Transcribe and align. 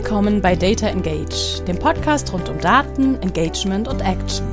Willkommen 0.00 0.40
bei 0.40 0.54
Data 0.54 0.86
Engage, 0.86 1.60
dem 1.66 1.76
Podcast 1.76 2.32
rund 2.32 2.48
um 2.48 2.60
Daten, 2.60 3.20
Engagement 3.20 3.88
und 3.88 4.00
Action. 4.00 4.46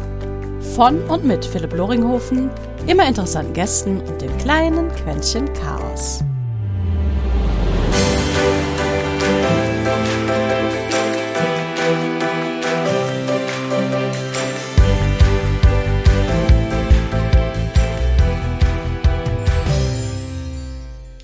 Von 0.73 1.03
und 1.03 1.23
mit 1.23 1.45
Philipp 1.45 1.71
Loringhofen, 1.71 2.49
immer 2.87 3.07
interessanten 3.07 3.53
Gästen 3.53 4.01
und 4.01 4.19
dem 4.23 4.35
kleinen 4.39 4.89
Quäntchen 4.95 5.45
Chaos. 5.53 6.23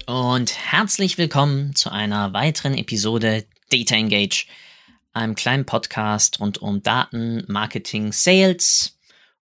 Und 0.06 0.56
herzlich 0.56 1.18
willkommen 1.18 1.74
zu 1.76 1.92
einer 1.92 2.34
weiteren 2.34 2.78
Episode 2.78 3.46
Data 3.72 3.96
Engage, 3.96 4.46
einem 5.14 5.36
kleinen 5.36 5.66
Podcast 5.66 6.40
rund 6.40 6.60
um 6.60 6.84
Daten, 6.84 7.44
Marketing, 7.48 8.12
Sales 8.12 8.98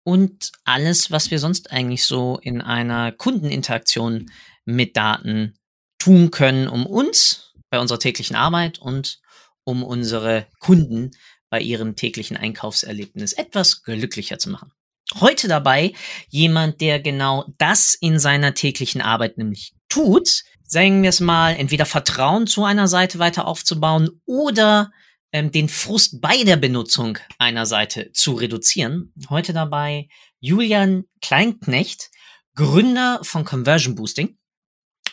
und 0.04 0.52
alles, 0.64 1.10
was 1.10 1.30
wir 1.30 1.38
sonst 1.38 1.70
eigentlich 1.70 2.04
so 2.04 2.38
in 2.42 2.60
einer 2.60 3.12
Kundeninteraktion 3.12 4.30
mit 4.64 4.96
Daten 4.96 5.59
tun 5.98 6.30
können, 6.30 6.68
um 6.68 6.86
uns 6.86 7.52
bei 7.70 7.78
unserer 7.78 7.98
täglichen 7.98 8.36
Arbeit 8.36 8.78
und 8.78 9.20
um 9.64 9.82
unsere 9.82 10.46
Kunden 10.60 11.10
bei 11.50 11.60
ihrem 11.60 11.96
täglichen 11.96 12.37
Einkaufserlebnis 12.37 13.32
etwas 13.32 13.82
glücklicher 13.82 14.38
zu 14.38 14.50
machen. 14.50 14.73
Heute 15.20 15.48
dabei 15.48 15.95
jemand, 16.28 16.80
der 16.80 17.00
genau 17.00 17.46
das 17.56 17.95
in 17.95 18.18
seiner 18.18 18.54
täglichen 18.54 19.00
Arbeit 19.00 19.38
nämlich 19.38 19.74
tut, 19.88 20.45
sagen 20.68 21.02
wir 21.02 21.08
es 21.08 21.20
mal, 21.20 21.56
entweder 21.56 21.86
Vertrauen 21.86 22.46
zu 22.46 22.64
einer 22.64 22.88
Seite 22.88 23.18
weiter 23.18 23.46
aufzubauen 23.46 24.10
oder 24.26 24.93
ähm, 25.32 25.51
den 25.51 25.68
Frust 25.68 26.20
bei 26.20 26.45
der 26.45 26.56
Benutzung 26.56 27.18
einer 27.38 27.66
Seite 27.66 28.12
zu 28.12 28.34
reduzieren. 28.34 29.12
Heute 29.30 29.52
dabei 29.52 30.09
Julian 30.40 31.04
Kleinknecht, 31.23 32.10
Gründer 32.54 33.20
von 33.23 33.45
Conversion 33.45 33.95
Boosting. 33.95 34.38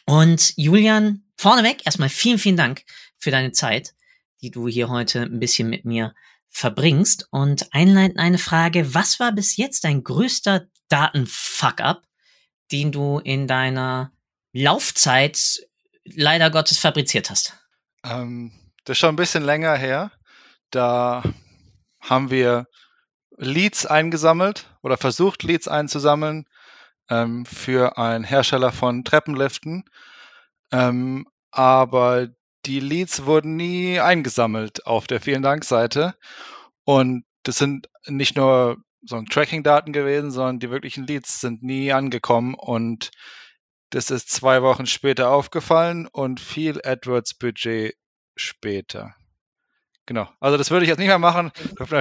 Und 0.05 0.53
Julian, 0.57 1.23
vorneweg 1.38 1.85
erstmal 1.85 2.09
vielen, 2.09 2.37
vielen 2.37 2.58
Dank 2.58 2.83
für 3.17 3.31
deine 3.31 3.53
Zeit, 3.53 3.95
die 4.41 4.52
du 4.52 4.67
hier 4.67 4.89
heute 4.89 5.23
ein 5.23 5.39
bisschen 5.39 5.69
mit 5.69 5.85
mir 5.85 6.13
verbringst. 6.49 7.27
Und 7.31 7.73
einleitend 7.73 8.19
eine 8.19 8.37
Frage, 8.37 8.93
was 8.93 9.19
war 9.21 9.31
bis 9.31 9.55
jetzt 9.55 9.85
dein 9.85 10.03
größter 10.03 10.67
Datenfuck-up, 10.89 12.03
den 12.71 12.91
du 12.91 13.19
in 13.19 13.47
deiner 13.47 14.11
Laufzeit 14.56 15.67
leider 16.06 16.50
Gottes 16.50 16.78
fabriziert 16.78 17.30
hast? 17.30 17.53
Ähm, 18.03 18.53
das 18.86 18.95
ist 18.95 19.00
schon 19.00 19.09
ein 19.09 19.17
bisschen 19.17 19.44
länger 19.44 19.75
her. 19.75 20.11
Da 20.72 21.23
haben 22.00 22.31
wir 22.31 22.67
Leads 23.38 23.86
eingesammelt 23.86 24.70
oder 24.81 24.98
versucht, 24.98 25.44
Leads 25.44 25.67
einzusammeln 25.67 26.45
ähm, 27.09 27.45
für 27.45 27.98
einen 27.98 28.23
Hersteller 28.23 28.72
von 28.72 29.03
Treppenliften. 29.03 29.83
Ähm, 30.72 31.28
aber 31.52 32.30
die 32.66 32.80
Leads 32.80 33.26
wurden 33.26 33.58
nie 33.58 34.00
eingesammelt 34.00 34.86
auf 34.86 35.06
der 35.08 35.20
Vielen 35.20 35.42
Dank-Seite. 35.42 36.16
Und 36.86 37.26
das 37.44 37.58
sind 37.58 37.89
nicht 38.08 38.38
nur 38.38 38.78
so 39.02 39.22
Tracking-Daten 39.22 39.92
gewesen, 39.92 40.31
sondern 40.31 40.59
die 40.59 40.70
wirklichen 40.72 41.06
Leads 41.06 41.42
sind 41.42 41.61
nie 41.61 41.92
angekommen. 41.92 42.56
Und 42.56 43.11
das 43.95 44.11
ist 44.11 44.29
zwei 44.29 44.61
Wochen 44.61 44.88
später 44.88 45.29
aufgefallen 45.29 46.05
und 46.07 46.41
viel 46.41 46.81
AdWords-Budget 46.83 47.95
später. 48.35 49.15
Genau. 50.05 50.29
Also 50.41 50.57
das 50.57 50.69
würde 50.69 50.83
ich 50.83 50.89
jetzt 50.89 50.97
nicht 50.97 51.07
mehr 51.07 51.17
machen. 51.17 51.53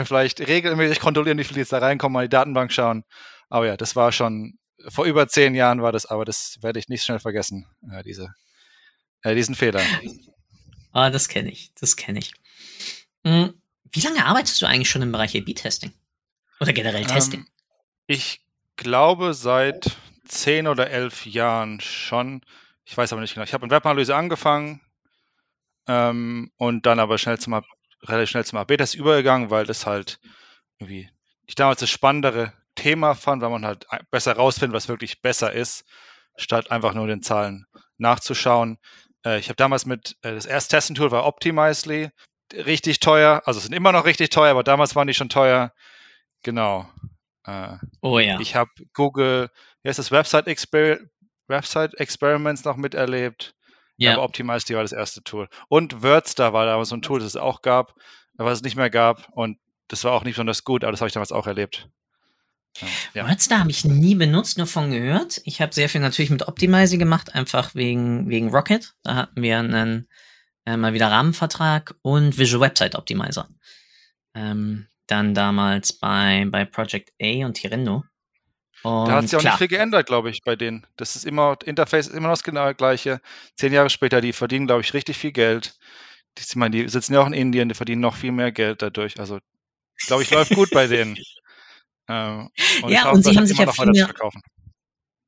Vielleicht 0.05 0.41
regelmäßig 0.41 0.99
kontrollieren, 0.99 1.39
wie 1.39 1.45
viele 1.45 1.61
jetzt 1.61 1.73
da 1.73 1.79
reinkommen, 1.79 2.15
mal 2.15 2.25
in 2.25 2.31
die 2.31 2.35
Datenbank 2.35 2.73
schauen. 2.73 3.05
Aber 3.49 3.69
ja, 3.69 3.77
das 3.77 3.95
war 3.95 4.11
schon, 4.11 4.59
vor 4.89 5.05
über 5.05 5.29
zehn 5.29 5.55
Jahren 5.55 5.83
war 5.83 5.93
das, 5.93 6.05
aber 6.05 6.25
das 6.25 6.59
werde 6.63 6.81
ich 6.81 6.89
nicht 6.89 7.05
schnell 7.05 7.21
vergessen, 7.21 7.65
äh, 7.89 8.03
diese, 8.03 8.35
äh, 9.23 9.37
diesen 9.37 9.55
Fehler. 9.55 9.81
Ah, 10.91 11.11
das 11.11 11.29
kenne 11.29 11.53
ich, 11.53 11.73
das 11.79 11.95
kenne 11.95 12.19
ich. 12.19 12.33
Hm, 13.25 13.55
wie 13.93 14.01
lange 14.01 14.27
arbeitest 14.27 14.61
du 14.61 14.67
eigentlich 14.67 14.91
schon 14.91 15.03
im 15.03 15.13
Bereich 15.13 15.37
A-B-Testing? 15.37 15.93
Oder 16.59 16.73
generell 16.73 17.07
Testing? 17.07 17.41
Ähm, 17.41 17.47
ich 18.09 18.41
glaube 18.75 19.33
seit 19.33 19.97
zehn 20.25 20.67
oder 20.67 20.91
elf 20.91 21.27
Jahren 21.27 21.81
schon. 21.81 22.43
Ich 22.85 22.97
weiß 22.97 23.13
aber 23.13 23.23
nicht 23.23 23.35
genau. 23.35 23.45
Ich 23.45 23.55
habe 23.55 23.65
in 23.65 23.71
Webanalyse 23.71 24.15
angefangen 24.15 24.81
ähm, 25.89 26.51
und 26.57 26.87
dann 26.87 26.99
aber 26.99 27.19
schnell 27.19 27.39
zum, 27.39 27.61
relativ 28.03 28.31
schnell 28.31 28.45
zum 28.45 28.59
AB-Test 28.59 28.95
übergegangen, 28.95 29.51
weil 29.51 29.67
das 29.67 29.87
halt 29.87 30.19
irgendwie 30.79 31.09
ich 31.47 31.55
damals 31.55 31.81
das 31.81 31.91
spannendere 31.91 32.53
Thema 32.75 33.15
fand, 33.15 33.43
weil 33.43 33.51
man 33.51 33.67
halt 33.67 33.87
besser 34.11 34.35
rausfindet, 34.35 34.75
was 34.75 34.89
wirklich 34.89 35.23
besser 35.23 35.53
ist, 35.53 35.85
statt 36.37 36.71
einfach 36.71 36.95
nur 36.95 37.07
den 37.07 37.23
Zahlen 37.23 37.67
nachzuschauen. 37.99 38.79
Äh, 39.25 39.39
ich 39.39 39.49
habe 39.49 39.57
damals 39.57 39.87
mit, 39.87 40.17
äh, 40.23 40.35
das 40.35 40.47
erste 40.47 40.77
Testen-Tool 40.77 41.11
war 41.11 41.25
Optimizely, 41.25 42.11
richtig 42.53 43.01
teuer, 43.01 43.43
also 43.45 43.61
sind 43.61 43.73
immer 43.73 43.93
noch 43.93 44.05
richtig 44.05 44.31
teuer, 44.31 44.51
aber 44.51 44.65
damals 44.65 44.97
waren 44.97 45.07
die 45.07 45.15
schon 45.15 45.29
teuer. 45.29 45.73
Genau. 46.43 46.89
Äh, 47.45 47.77
oh 48.01 48.19
ja. 48.19 48.41
Ich 48.41 48.55
habe 48.55 48.71
Google, 48.93 49.51
wie 49.85 49.91
heißt 49.91 49.99
das, 50.01 50.11
Website, 50.11 50.49
Exper 50.49 50.99
Website 51.47 51.95
Experiments 51.95 52.65
noch 52.65 52.77
miterlebt. 52.77 53.55
Ja. 53.97 54.15
Aber 54.15 54.25
Optimizely 54.25 54.75
war 54.75 54.83
das 54.83 54.93
erste 54.93 55.23
Tool. 55.23 55.49
Und 55.69 56.03
WordStar 56.03 56.53
war 56.53 56.67
damals 56.67 56.89
so 56.89 56.97
ein 56.97 57.03
Tool, 57.03 57.21
das 57.21 57.29
es 57.29 57.37
auch 57.37 57.63
gab, 57.63 57.95
was 58.35 58.59
es 58.59 58.65
nicht 58.65 58.77
mehr 58.77 58.91
gab. 58.91 59.29
Und 59.33 59.59
das 59.89 60.03
war 60.05 60.13
auch 60.13 60.25
nicht 60.25 60.35
besonders 60.35 60.65
gut, 60.65 60.83
aber 60.83 60.91
das 60.91 61.01
habe 61.01 61.09
ich 61.09 61.13
damals 61.13 61.33
auch 61.33 61.47
erlebt. 61.47 61.89
Ja. 63.13 63.29
WordStar 63.29 63.61
habe 63.61 63.71
ich 63.71 63.85
nie 63.85 64.17
benutzt, 64.17 64.59
nur 64.59 64.67
von 64.67 64.91
gehört. 64.91 65.41
Ich 65.45 65.61
habe 65.61 65.73
sehr 65.73 65.89
viel 65.89 66.01
natürlich 66.01 66.31
mit 66.31 66.49
Optimizer 66.49 66.97
gemacht, 66.97 67.35
einfach 67.35 67.75
wegen, 67.75 68.29
wegen 68.29 68.49
Rocket. 68.49 68.95
Da 69.05 69.15
hatten 69.15 69.43
wir 69.43 69.59
einen 69.59 70.09
äh, 70.67 70.77
mal 70.77 70.95
wieder 70.95 71.11
Rahmenvertrag 71.11 71.95
und 72.03 72.37
Visual 72.37 72.63
Website 72.63 72.97
Optimizer. 72.97 73.49
Ähm, 74.35 74.89
dann 75.07 75.35
damals 75.35 75.93
bei, 75.93 76.47
bei 76.51 76.65
Project 76.65 77.13
A 77.23 77.47
und 77.47 77.55
Tirendo. 77.55 78.03
Und 78.85 79.09
da 79.09 79.17
hat 79.17 79.25
sich 79.25 79.37
auch 79.37 79.41
klar. 79.41 79.55
nicht 79.55 79.59
viel 79.59 79.69
geändert, 79.69 80.07
glaube 80.07 80.29
ich, 80.31 80.43
bei 80.45 80.57
denen. 80.57 80.87
Das 80.97 81.17
ist 81.17 81.25
immer, 81.25 81.57
Interface 81.65 82.09
ist 82.09 82.15
immer 82.15 82.29
noch 82.29 82.35
das 82.35 82.43
genau 82.43 82.73
gleiche. 82.75 83.21
Zehn 83.57 83.73
Jahre 83.73 83.89
später, 83.89 84.21
die 84.21 84.35
verdienen, 84.35 84.67
glaube 84.67 84.83
ich, 84.83 84.93
richtig 84.93 85.17
viel 85.17 85.33
Geld. 85.33 85.79
Die, 86.37 86.43
ich 86.47 86.57
meine, 86.57 86.77
die 86.77 86.89
sitzen 86.89 87.15
ja 87.15 87.21
auch 87.21 87.27
in 87.27 87.33
Indien, 87.33 87.71
die 87.71 87.75
verdienen 87.75 88.03
noch 88.03 88.15
viel 88.15 88.33
mehr 88.33 88.53
Geld 88.53 88.83
dadurch. 88.83 89.19
Also, 89.19 89.39
glaube 90.07 90.23
ich, 90.23 90.31
läuft 90.31 90.55
gut 90.55 90.71
bei 90.71 90.87
denen. 90.87 91.17
Ähm, 92.07 92.51
und 92.83 92.91
ja, 92.91 93.11
und 93.11 93.25
sie 93.25 93.35
haben 93.35 93.47
sich 93.47 93.57
ja 93.57 93.73
viel 93.73 93.87
mehr, 93.87 94.13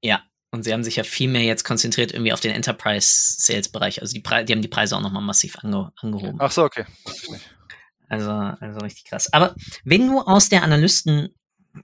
Ja, 0.02 0.22
und 0.50 0.62
sie 0.62 0.74
haben 0.74 0.84
sich 0.84 0.96
ja 0.96 1.04
viel 1.04 1.30
mehr 1.30 1.42
jetzt 1.42 1.64
konzentriert 1.64 2.12
irgendwie 2.12 2.34
auf 2.34 2.40
den 2.40 2.52
Enterprise-Sales-Bereich. 2.52 4.02
Also 4.02 4.12
die, 4.12 4.20
Pre 4.20 4.44
die 4.44 4.52
haben 4.52 4.60
die 4.60 4.68
Preise 4.68 4.94
auch 4.94 5.00
nochmal 5.00 5.22
massiv 5.22 5.56
ange 5.62 5.90
angehoben. 5.96 6.38
Ach 6.38 6.50
so, 6.50 6.64
okay. 6.64 6.84
Also, 8.10 8.30
also 8.30 8.80
richtig 8.80 9.06
krass. 9.06 9.32
Aber 9.32 9.54
wenn 9.84 10.06
du 10.06 10.20
aus 10.20 10.50
der 10.50 10.62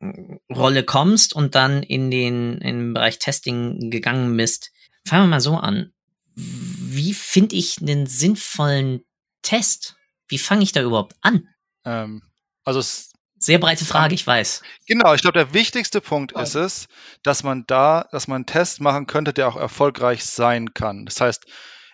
Analystenrolle 0.00 0.84
kommst 0.84 1.34
und 1.34 1.54
dann 1.54 1.82
in 1.82 2.10
den, 2.10 2.58
in 2.58 2.78
den 2.78 2.94
Bereich 2.94 3.18
Testing 3.18 3.90
gegangen 3.90 4.36
bist, 4.36 4.70
fangen 5.06 5.24
wir 5.24 5.28
mal 5.28 5.40
so 5.40 5.56
an. 5.56 5.92
Wie 6.34 7.14
finde 7.14 7.56
ich 7.56 7.80
einen 7.80 8.06
sinnvollen 8.06 9.04
Test? 9.42 9.96
Wie 10.28 10.38
fange 10.38 10.62
ich 10.62 10.72
da 10.72 10.82
überhaupt 10.82 11.14
an? 11.20 11.48
Ähm, 11.84 12.22
also 12.64 12.80
es 12.80 13.10
sehr 13.38 13.58
breite 13.58 13.84
Frage, 13.84 14.14
ich 14.14 14.24
weiß. 14.24 14.62
Genau, 14.86 15.14
ich 15.14 15.22
glaube, 15.22 15.36
der 15.36 15.52
wichtigste 15.52 16.00
Punkt 16.00 16.30
ist 16.30 16.54
es, 16.54 16.86
dass 17.24 17.42
man 17.42 17.64
da, 17.66 18.06
dass 18.12 18.28
man 18.28 18.36
einen 18.36 18.46
Test 18.46 18.80
machen 18.80 19.08
könnte, 19.08 19.32
der 19.32 19.48
auch 19.48 19.56
erfolgreich 19.56 20.24
sein 20.24 20.74
kann. 20.74 21.06
Das 21.06 21.20
heißt, 21.20 21.46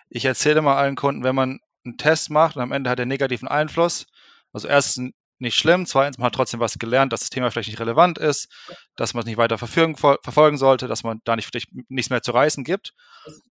ich 0.09 0.25
erzähle 0.25 0.61
mal 0.61 0.77
allen 0.77 0.95
Kunden, 0.95 1.23
wenn 1.23 1.33
man 1.33 1.59
einen 1.85 1.97
Test 1.97 2.29
macht 2.29 2.55
und 2.55 2.61
am 2.61 2.71
Ende 2.71 2.91
hat 2.91 2.99
er 2.99 3.07
negativen 3.07 3.47
Einfluss, 3.47 4.05
also 4.53 4.67
erstens 4.67 5.11
nicht 5.39 5.55
schlimm, 5.55 5.85
zweitens 5.85 6.17
man 6.17 6.27
hat 6.27 6.35
trotzdem 6.35 6.59
was 6.59 6.77
gelernt, 6.77 7.13
dass 7.13 7.21
das 7.21 7.29
Thema 7.29 7.49
vielleicht 7.49 7.69
nicht 7.69 7.79
relevant 7.79 8.17
ist, 8.17 8.49
dass 8.95 9.13
man 9.13 9.21
es 9.21 9.25
nicht 9.25 9.37
weiter 9.37 9.57
verfolgen 9.57 10.57
sollte, 10.57 10.87
dass 10.87 11.03
man 11.03 11.21
da 11.23 11.35
nicht 11.35 11.47
vielleicht 11.47 11.69
nichts 11.89 12.09
mehr 12.09 12.21
zu 12.21 12.31
reißen 12.31 12.63
gibt. 12.63 12.93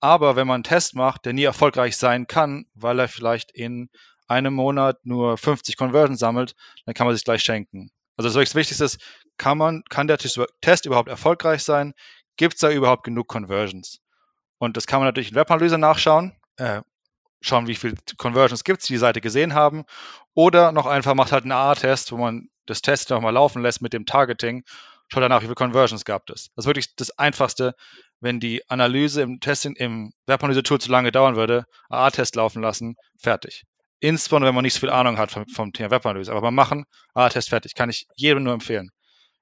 Aber 0.01 0.37
wenn 0.37 0.47
man 0.47 0.57
einen 0.57 0.65
Test 0.65 0.95
macht, 0.95 1.25
der 1.25 1.33
nie 1.33 1.45
erfolgreich 1.45 1.97
sein 1.97 2.27
kann, 2.27 2.67
weil 2.75 2.99
er 2.99 3.09
vielleicht 3.09 3.53
in 3.53 3.89
einem 4.29 4.55
Monat 4.55 4.99
nur 5.05 5.39
50 5.39 5.77
Conversions 5.77 6.19
sammelt, 6.19 6.55
dann 6.85 6.95
kann 6.95 7.07
man 7.07 7.15
sich 7.15 7.25
gleich 7.25 7.43
schenken. 7.43 7.91
Also 8.17 8.29
das 8.31 8.55
Wichtigste 8.55 8.85
ist, 8.85 8.99
kann 9.37 9.59
man, 9.59 9.83
kann 9.89 10.09
der 10.09 10.19
Test 10.19 10.87
überhaupt 10.87 11.09
erfolgreich 11.09 11.63
sein? 11.63 11.93
Gibt 12.37 12.55
es 12.55 12.61
da 12.61 12.71
überhaupt 12.71 13.05
genug 13.05 13.29
Conversions? 13.29 14.01
Und 14.59 14.77
das 14.77 14.87
kann 14.87 15.01
man 15.01 15.09
natürlich 15.09 15.31
in 15.31 15.37
Webanalyse 15.37 15.79
nachschauen. 15.79 16.35
Äh, 16.57 16.81
schauen, 17.47 17.67
wie 17.67 17.75
viele 17.75 17.95
Conversions 18.17 18.65
gibt 18.65 18.81
es, 18.83 18.87
die 18.87 18.95
die 18.95 18.99
Seite 18.99 19.21
gesehen 19.21 19.55
haben. 19.55 19.85
Oder 20.35 20.73
noch 20.73 20.87
einfach 20.87 21.15
macht 21.15 21.33
halt 21.33 21.45
einen 21.45 21.53
A-Test, 21.53 22.13
wo 22.13 22.17
man 22.17 22.49
das 22.67 22.83
Test 22.83 23.11
nochmal 23.11 23.33
laufen 23.35 23.63
lässt 23.63 23.83
mit 23.83 23.93
dem 23.93 24.07
Targeting. 24.07 24.65
Schaut 25.09 25.23
danach, 25.23 25.41
wie 25.41 25.47
viele 25.47 25.55
Conversions 25.55 26.05
gab 26.05 26.29
es. 26.31 26.51
Das 26.57 26.65
ist 26.65 26.67
wirklich 26.67 26.95
das 26.97 27.17
Einfachste, 27.19 27.75
wenn 28.21 28.41
die 28.41 28.69
Analyse 28.69 29.23
im 29.23 29.41
Testing, 29.41 29.77
im 29.77 30.13
Webanalyse-Tool 30.27 30.81
zu 30.81 30.91
lange 30.91 31.13
dauern 31.13 31.37
würde, 31.37 31.65
A-Test 31.89 32.35
laufen 32.37 32.63
lassen, 32.63 32.97
fertig. 33.19 33.65
insbesondere 34.01 34.49
wenn 34.49 34.55
man 34.55 34.63
nicht 34.65 34.75
so 34.75 34.81
viel 34.81 34.91
Ahnung 34.91 35.19
hat 35.19 35.31
vom, 35.31 35.47
vom 35.49 35.73
Thema 35.73 35.91
Webanalyse. 35.91 36.31
Aber 36.31 36.41
beim 36.43 36.55
Machen, 36.55 36.85
ah, 37.15 37.29
Test 37.29 37.51
fertig, 37.51 37.75
kann 37.75 37.91
ich 37.91 38.07
jedem 38.17 38.43
nur 38.43 38.55
empfehlen. 38.55 38.91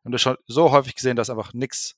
Und 0.04 0.12
das 0.12 0.22
schon 0.22 0.36
so 0.46 0.70
häufig 0.70 0.94
gesehen, 0.94 1.16
dass 1.16 1.30
einfach 1.30 1.54
nichts, 1.54 1.96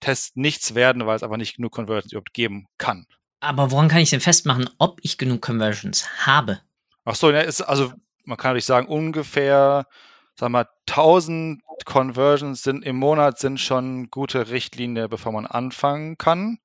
Tests 0.00 0.36
nichts 0.36 0.74
werden, 0.74 1.06
weil 1.06 1.16
es 1.16 1.22
einfach 1.22 1.36
nicht 1.36 1.56
genug 1.56 1.72
Conversions 1.72 2.12
überhaupt 2.12 2.32
geben 2.32 2.66
kann. 2.78 3.06
Aber 3.40 3.70
woran 3.70 3.88
kann 3.88 4.00
ich 4.00 4.10
denn 4.10 4.20
festmachen, 4.20 4.68
ob 4.78 4.98
ich 5.02 5.18
genug 5.18 5.42
Conversions 5.42 6.26
habe? 6.26 6.60
Ach 7.04 7.14
so, 7.14 7.30
ja, 7.30 7.40
ist, 7.40 7.60
also 7.60 7.92
man 8.24 8.36
kann 8.36 8.50
natürlich 8.50 8.64
sagen, 8.64 8.88
ungefähr, 8.88 9.86
sagen 10.34 10.52
wir 10.52 10.64
mal, 10.64 10.68
1000 10.88 11.62
Conversions 11.84 12.62
sind 12.62 12.84
im 12.84 12.96
Monat 12.96 13.38
sind 13.38 13.60
schon 13.60 14.10
gute 14.10 14.50
Richtlinie, 14.50 15.08
bevor 15.08 15.32
man 15.32 15.46
anfangen 15.46 16.18
kann. 16.18 16.58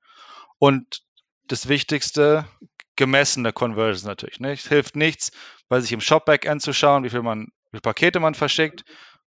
Und 0.58 1.04
das 1.48 1.68
Wichtigste, 1.68 2.46
gemessene 2.96 3.54
Conversions 3.54 4.04
natürlich. 4.04 4.40
Ne? 4.40 4.54
Es 4.54 4.68
hilft 4.68 4.96
nichts, 4.96 5.32
bei 5.70 5.80
sich 5.80 5.92
im 5.92 6.02
Shop-Backend 6.02 6.62
zu 6.62 6.74
schauen, 6.74 7.04
wie 7.04 7.10
viel 7.10 7.22
man, 7.22 7.48
wie 7.72 7.80
Pakete 7.80 8.20
man 8.20 8.36
verschickt, 8.36 8.84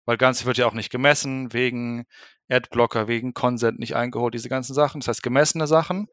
weil 0.05 0.17
ganz 0.17 0.45
wird 0.45 0.57
ja 0.57 0.67
auch 0.67 0.73
nicht 0.73 0.89
gemessen, 0.89 1.53
wegen 1.53 2.05
Adblocker, 2.49 3.07
wegen 3.07 3.33
Consent 3.33 3.79
nicht 3.79 3.95
eingeholt, 3.95 4.33
diese 4.33 4.49
ganzen 4.49 4.73
Sachen. 4.73 5.01
Das 5.01 5.07
heißt, 5.07 5.23
gemessene 5.23 5.67
Sachen, 5.67 6.07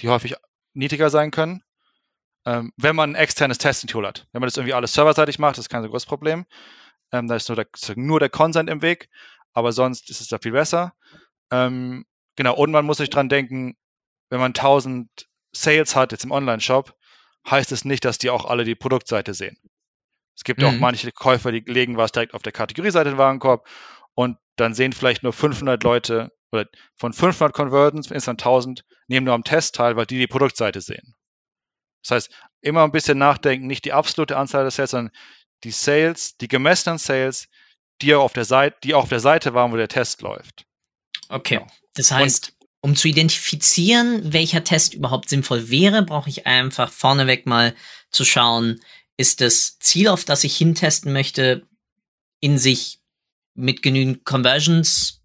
die 0.00 0.08
häufig 0.08 0.34
niedriger 0.74 1.10
sein 1.10 1.30
können, 1.30 1.62
ähm, 2.46 2.72
wenn 2.76 2.96
man 2.96 3.12
ein 3.12 3.14
externes 3.14 3.58
Testing-Tool 3.58 4.06
hat. 4.06 4.26
Wenn 4.32 4.40
man 4.40 4.48
das 4.48 4.56
irgendwie 4.56 4.74
alles 4.74 4.92
serverseitig 4.92 5.38
macht, 5.38 5.56
das 5.56 5.66
ist 5.66 5.68
kein 5.70 5.82
so 5.82 5.88
großes 5.88 6.06
Problem. 6.06 6.46
Ähm, 7.12 7.28
da 7.28 7.36
ist 7.36 7.48
nur 7.48 7.56
der, 7.56 7.66
nur 7.96 8.20
der 8.20 8.30
Consent 8.30 8.68
im 8.68 8.82
Weg, 8.82 9.08
aber 9.52 9.72
sonst 9.72 10.10
ist 10.10 10.20
es 10.20 10.28
da 10.28 10.38
viel 10.38 10.52
besser. 10.52 10.94
Ähm, 11.50 12.04
genau, 12.36 12.54
und 12.54 12.70
man 12.70 12.84
muss 12.84 12.98
sich 12.98 13.10
dran 13.10 13.28
denken, 13.28 13.76
wenn 14.30 14.40
man 14.40 14.52
1000 14.52 15.08
Sales 15.52 15.94
hat, 15.94 16.12
jetzt 16.12 16.24
im 16.24 16.32
Online-Shop, 16.32 16.94
heißt 17.48 17.72
es 17.72 17.84
nicht, 17.84 18.04
dass 18.04 18.18
die 18.18 18.30
auch 18.30 18.44
alle 18.46 18.64
die 18.64 18.74
Produktseite 18.74 19.34
sehen. 19.34 19.58
Es 20.36 20.44
gibt 20.44 20.60
mhm. 20.60 20.66
auch 20.66 20.72
manche 20.72 21.12
Käufer, 21.12 21.52
die 21.52 21.60
legen 21.60 21.96
was 21.96 22.12
direkt 22.12 22.34
auf 22.34 22.42
der 22.42 22.52
Kategorieseite 22.52 23.10
in 23.10 23.14
den 23.14 23.18
Warenkorb 23.18 23.68
und 24.14 24.36
dann 24.56 24.74
sehen 24.74 24.92
vielleicht 24.92 25.22
nur 25.22 25.32
500 25.32 25.82
Leute 25.82 26.32
oder 26.54 26.68
von 26.96 27.12
500 27.12 27.54
Conversions, 27.54 28.10
insgesamt 28.10 28.42
1000, 28.42 28.84
nehmen 29.08 29.26
nur 29.26 29.34
am 29.34 29.44
Test 29.44 29.74
teil, 29.74 29.96
weil 29.96 30.06
die 30.06 30.18
die 30.18 30.26
Produktseite 30.26 30.80
sehen. 30.80 31.14
Das 32.02 32.10
heißt, 32.10 32.30
immer 32.60 32.84
ein 32.84 32.92
bisschen 32.92 33.18
nachdenken, 33.18 33.66
nicht 33.66 33.84
die 33.84 33.92
absolute 33.92 34.36
Anzahl 34.36 34.62
der 34.62 34.70
Sales, 34.70 34.90
sondern 34.90 35.14
die 35.64 35.70
Sales, 35.70 36.36
die 36.36 36.48
gemessenen 36.48 36.98
Sales, 36.98 37.48
die 38.02 38.14
auch 38.14 38.24
auf 38.24 38.32
der 38.32 38.44
Seite, 38.44 38.76
die 38.82 38.94
auch 38.94 39.04
auf 39.04 39.08
der 39.08 39.20
Seite 39.20 39.54
waren, 39.54 39.72
wo 39.72 39.76
der 39.76 39.88
Test 39.88 40.22
läuft. 40.22 40.66
Okay. 41.28 41.56
Genau. 41.56 41.66
Das 41.94 42.10
heißt, 42.10 42.56
um 42.80 42.96
zu 42.96 43.08
identifizieren, 43.08 44.32
welcher 44.32 44.64
Test 44.64 44.94
überhaupt 44.94 45.30
sinnvoll 45.30 45.70
wäre, 45.70 46.02
brauche 46.02 46.28
ich 46.28 46.46
einfach 46.46 46.92
vorneweg 46.92 47.46
mal 47.46 47.74
zu 48.10 48.24
schauen, 48.24 48.80
ist 49.16 49.40
das 49.40 49.78
Ziel, 49.78 50.08
auf 50.08 50.24
das 50.24 50.44
ich 50.44 50.56
hintesten 50.56 51.12
möchte, 51.12 51.66
in 52.40 52.58
sich 52.58 53.00
mit 53.54 53.82
genügend 53.82 54.24
Conversions 54.24 55.22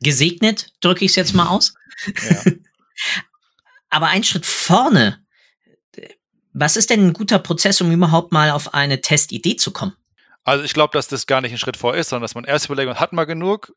gesegnet, 0.00 0.72
drücke 0.80 1.04
ich 1.04 1.12
es 1.12 1.16
jetzt 1.16 1.34
mal 1.34 1.48
aus. 1.48 1.74
Ja. 2.06 2.42
Aber 3.90 4.08
ein 4.08 4.24
Schritt 4.24 4.46
vorne, 4.46 5.24
was 6.52 6.76
ist 6.76 6.90
denn 6.90 7.08
ein 7.08 7.12
guter 7.12 7.38
Prozess, 7.38 7.80
um 7.80 7.92
überhaupt 7.92 8.32
mal 8.32 8.50
auf 8.50 8.74
eine 8.74 9.00
Testidee 9.00 9.56
zu 9.56 9.72
kommen? 9.72 9.94
Also 10.44 10.64
ich 10.64 10.74
glaube, 10.74 10.92
dass 10.92 11.08
das 11.08 11.26
gar 11.26 11.40
nicht 11.40 11.52
ein 11.52 11.58
Schritt 11.58 11.76
vor 11.76 11.94
ist, 11.94 12.08
sondern 12.08 12.22
dass 12.22 12.34
man 12.34 12.44
erst 12.44 12.66
überlegt, 12.66 12.98
hat 13.00 13.12
man 13.12 13.26
genug 13.26 13.74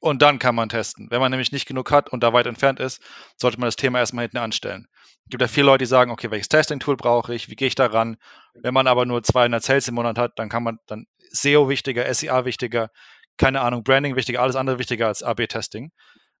und 0.00 0.22
dann 0.22 0.38
kann 0.38 0.54
man 0.54 0.68
testen. 0.68 1.08
Wenn 1.10 1.20
man 1.20 1.30
nämlich 1.30 1.52
nicht 1.52 1.66
genug 1.66 1.90
hat 1.92 2.08
und 2.08 2.22
da 2.22 2.32
weit 2.32 2.46
entfernt 2.46 2.80
ist, 2.80 3.00
sollte 3.36 3.60
man 3.60 3.68
das 3.68 3.76
Thema 3.76 3.98
erstmal 3.98 4.24
hinten 4.24 4.38
anstellen. 4.38 4.88
Es 5.24 5.30
gibt 5.30 5.42
ja 5.42 5.48
viele 5.48 5.66
Leute, 5.66 5.84
die 5.84 5.88
sagen, 5.88 6.10
okay, 6.10 6.30
welches 6.30 6.48
Testing-Tool 6.48 6.96
brauche 6.96 7.34
ich, 7.34 7.48
wie 7.48 7.54
gehe 7.54 7.68
ich 7.68 7.74
da 7.74 7.86
ran? 7.86 8.16
Wenn 8.54 8.74
man 8.74 8.86
aber 8.86 9.06
nur 9.06 9.22
200 9.22 9.62
Sales 9.62 9.88
im 9.88 9.94
Monat 9.94 10.18
hat, 10.18 10.38
dann 10.38 10.48
kann 10.48 10.62
man 10.62 10.78
dann 10.86 11.06
SEO 11.30 11.68
wichtiger, 11.68 12.12
SEA 12.12 12.44
wichtiger, 12.44 12.90
keine 13.38 13.60
Ahnung, 13.60 13.82
Branding 13.82 14.16
wichtiger, 14.16 14.42
alles 14.42 14.56
andere 14.56 14.78
wichtiger 14.78 15.08
als 15.08 15.22
AB-Testing. 15.22 15.90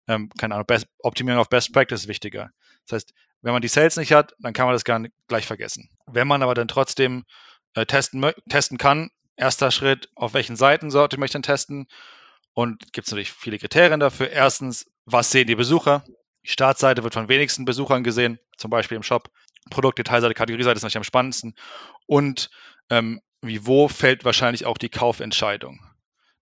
Ähm, 0.08 0.30
keine 0.38 0.54
Ahnung, 0.54 0.66
Best, 0.66 0.86
Optimierung 0.98 1.40
auf 1.40 1.48
Best 1.48 1.72
Practice 1.72 2.08
wichtiger. 2.08 2.50
Das 2.86 2.96
heißt, 2.96 3.14
wenn 3.42 3.52
man 3.52 3.62
die 3.62 3.68
Sales 3.68 3.96
nicht 3.96 4.12
hat, 4.12 4.34
dann 4.38 4.52
kann 4.52 4.66
man 4.66 4.74
das 4.74 4.84
gar 4.84 4.98
nicht 4.98 5.14
gleich 5.28 5.46
vergessen. 5.46 5.90
Wenn 6.06 6.28
man 6.28 6.42
aber 6.42 6.54
dann 6.54 6.68
trotzdem 6.68 7.24
äh, 7.74 7.86
testen, 7.86 8.24
testen 8.48 8.78
kann, 8.78 9.10
erster 9.36 9.70
Schritt, 9.70 10.08
auf 10.14 10.34
welchen 10.34 10.56
Seiten 10.56 10.90
sollte 10.90 11.22
ich 11.22 11.30
denn 11.30 11.42
testen? 11.42 11.86
Und 12.54 12.92
gibt 12.92 13.06
es 13.06 13.12
natürlich 13.12 13.32
viele 13.32 13.58
Kriterien 13.58 14.00
dafür. 14.00 14.30
Erstens, 14.30 14.86
was 15.04 15.30
sehen 15.30 15.46
die 15.46 15.54
Besucher? 15.54 16.04
Die 16.44 16.50
Startseite 16.50 17.02
wird 17.02 17.12
von 17.12 17.28
wenigsten 17.28 17.64
Besuchern 17.64 18.02
gesehen, 18.02 18.38
zum 18.56 18.70
Beispiel 18.70 18.96
im 18.96 19.02
Shop. 19.02 19.30
Produktdetailseite, 19.70 20.32
Kategorieseite 20.32 20.76
ist 20.76 20.82
natürlich 20.82 20.96
am 20.96 21.04
spannendsten. 21.04 21.54
Und 22.06 22.50
ähm, 22.88 23.20
wie 23.42 23.66
wo 23.66 23.88
fällt 23.88 24.24
wahrscheinlich 24.24 24.64
auch 24.64 24.78
die 24.78 24.88
Kaufentscheidung? 24.88 25.80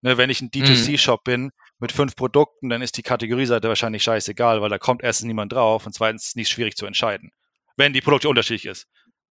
Ne, 0.05 0.19
wenn 0.19 0.29
ich 0.29 0.39
ein 0.39 0.51
D2C-Shop 0.51 1.21
mhm. 1.21 1.31
bin 1.31 1.51
mit 1.79 1.91
fünf 1.91 2.15
Produkten, 2.15 2.69
dann 2.69 2.83
ist 2.83 2.95
die 2.95 3.01
Kategorieseite 3.01 3.69
wahrscheinlich 3.69 4.03
scheißegal, 4.03 4.61
weil 4.61 4.69
da 4.69 4.77
kommt 4.77 5.01
erstens 5.01 5.25
niemand 5.25 5.51
drauf 5.51 5.87
und 5.87 5.93
zweitens 5.93 6.25
ist 6.25 6.29
es 6.29 6.35
nicht 6.35 6.49
schwierig 6.49 6.75
zu 6.77 6.85
entscheiden. 6.85 7.31
Wenn 7.75 7.91
die 7.91 8.01
Produkte 8.01 8.29
unterschiedlich 8.29 8.65
ist. 8.65 8.87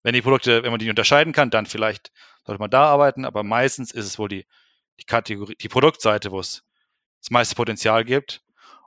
Wenn 0.02 0.14
die 0.14 0.22
Produkte, 0.22 0.64
wenn 0.64 0.72
man 0.72 0.80
die 0.80 0.90
unterscheiden 0.90 1.32
kann, 1.32 1.50
dann 1.50 1.66
vielleicht 1.66 2.10
sollte 2.44 2.58
man 2.58 2.68
da 2.68 2.82
arbeiten, 2.86 3.24
aber 3.24 3.44
meistens 3.44 3.92
ist 3.92 4.06
es 4.06 4.18
wohl 4.18 4.28
die, 4.28 4.44
die 4.98 5.04
Kategorie, 5.04 5.54
die 5.54 5.68
Produktseite, 5.68 6.32
wo 6.32 6.40
es 6.40 6.64
das 7.22 7.30
meiste 7.30 7.54
Potenzial 7.54 8.04
gibt. 8.04 8.42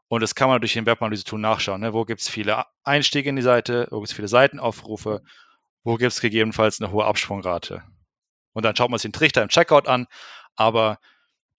Und 0.10 0.20
das 0.20 0.36
kann 0.36 0.50
man 0.50 0.60
durch 0.60 0.74
den 0.74 0.86
Webanalyse-Tool 0.86 1.40
nachschauen. 1.40 1.80
Ne? 1.80 1.94
Wo 1.94 2.04
gibt 2.04 2.20
es 2.20 2.28
viele 2.28 2.66
Einstiege 2.84 3.30
in 3.30 3.38
die 3.38 3.42
Seite, 3.42 3.88
wo 3.90 4.00
gibt 4.00 4.10
es 4.10 4.16
viele 4.16 4.28
Seitenaufrufe, 4.28 5.22
wo 5.86 5.96
gibt 5.96 6.12
es 6.12 6.20
gegebenenfalls 6.20 6.82
eine 6.82 6.92
hohe 6.92 7.06
Absprungrate. 7.06 7.84
Und 8.52 8.66
dann 8.66 8.76
schaut 8.76 8.90
man 8.90 9.00
sich 9.00 9.10
den 9.10 9.14
Trichter 9.14 9.44
im 9.44 9.48
Checkout 9.48 9.88
an. 9.88 10.08
Aber 10.58 11.00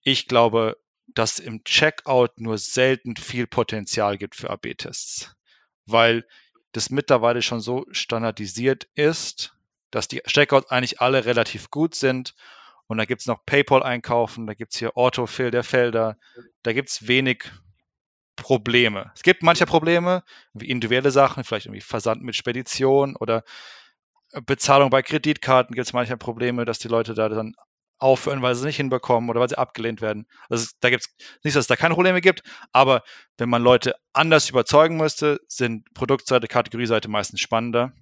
ich 0.03 0.27
glaube, 0.27 0.77
dass 1.07 1.39
im 1.39 1.63
Checkout 1.63 2.39
nur 2.39 2.57
selten 2.57 3.15
viel 3.15 3.47
Potenzial 3.47 4.17
gibt 4.17 4.35
für 4.35 4.49
AB-Tests. 4.49 5.35
Weil 5.85 6.25
das 6.71 6.89
mittlerweile 6.89 7.41
schon 7.41 7.59
so 7.59 7.85
standardisiert 7.91 8.87
ist, 8.95 9.53
dass 9.91 10.07
die 10.07 10.21
Checkouts 10.25 10.71
eigentlich 10.71 11.01
alle 11.01 11.25
relativ 11.25 11.69
gut 11.69 11.95
sind 11.95 12.33
und 12.87 12.97
da 12.97 13.05
gibt 13.05 13.21
es 13.21 13.27
noch 13.27 13.45
PayPal 13.45 13.83
einkaufen, 13.83 14.47
da 14.47 14.53
gibt 14.53 14.73
es 14.73 14.79
hier 14.79 14.97
Autofill 14.97 15.51
der 15.51 15.63
Felder, 15.63 16.17
da 16.63 16.73
gibt 16.73 16.89
es 16.89 17.07
wenig 17.07 17.43
Probleme. 18.35 19.11
Es 19.15 19.23
gibt 19.23 19.43
manche 19.43 19.65
Probleme, 19.65 20.23
wie 20.53 20.69
individuelle 20.69 21.11
Sachen, 21.11 21.43
vielleicht 21.43 21.67
irgendwie 21.67 21.81
Versand 21.81 22.23
mit 22.23 22.35
Spedition 22.35 23.15
oder 23.15 23.43
Bezahlung 24.45 24.89
bei 24.89 25.01
Kreditkarten 25.01 25.75
gibt 25.75 25.87
es 25.87 25.93
manchmal 25.93 26.17
Probleme, 26.17 26.63
dass 26.63 26.79
die 26.79 26.87
Leute 26.87 27.13
da 27.13 27.27
dann 27.27 27.53
aufhören, 28.01 28.41
weil 28.41 28.55
sie 28.55 28.61
es 28.61 28.65
nicht 28.65 28.77
hinbekommen 28.77 29.29
oder 29.29 29.39
weil 29.39 29.49
sie 29.49 29.57
abgelehnt 29.57 30.01
werden. 30.01 30.25
Also 30.49 30.67
da 30.79 30.89
gibt 30.89 31.03
es 31.03 31.15
nicht, 31.43 31.55
dass 31.55 31.63
es 31.63 31.67
da 31.67 31.75
keine 31.75 31.93
Probleme 31.93 32.21
gibt, 32.21 32.41
aber 32.71 33.03
wenn 33.37 33.49
man 33.49 33.61
Leute 33.61 33.95
anders 34.13 34.49
überzeugen 34.49 34.97
müsste, 34.97 35.39
sind 35.47 35.93
Produktseite, 35.93 36.47
Kategorieseite 36.47 37.07
meistens 37.07 37.41
spannender. 37.41 37.93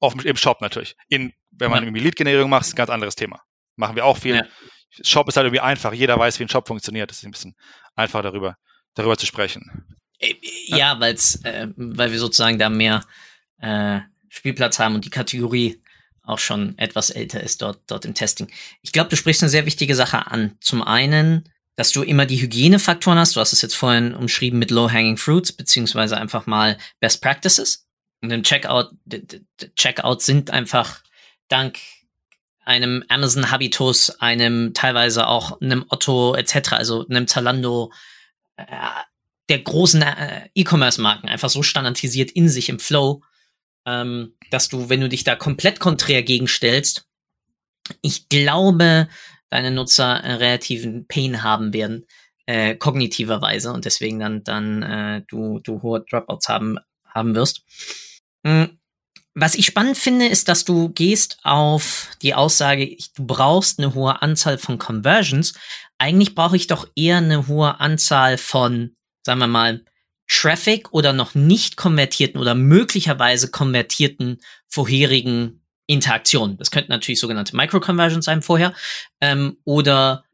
Auch 0.00 0.14
im 0.14 0.36
Shop 0.36 0.60
natürlich. 0.60 0.96
In, 1.08 1.32
wenn 1.50 1.70
man 1.70 1.80
ja. 1.80 1.86
irgendwie 1.86 2.02
Lead-Generierung 2.02 2.50
macht, 2.50 2.66
ist 2.66 2.74
ein 2.74 2.76
ganz 2.76 2.90
anderes 2.90 3.14
Thema. 3.14 3.40
Machen 3.76 3.96
wir 3.96 4.04
auch 4.04 4.18
viel. 4.18 4.36
Ja. 4.36 4.46
Shop 5.02 5.28
ist 5.28 5.36
halt 5.36 5.46
irgendwie 5.46 5.60
einfach. 5.60 5.92
Jeder 5.92 6.18
weiß, 6.18 6.38
wie 6.38 6.44
ein 6.44 6.48
Shop 6.48 6.66
funktioniert. 6.66 7.10
Das 7.10 7.18
ist 7.18 7.24
ein 7.24 7.30
bisschen 7.30 7.54
einfach 7.94 8.22
darüber, 8.22 8.56
darüber 8.94 9.16
zu 9.16 9.26
sprechen. 9.26 9.96
Äh, 10.18 10.34
ja, 10.66 10.76
ja 10.76 11.00
weil's, 11.00 11.42
äh, 11.44 11.68
weil 11.76 12.12
wir 12.12 12.18
sozusagen 12.18 12.58
da 12.58 12.68
mehr 12.68 13.02
äh, 13.60 14.00
Spielplatz 14.28 14.78
haben 14.78 14.94
und 14.94 15.04
die 15.04 15.10
Kategorie 15.10 15.80
auch 16.24 16.38
schon 16.38 16.76
etwas 16.78 17.10
älter 17.10 17.42
ist 17.42 17.62
dort, 17.62 17.80
dort 17.86 18.04
im 18.04 18.14
Testing. 18.14 18.48
Ich 18.82 18.92
glaube, 18.92 19.10
du 19.10 19.16
sprichst 19.16 19.42
eine 19.42 19.50
sehr 19.50 19.66
wichtige 19.66 19.94
Sache 19.94 20.26
an. 20.26 20.56
Zum 20.60 20.82
einen, 20.82 21.48
dass 21.76 21.92
du 21.92 22.02
immer 22.02 22.26
die 22.26 22.40
Hygienefaktoren 22.40 23.18
hast. 23.18 23.36
Du 23.36 23.40
hast 23.40 23.52
es 23.52 23.62
jetzt 23.62 23.76
vorhin 23.76 24.14
umschrieben 24.14 24.58
mit 24.58 24.70
Low-Hanging 24.70 25.16
Fruits, 25.16 25.52
beziehungsweise 25.52 26.16
einfach 26.16 26.46
mal 26.46 26.78
Best 27.00 27.20
Practices. 27.20 27.86
Und 28.22 28.30
im 28.30 28.42
Checkout, 28.42 28.90
Checkout 29.76 30.22
sind 30.22 30.50
einfach 30.50 31.02
dank 31.48 31.78
einem 32.64 33.04
Amazon 33.08 33.50
Habitus, 33.50 34.10
einem 34.20 34.72
teilweise 34.72 35.26
auch 35.26 35.60
einem 35.60 35.84
Otto 35.88 36.34
etc., 36.34 36.72
also 36.72 37.06
einem 37.06 37.26
Zalando, 37.26 37.92
äh, 38.56 38.64
der 39.50 39.58
großen 39.58 40.00
äh, 40.00 40.48
E-Commerce-Marken 40.54 41.28
einfach 41.28 41.50
so 41.50 41.62
standardisiert 41.62 42.30
in 42.30 42.48
sich 42.48 42.70
im 42.70 42.78
Flow, 42.78 43.22
ähm, 43.86 44.34
dass 44.50 44.68
du, 44.68 44.88
wenn 44.88 45.00
du 45.00 45.08
dich 45.08 45.24
da 45.24 45.36
komplett 45.36 45.80
konträr 45.80 46.22
gegenstellst, 46.22 47.06
ich 48.02 48.28
glaube, 48.28 49.08
deine 49.50 49.70
Nutzer 49.70 50.22
äh, 50.24 50.34
relativen 50.34 51.06
Pain 51.06 51.42
haben 51.42 51.72
werden, 51.72 52.06
äh, 52.46 52.74
kognitiverweise 52.74 53.72
und 53.72 53.84
deswegen 53.84 54.18
dann, 54.18 54.44
dann 54.44 54.82
äh, 54.82 55.22
du, 55.28 55.60
du 55.60 55.82
hohe 55.82 56.04
Dropouts 56.08 56.48
haben, 56.48 56.78
haben 57.06 57.34
wirst. 57.34 57.62
Mhm. 58.42 58.78
Was 59.36 59.56
ich 59.56 59.66
spannend 59.66 59.96
finde, 59.96 60.26
ist, 60.26 60.48
dass 60.48 60.64
du 60.64 60.90
gehst 60.90 61.38
auf 61.42 62.10
die 62.22 62.34
Aussage, 62.34 62.96
du 63.16 63.26
brauchst 63.26 63.80
eine 63.80 63.94
hohe 63.94 64.22
Anzahl 64.22 64.58
von 64.58 64.78
Conversions. 64.78 65.54
Eigentlich 65.98 66.36
brauche 66.36 66.56
ich 66.56 66.68
doch 66.68 66.88
eher 66.94 67.16
eine 67.16 67.48
hohe 67.48 67.80
Anzahl 67.80 68.38
von, 68.38 68.94
sagen 69.24 69.40
wir 69.40 69.48
mal, 69.48 69.84
Traffic 70.28 70.92
oder 70.92 71.12
noch 71.12 71.34
nicht 71.34 71.76
konvertierten 71.76 72.40
oder 72.40 72.54
möglicherweise 72.54 73.50
konvertierten 73.50 74.40
vorherigen 74.68 75.60
Interaktion. 75.86 76.56
Das 76.56 76.70
könnten 76.70 76.92
natürlich 76.92 77.20
sogenannte 77.20 77.56
Micro-Conversions 77.56 78.24
sein 78.24 78.42
vorher 78.42 78.72
ähm, 79.20 79.58
oder 79.64 80.24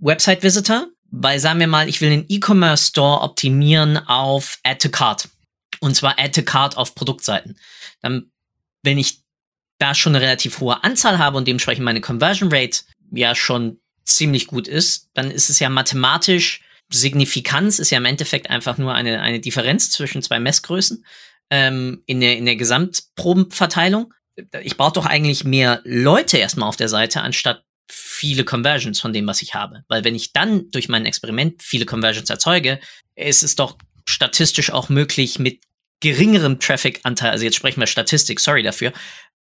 Website-Visitor, 0.00 0.88
weil 1.10 1.38
sagen 1.38 1.60
wir 1.60 1.66
mal, 1.66 1.88
ich 1.88 2.00
will 2.00 2.10
einen 2.10 2.26
E-Commerce-Store 2.28 3.20
optimieren 3.22 3.98
auf 3.98 4.58
Add 4.62 4.78
to 4.78 4.88
Cart. 4.88 5.28
Und 5.80 5.94
zwar 5.94 6.18
Add 6.18 6.40
to 6.40 6.42
Cart 6.42 6.76
auf 6.76 6.94
Produktseiten. 6.94 7.58
Dann, 8.00 8.30
wenn 8.82 8.98
ich 8.98 9.20
da 9.78 9.94
schon 9.94 10.14
eine 10.14 10.24
relativ 10.24 10.60
hohe 10.60 10.82
Anzahl 10.82 11.18
habe 11.18 11.36
und 11.36 11.46
dementsprechend 11.46 11.84
meine 11.84 12.00
Conversion 12.00 12.50
Rate 12.50 12.80
ja 13.10 13.34
schon 13.34 13.78
ziemlich 14.04 14.46
gut 14.46 14.68
ist, 14.68 15.10
dann 15.14 15.30
ist 15.30 15.50
es 15.50 15.58
ja 15.58 15.68
mathematisch, 15.68 16.62
Signifikanz 16.88 17.78
ist 17.78 17.90
ja 17.90 17.98
im 17.98 18.04
Endeffekt 18.04 18.50
einfach 18.50 18.78
nur 18.78 18.94
eine, 18.94 19.20
eine 19.20 19.40
Differenz 19.40 19.90
zwischen 19.90 20.22
zwei 20.22 20.38
Messgrößen 20.38 21.04
ähm, 21.50 22.02
in, 22.06 22.20
der, 22.20 22.36
in 22.36 22.46
der 22.46 22.56
Gesamtprobenverteilung. 22.56 24.12
Ich 24.62 24.76
brauche 24.76 24.92
doch 24.92 25.06
eigentlich 25.06 25.44
mehr 25.44 25.80
Leute 25.84 26.38
erstmal 26.38 26.68
auf 26.68 26.76
der 26.76 26.88
Seite, 26.88 27.22
anstatt 27.22 27.64
viele 27.88 28.44
Conversions 28.44 29.00
von 29.00 29.12
dem, 29.12 29.26
was 29.26 29.42
ich 29.42 29.54
habe. 29.54 29.84
Weil 29.88 30.04
wenn 30.04 30.14
ich 30.14 30.32
dann 30.32 30.70
durch 30.70 30.88
mein 30.88 31.06
Experiment 31.06 31.62
viele 31.62 31.86
Conversions 31.86 32.30
erzeuge, 32.30 32.80
ist 33.14 33.42
es 33.42 33.56
doch 33.56 33.78
statistisch 34.04 34.70
auch 34.70 34.88
möglich, 34.88 35.38
mit 35.38 35.62
geringerem 36.00 36.60
Traffic-Anteil, 36.60 37.30
also 37.30 37.44
jetzt 37.44 37.56
sprechen 37.56 37.80
wir 37.80 37.86
Statistik, 37.86 38.40
sorry 38.40 38.62
dafür, 38.62 38.92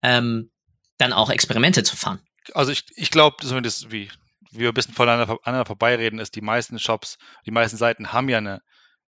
ähm, 0.03 0.51
dann 0.97 1.13
auch 1.13 1.29
Experimente 1.29 1.83
zu 1.83 1.95
fahren. 1.95 2.19
Also 2.53 2.71
ich, 2.71 2.83
ich 2.95 3.11
glaube, 3.11 3.37
zumindest 3.41 3.91
wie, 3.91 4.09
wie 4.51 4.59
wir 4.59 4.69
ein 4.69 4.73
bisschen 4.73 4.93
voneinander, 4.93 5.65
vorbeireden, 5.65 6.19
ist, 6.19 6.35
die 6.35 6.41
meisten 6.41 6.79
Shops, 6.79 7.17
die 7.45 7.51
meisten 7.51 7.77
Seiten 7.77 8.13
haben 8.13 8.29
ja 8.29 8.37
eine 8.37 8.61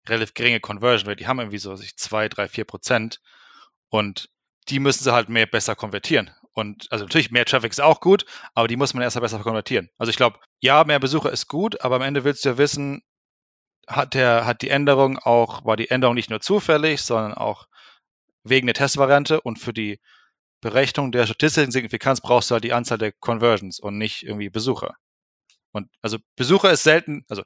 relativ 0.07 0.33
geringe 0.33 0.59
Conversion 0.59 1.07
Rate. 1.09 1.17
Die 1.17 1.27
haben 1.27 1.39
irgendwie 1.39 1.57
so 1.59 1.75
sich 1.75 1.95
zwei, 1.97 2.29
drei, 2.29 2.47
vier 2.47 2.65
Prozent. 2.65 3.21
Und 3.89 4.29
die 4.69 4.79
müssen 4.79 5.03
sie 5.03 5.13
halt 5.13 5.29
mehr 5.29 5.45
besser 5.45 5.75
konvertieren. 5.75 6.31
Und 6.53 6.87
also 6.91 7.05
natürlich, 7.05 7.31
mehr 7.31 7.45
Traffic 7.45 7.71
ist 7.71 7.81
auch 7.81 7.99
gut, 7.99 8.25
aber 8.53 8.67
die 8.67 8.75
muss 8.75 8.93
man 8.93 9.03
erst 9.03 9.15
mal 9.15 9.21
besser 9.21 9.39
konvertieren. 9.39 9.89
Also 9.97 10.09
ich 10.11 10.17
glaube, 10.17 10.39
ja, 10.61 10.83
mehr 10.83 10.99
Besucher 10.99 11.31
ist 11.31 11.47
gut, 11.47 11.81
aber 11.81 11.95
am 11.95 12.01
Ende 12.03 12.23
willst 12.23 12.45
du 12.45 12.49
ja 12.49 12.57
wissen, 12.57 13.01
hat 13.87 14.13
der, 14.13 14.45
hat 14.45 14.61
die 14.61 14.69
Änderung 14.69 15.17
auch, 15.17 15.65
war 15.65 15.75
die 15.75 15.89
Änderung 15.89 16.15
nicht 16.15 16.29
nur 16.29 16.41
zufällig, 16.41 17.01
sondern 17.01 17.33
auch 17.33 17.67
wegen 18.43 18.67
der 18.67 18.75
Testvariante 18.75 19.41
und 19.41 19.59
für 19.59 19.73
die 19.73 19.99
Berechnung 20.61 21.11
der 21.11 21.25
statistischen 21.25 21.71
Signifikanz 21.71 22.21
brauchst 22.21 22.49
du 22.49 22.53
halt 22.53 22.63
die 22.63 22.73
Anzahl 22.73 22.97
der 22.97 23.11
Conversions 23.11 23.79
und 23.79 23.97
nicht 23.97 24.23
irgendwie 24.23 24.49
Besucher. 24.49 24.95
Und 25.73 25.89
also 26.01 26.17
Besucher 26.35 26.71
ist 26.71 26.83
selten, 26.83 27.25
also 27.29 27.43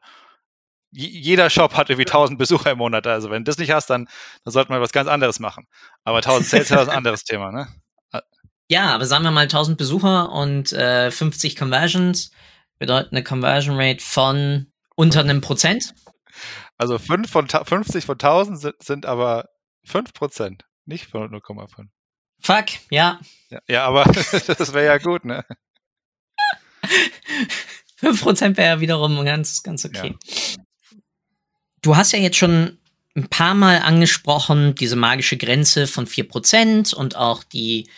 jeder 0.91 1.49
Shop 1.49 1.75
hat 1.75 1.89
irgendwie 1.89 2.07
1000 2.07 2.39
Besucher 2.39 2.71
im 2.71 2.77
Monat. 2.77 3.07
Also 3.07 3.29
wenn 3.29 3.43
du 3.43 3.49
das 3.49 3.57
nicht 3.57 3.71
hast, 3.71 3.89
dann, 3.89 4.07
dann 4.43 4.51
sollte 4.51 4.71
man 4.71 4.81
was 4.81 4.91
ganz 4.91 5.09
anderes 5.09 5.39
machen. 5.39 5.67
Aber 6.03 6.17
1000 6.17 6.45
Sales 6.49 6.71
ist 6.71 6.77
ein 6.77 6.89
anderes 6.89 7.23
Thema, 7.23 7.51
ne? 7.51 7.67
Ja, 8.69 8.93
aber 8.93 9.05
sagen 9.05 9.23
wir 9.23 9.31
mal 9.31 9.43
1000 9.43 9.77
Besucher 9.77 10.31
und 10.31 10.73
äh, 10.73 11.09
50 11.09 11.55
Conversions 11.55 12.31
bedeutet 12.79 13.13
eine 13.13 13.23
Conversion 13.23 13.79
Rate 13.79 14.03
von 14.03 14.67
unter 14.95 15.21
einem 15.21 15.39
Prozent. 15.39 15.95
Also 16.77 16.99
5 16.99 17.29
von 17.29 17.47
50 17.47 18.05
von 18.05 18.15
1000 18.15 18.59
sind, 18.59 18.83
sind 18.83 19.05
aber 19.05 19.49
5 19.85 20.13
Prozent, 20.13 20.65
nicht 20.85 21.07
von 21.07 21.31
0,5. 21.31 21.87
Fuck, 22.39 22.65
ja. 22.91 23.19
ja. 23.49 23.59
Ja, 23.67 23.85
aber 23.85 24.03
das 24.57 24.73
wäre 24.73 24.85
ja 24.85 24.97
gut, 24.97 25.23
ne? 25.23 25.45
5% 28.01 28.57
wäre 28.57 28.75
ja 28.75 28.79
wiederum 28.79 29.23
ganz, 29.25 29.63
ganz 29.63 29.85
okay. 29.85 30.15
Ja. 30.21 30.57
Du 31.81 31.95
hast 31.95 32.11
ja 32.11 32.19
jetzt 32.19 32.37
schon 32.37 32.77
ein 33.15 33.27
paar 33.29 33.55
Mal 33.55 33.79
angesprochen, 33.79 34.75
diese 34.75 34.95
magische 34.95 35.37
Grenze 35.37 35.87
von 35.87 36.05
4% 36.05 36.93
und 36.93 37.15
auch 37.15 37.43
die 37.43 37.89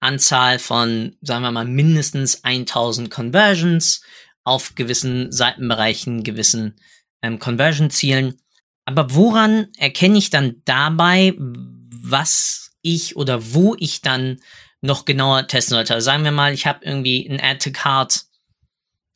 Anzahl 0.00 0.58
von, 0.60 1.16
sagen 1.20 1.42
wir 1.42 1.50
mal, 1.50 1.64
mindestens 1.64 2.44
1000 2.44 3.10
Conversions 3.10 4.02
auf 4.44 4.76
gewissen 4.76 5.32
Seitenbereichen, 5.32 6.22
gewissen 6.22 6.76
ähm, 7.22 7.40
Conversion-Zielen. 7.40 8.40
Aber 8.84 9.14
woran 9.14 9.68
erkenne 9.76 10.18
ich 10.18 10.30
dann 10.30 10.62
dabei, 10.64 11.34
was 11.38 12.70
ich 12.80 13.16
oder 13.16 13.52
wo 13.52 13.74
ich 13.78 14.00
dann 14.00 14.38
noch 14.80 15.04
genauer 15.04 15.48
testen 15.48 15.74
sollte? 15.74 15.94
Also 15.94 16.04
sagen 16.04 16.24
wir 16.24 16.32
mal, 16.32 16.54
ich 16.54 16.66
habe 16.66 16.84
irgendwie 16.84 17.28
ein 17.28 17.40
Add 17.40 17.58
to 17.58 17.72
Cart 17.72 18.27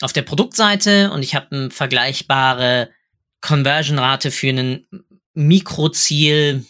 auf 0.02 0.12
der 0.12 0.22
Produktseite 0.22 1.10
und 1.12 1.22
ich 1.22 1.34
habe 1.34 1.48
eine 1.50 1.70
vergleichbare 1.70 2.90
Conversion-Rate 3.40 4.30
für 4.30 4.48
einen 4.48 4.86
Mikroziel 5.34 6.64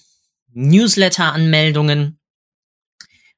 Newsletter-Anmeldungen. 0.53 2.19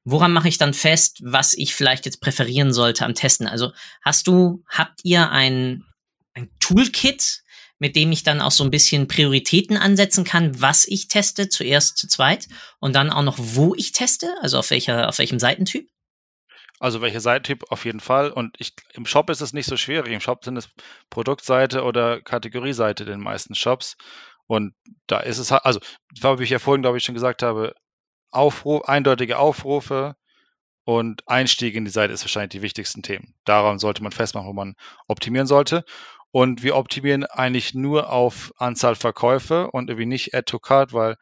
Woran 0.03 0.33
mache 0.33 0.49
ich 0.49 0.57
dann 0.57 0.73
fest, 0.73 1.19
was 1.23 1.53
ich 1.53 1.73
vielleicht 1.73 2.05
jetzt 2.05 2.21
präferieren 2.21 2.73
sollte 2.73 3.05
am 3.05 3.15
Testen? 3.15 3.47
Also 3.47 3.71
hast 4.01 4.27
du, 4.27 4.63
habt 4.67 4.99
ihr 5.03 5.31
ein, 5.31 5.83
ein 6.33 6.49
Toolkit, 6.59 7.43
mit 7.79 7.95
dem 7.95 8.11
ich 8.11 8.23
dann 8.23 8.41
auch 8.41 8.51
so 8.51 8.63
ein 8.63 8.71
bisschen 8.71 9.07
Prioritäten 9.07 9.77
ansetzen 9.77 10.23
kann, 10.23 10.61
was 10.61 10.85
ich 10.87 11.07
teste, 11.07 11.49
zuerst 11.49 11.97
zu 11.97 12.07
zweit 12.07 12.47
und 12.79 12.93
dann 12.93 13.09
auch 13.09 13.23
noch, 13.23 13.37
wo 13.37 13.75
ich 13.75 13.91
teste, 13.91 14.35
also 14.41 14.59
auf 14.59 14.69
welcher, 14.69 15.09
auf 15.09 15.17
welchem 15.17 15.39
Seitentyp? 15.39 15.89
Also 16.79 17.01
welcher 17.01 17.21
Seitentyp 17.21 17.71
auf 17.71 17.85
jeden 17.85 17.99
Fall. 17.99 18.31
Und 18.31 18.55
ich, 18.59 18.73
im 18.93 19.05
Shop 19.05 19.29
ist 19.29 19.41
es 19.41 19.53
nicht 19.53 19.67
so 19.67 19.77
schwierig. 19.77 20.11
Im 20.11 20.19
Shop 20.19 20.43
sind 20.43 20.57
es 20.57 20.69
Produktseite 21.09 21.83
oder 21.83 22.21
Kategorieseite 22.21 23.03
in 23.03 23.09
den 23.09 23.21
meisten 23.21 23.55
Shops. 23.55 23.95
Und 24.47 24.75
da 25.07 25.19
ist 25.19 25.37
es 25.37 25.51
halt, 25.51 25.65
also, 25.65 25.79
wie 26.11 26.43
ich 26.43 26.49
ja 26.49 26.59
vorhin, 26.59 26.81
glaube 26.81 26.97
ich, 26.97 27.03
schon 27.03 27.15
gesagt 27.15 27.43
habe, 27.43 27.73
Aufruf, 28.31 28.83
eindeutige 28.87 29.39
Aufrufe 29.39 30.15
und 30.83 31.27
Einstieg 31.27 31.75
in 31.75 31.85
die 31.85 31.91
Seite 31.91 32.13
ist 32.13 32.23
wahrscheinlich 32.23 32.51
die 32.51 32.61
wichtigsten 32.61 33.01
Themen. 33.01 33.33
Daran 33.45 33.79
sollte 33.79 34.03
man 34.03 34.11
festmachen, 34.11 34.47
wo 34.47 34.53
man 34.53 34.75
optimieren 35.07 35.47
sollte. 35.47 35.83
Und 36.31 36.63
wir 36.63 36.75
optimieren 36.75 37.23
eigentlich 37.23 37.73
nur 37.73 38.11
auf 38.11 38.53
Anzahl 38.57 38.95
Verkäufe 38.95 39.71
und 39.71 39.89
irgendwie 39.89 40.05
nicht 40.05 40.35
Add 40.35 40.51
to 40.51 40.59
Cart, 40.59 40.91
weil 40.91 41.15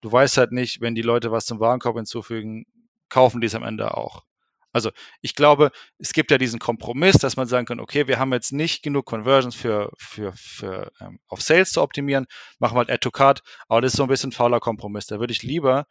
du 0.00 0.12
weißt 0.12 0.36
halt 0.36 0.52
nicht, 0.52 0.80
wenn 0.80 0.94
die 0.94 1.02
Leute 1.02 1.32
was 1.32 1.46
zum 1.46 1.58
Warenkorb 1.58 1.96
hinzufügen, 1.96 2.64
kaufen 3.08 3.40
die 3.40 3.48
es 3.48 3.56
am 3.56 3.64
Ende 3.64 3.96
auch. 3.96 4.22
Also 4.72 4.90
ich 5.20 5.34
glaube, 5.34 5.70
es 5.98 6.12
gibt 6.12 6.30
ja 6.30 6.38
diesen 6.38 6.58
Kompromiss, 6.58 7.16
dass 7.16 7.36
man 7.36 7.46
sagen 7.46 7.66
kann, 7.66 7.80
okay, 7.80 8.06
wir 8.06 8.18
haben 8.18 8.32
jetzt 8.32 8.52
nicht 8.52 8.82
genug 8.82 9.06
Conversions 9.06 9.54
für, 9.54 9.90
für, 9.98 10.32
für 10.34 10.90
ähm, 11.00 11.18
auf 11.28 11.42
Sales 11.42 11.70
zu 11.70 11.82
optimieren, 11.82 12.26
machen 12.58 12.74
wir 12.74 12.78
halt 12.78 12.90
Add 12.90 13.00
to 13.00 13.10
Cart, 13.10 13.42
aber 13.68 13.80
das 13.80 13.92
ist 13.92 13.98
so 13.98 14.04
ein 14.04 14.08
bisschen 14.08 14.32
fauler 14.32 14.60
Kompromiss. 14.60 15.06
Da 15.06 15.20
würde 15.20 15.32
ich 15.32 15.42
lieber 15.42 15.86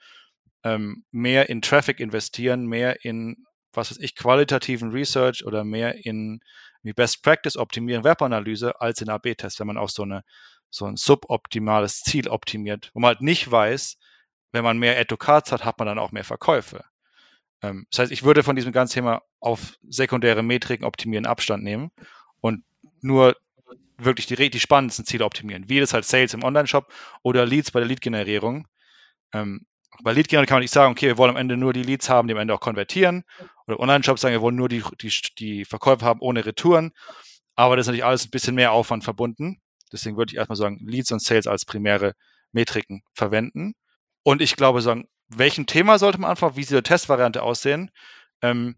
ähm, 0.63 1.05
mehr 1.11 1.49
in 1.49 1.61
Traffic 1.61 1.99
investieren, 1.99 2.65
mehr 2.65 3.03
in, 3.05 3.45
was 3.73 3.91
weiß 3.91 3.99
ich, 3.99 4.15
qualitativen 4.15 4.91
Research 4.91 5.45
oder 5.45 5.63
mehr 5.63 6.05
in 6.05 6.39
wie 6.83 6.93
Best 6.93 7.21
Practice 7.21 7.57
optimieren, 7.57 8.03
Webanalyse, 8.03 8.81
als 8.81 9.01
in 9.01 9.09
AB-Tests, 9.09 9.59
wenn 9.59 9.67
man 9.67 9.77
auch 9.77 9.89
so 9.89 10.01
eine 10.01 10.23
so 10.71 10.85
ein 10.85 10.95
suboptimales 10.95 12.01
Ziel 12.01 12.29
optimiert, 12.29 12.91
wo 12.93 13.01
man 13.01 13.09
halt 13.09 13.21
nicht 13.21 13.51
weiß, 13.51 13.97
wenn 14.53 14.63
man 14.63 14.79
mehr 14.79 14.97
Add 14.97 15.05
to 15.05 15.17
Cards 15.17 15.51
hat, 15.51 15.65
hat 15.65 15.77
man 15.79 15.87
dann 15.87 15.99
auch 15.99 16.11
mehr 16.11 16.23
Verkäufe. 16.23 16.83
Ähm, 17.61 17.85
das 17.91 17.99
heißt, 17.99 18.11
ich 18.11 18.23
würde 18.23 18.43
von 18.43 18.55
diesem 18.55 18.71
ganzen 18.71 18.95
Thema 18.95 19.21
auf 19.39 19.77
sekundäre 19.87 20.43
Metriken 20.43 20.85
optimieren 20.85 21.25
Abstand 21.25 21.63
nehmen 21.63 21.91
und 22.41 22.63
nur 23.01 23.35
wirklich 23.97 24.25
die, 24.25 24.49
die 24.49 24.59
spannendsten 24.59 25.05
Ziele 25.05 25.25
optimieren. 25.25 25.69
Wie 25.69 25.79
das 25.79 25.93
halt 25.93 26.05
Sales 26.05 26.33
im 26.33 26.43
Online-Shop 26.43 26.91
oder 27.23 27.45
Leads 27.45 27.71
bei 27.71 27.79
der 27.79 27.87
Lead-Generierung. 27.87 28.67
Ähm, 29.33 29.65
bei 30.03 30.13
Lead-Generierung 30.13 30.47
kann 30.47 30.55
man 30.55 30.61
nicht 30.63 30.73
sagen, 30.73 30.91
okay, 30.91 31.07
wir 31.07 31.17
wollen 31.17 31.31
am 31.31 31.37
Ende 31.37 31.57
nur 31.57 31.73
die 31.73 31.83
Leads 31.83 32.09
haben, 32.09 32.27
die 32.27 32.33
am 32.33 32.39
Ende 32.39 32.53
auch 32.53 32.59
konvertieren. 32.59 33.23
Oder 33.67 33.79
Online-Shops 33.79 34.21
sagen, 34.21 34.33
wir 34.33 34.41
wollen 34.41 34.55
nur 34.55 34.69
die, 34.69 34.83
die, 35.01 35.13
die 35.37 35.65
Verkäufe 35.65 36.05
haben 36.05 36.21
ohne 36.21 36.45
Retouren. 36.45 36.91
Aber 37.55 37.75
das 37.75 37.83
ist 37.83 37.87
natürlich 37.87 38.05
alles 38.05 38.25
ein 38.25 38.31
bisschen 38.31 38.55
mehr 38.55 38.71
Aufwand 38.71 39.03
verbunden. 39.03 39.61
Deswegen 39.91 40.17
würde 40.17 40.31
ich 40.31 40.37
erstmal 40.37 40.55
sagen, 40.55 40.79
Leads 40.81 41.11
und 41.11 41.21
Sales 41.21 41.47
als 41.47 41.65
primäre 41.65 42.13
Metriken 42.51 43.03
verwenden. 43.13 43.73
Und 44.23 44.41
ich 44.41 44.55
glaube, 44.55 44.81
sagen, 44.81 45.07
welchem 45.37 45.65
Thema 45.65 45.99
sollte 45.99 46.19
man 46.19 46.31
anfangen, 46.31 46.55
wie 46.55 46.63
soll 46.63 46.81
die 46.81 46.87
Testvariante 46.87 47.43
aussehen? 47.43 47.91
Ähm, 48.41 48.75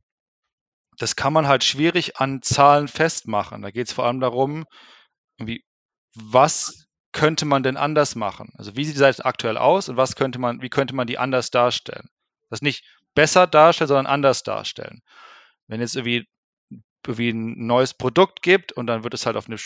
das 0.97 1.15
kann 1.15 1.33
man 1.33 1.47
halt 1.47 1.63
schwierig 1.63 2.17
an 2.17 2.41
Zahlen 2.41 2.87
festmachen. 2.87 3.61
Da 3.61 3.71
geht 3.71 3.87
es 3.87 3.93
vor 3.93 4.05
allem 4.05 4.19
darum, 4.19 4.65
was 6.15 6.87
könnte 7.11 7.45
man 7.45 7.63
denn 7.63 7.77
anders 7.77 8.15
machen? 8.15 8.53
Also 8.57 8.75
wie 8.75 8.85
sieht 8.85 8.95
die 8.95 8.99
Seite 8.99 9.25
aktuell 9.25 9.57
aus 9.57 9.89
und 9.89 9.97
was 9.97 10.15
könnte 10.15 10.39
man, 10.39 10.61
wie 10.61 10.69
könnte 10.69 10.95
man 10.95 11.07
die 11.07 11.17
anders 11.17 11.51
darstellen? 11.51 12.09
Das 12.49 12.61
nicht 12.61 12.85
besser 13.15 13.47
darstellen, 13.47 13.87
sondern 13.87 14.07
anders 14.07 14.43
darstellen. 14.43 15.01
Wenn 15.67 15.81
jetzt 15.81 15.95
irgendwie, 15.95 16.27
irgendwie 17.05 17.29
ein 17.29 17.65
neues 17.65 17.93
Produkt 17.93 18.41
gibt 18.41 18.71
und 18.71 18.87
dann 18.87 19.03
wird 19.03 19.13
es 19.13 19.25
halt 19.25 19.37
auf 19.37 19.47
eine 19.47 19.57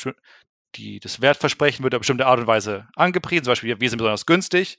die, 0.75 0.99
das 0.99 1.21
Wertversprechen 1.21 1.83
wird 1.83 1.95
auf 1.95 1.99
bestimmte 1.99 2.25
Art 2.25 2.39
und 2.39 2.47
Weise 2.47 2.87
angepriesen, 2.95 3.45
zum 3.45 3.51
Beispiel, 3.51 3.79
wir 3.79 3.89
sind 3.89 3.97
besonders 3.97 4.25
günstig 4.25 4.77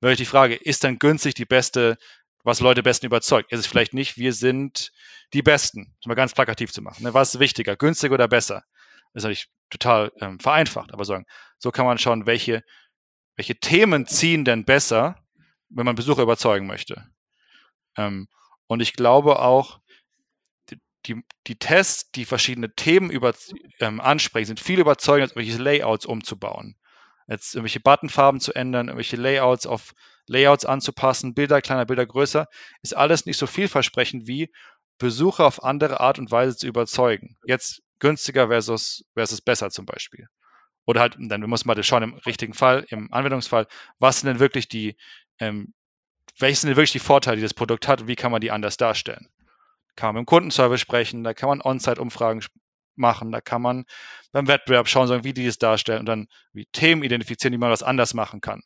wäre 0.00 0.16
die 0.16 0.24
Frage, 0.24 0.54
ist 0.54 0.84
dann 0.84 0.98
günstig 0.98 1.34
die 1.34 1.44
beste, 1.44 1.96
was 2.44 2.60
Leute 2.60 2.82
besten 2.82 3.06
überzeugt? 3.06 3.52
Ist 3.52 3.60
es 3.60 3.66
vielleicht 3.66 3.94
nicht, 3.94 4.16
wir 4.16 4.32
sind 4.32 4.92
die 5.32 5.42
Besten, 5.42 5.94
um 6.04 6.08
mal 6.08 6.14
ganz 6.14 6.34
plakativ 6.34 6.72
zu 6.72 6.82
machen. 6.82 7.02
Ne? 7.02 7.14
Was 7.14 7.34
ist 7.34 7.40
wichtiger, 7.40 7.76
günstig 7.76 8.12
oder 8.12 8.28
besser? 8.28 8.64
Das 9.12 9.22
ist 9.22 9.24
natürlich 9.24 9.48
total 9.70 10.12
ähm, 10.20 10.38
vereinfacht, 10.38 10.92
aber 10.92 11.04
sagen, 11.04 11.26
so 11.58 11.70
kann 11.70 11.86
man 11.86 11.98
schauen, 11.98 12.26
welche, 12.26 12.62
welche 13.34 13.56
Themen 13.56 14.06
ziehen 14.06 14.44
denn 14.44 14.64
besser, 14.64 15.16
wenn 15.68 15.86
man 15.86 15.96
Besucher 15.96 16.22
überzeugen 16.22 16.66
möchte. 16.66 17.06
Ähm, 17.96 18.28
und 18.66 18.80
ich 18.80 18.92
glaube 18.92 19.40
auch, 19.40 19.80
die, 21.06 21.22
die 21.46 21.56
Tests, 21.56 22.10
die 22.10 22.24
verschiedene 22.24 22.74
Themen 22.74 23.10
über, 23.10 23.34
ähm, 23.80 24.00
ansprechen, 24.00 24.46
sind 24.46 24.60
viel 24.60 24.80
überzeugender, 24.80 25.24
als 25.24 25.32
irgendwelche 25.32 25.62
Layouts 25.62 26.06
umzubauen. 26.06 26.76
Jetzt 27.28 27.54
irgendwelche 27.54 27.80
Buttonfarben 27.80 28.40
zu 28.40 28.54
ändern, 28.54 28.88
irgendwelche 28.88 29.16
Layouts 29.16 29.66
auf 29.66 29.94
Layouts 30.26 30.64
anzupassen, 30.64 31.34
Bilder 31.34 31.60
kleiner, 31.60 31.86
Bilder 31.86 32.06
größer, 32.06 32.46
ist 32.82 32.96
alles 32.96 33.26
nicht 33.26 33.36
so 33.36 33.46
vielversprechend 33.46 34.26
wie 34.26 34.52
Besucher 34.98 35.46
auf 35.46 35.62
andere 35.62 36.00
Art 36.00 36.18
und 36.18 36.30
Weise 36.30 36.56
zu 36.56 36.66
überzeugen. 36.66 37.36
Jetzt 37.44 37.82
günstiger 37.98 38.48
versus, 38.48 39.04
versus 39.14 39.40
besser 39.40 39.70
zum 39.70 39.86
Beispiel. 39.86 40.28
Oder 40.86 41.00
halt, 41.00 41.16
dann 41.18 41.40
muss 41.42 41.64
man 41.64 41.76
das 41.76 41.86
schauen 41.86 42.02
im 42.02 42.14
richtigen 42.14 42.54
Fall, 42.54 42.86
im 42.90 43.12
Anwendungsfall, 43.12 43.66
was 43.98 44.20
sind 44.20 44.28
denn 44.28 44.38
wirklich 44.38 44.68
die, 44.68 44.96
ähm, 45.40 45.74
welche 46.38 46.60
sind 46.60 46.68
denn 46.68 46.76
wirklich 46.76 46.92
die 46.92 46.98
Vorteile, 46.98 47.36
die 47.36 47.42
das 47.42 47.54
Produkt 47.54 47.88
hat 47.88 48.02
und 48.02 48.08
wie 48.08 48.16
kann 48.16 48.32
man 48.32 48.40
die 48.40 48.50
anders 48.50 48.76
darstellen? 48.76 49.28
Kann 49.96 50.08
man 50.08 50.16
mit 50.16 50.22
dem 50.22 50.26
Kundenservice 50.26 50.80
sprechen, 50.80 51.24
da 51.24 51.34
kann 51.34 51.48
man 51.48 51.62
On-Site-Umfragen 51.62 52.42
machen, 52.98 53.32
da 53.32 53.40
kann 53.40 53.62
man 53.62 53.84
beim 54.32 54.48
Wettbewerb 54.48 54.88
schauen, 54.88 55.24
wie 55.24 55.32
die 55.32 55.46
es 55.46 55.58
darstellen 55.58 56.00
und 56.00 56.06
dann 56.06 56.28
wie 56.52 56.66
Themen 56.66 57.02
identifizieren, 57.02 57.52
die 57.52 57.58
man 57.58 57.70
was 57.70 57.82
anders 57.82 58.14
machen 58.14 58.40
kann. 58.40 58.62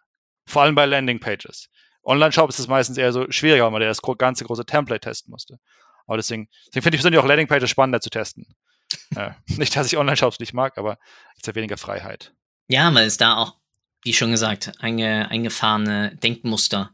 Vor 0.47 0.63
allem 0.63 0.75
bei 0.75 0.87
Landing-Pages. 0.87 1.69
Online-Shop 2.03 2.49
ist 2.49 2.59
es 2.59 2.69
meistens 2.69 2.97
eher 2.97 3.13
so 3.13 3.31
schwieriger, 3.31 3.65
weil 3.65 3.71
man 3.73 3.83
das 3.83 4.01
ganze 4.19 4.45
große 4.45 4.65
Template 4.65 5.01
testen 5.01 5.31
musste. 5.31 5.59
Aber 6.07 6.17
deswegen, 6.17 6.49
deswegen 6.69 6.83
finde 6.83 6.97
ich 6.97 7.01
persönlich 7.01 7.21
auch 7.21 7.27
Landing-Pages 7.27 7.71
spannender 7.71 8.01
zu 8.01 8.11
testen. 8.11 8.47
äh, 9.17 9.31
nicht, 9.47 9.77
dass 9.77 9.87
ich 9.87 9.97
Online-Shops 9.97 10.41
nicht 10.41 10.55
mag, 10.55 10.79
aber 10.79 10.99
es 11.41 11.47
hat 11.47 11.55
weniger 11.55 11.77
Freiheit. 11.77 12.33
Ja, 12.69 12.93
weil 12.95 13.07
es 13.07 13.17
da 13.17 13.37
auch, 13.37 13.57
wie 14.03 14.13
schon 14.13 14.31
gesagt, 14.31 14.73
einge, 14.81 15.31
eingefahrene 15.31 16.17
Denkmuster 16.17 16.93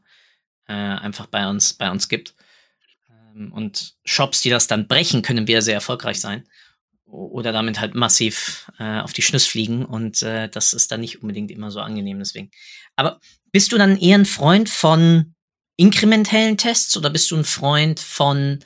äh, 0.66 0.72
einfach 0.72 1.26
bei 1.26 1.48
uns, 1.48 1.74
bei 1.74 1.90
uns 1.90 2.08
gibt. 2.08 2.34
Ähm, 3.08 3.52
und 3.52 3.94
Shops, 4.04 4.42
die 4.42 4.50
das 4.50 4.66
dann 4.66 4.88
brechen, 4.88 5.22
können 5.22 5.46
wir 5.46 5.62
sehr 5.62 5.74
erfolgreich 5.74 6.20
sein. 6.20 6.48
Oder 7.16 7.52
damit 7.52 7.80
halt 7.80 7.94
massiv 7.94 8.70
äh, 8.78 9.00
auf 9.00 9.12
die 9.12 9.22
Schnüss 9.22 9.46
fliegen. 9.46 9.84
Und 9.84 10.22
äh, 10.22 10.48
das 10.48 10.72
ist 10.72 10.92
dann 10.92 11.00
nicht 11.00 11.22
unbedingt 11.22 11.50
immer 11.50 11.70
so 11.70 11.80
angenehm, 11.80 12.18
deswegen. 12.18 12.50
Aber 12.94 13.20
bist 13.52 13.72
du 13.72 13.78
dann 13.78 13.96
eher 13.96 14.18
ein 14.18 14.26
Freund 14.26 14.68
von 14.68 15.34
inkrementellen 15.76 16.56
Tests 16.56 16.96
oder 16.96 17.10
bist 17.10 17.30
du 17.30 17.36
ein 17.36 17.44
Freund 17.44 18.00
von 18.00 18.60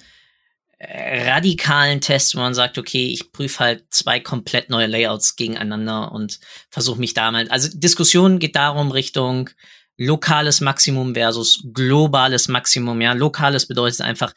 äh, 0.78 1.30
radikalen 1.30 2.00
Tests, 2.00 2.35
wo 2.35 2.40
man 2.40 2.54
sagt, 2.54 2.78
okay, 2.78 3.09
ich 3.12 3.33
prüfe 3.33 3.61
halt 3.61 3.85
zwei 3.90 4.19
komplett 4.19 4.71
neue 4.71 4.87
Layouts 4.87 5.37
gegeneinander 5.37 6.11
und 6.11 6.40
versuche 6.71 6.99
mich 6.99 7.14
da 7.14 7.30
mal. 7.30 7.49
Also 7.49 7.69
Diskussion 7.73 8.38
geht 8.38 8.57
darum 8.57 8.90
Richtung 8.90 9.50
lokales 9.97 10.62
Maximum 10.62 11.14
versus 11.14 11.62
globales 11.75 12.49
Maximum. 12.49 13.00
Ja, 13.00 13.12
lokales 13.12 13.69
bedeutet 13.69 14.00
einfach, 14.00 14.33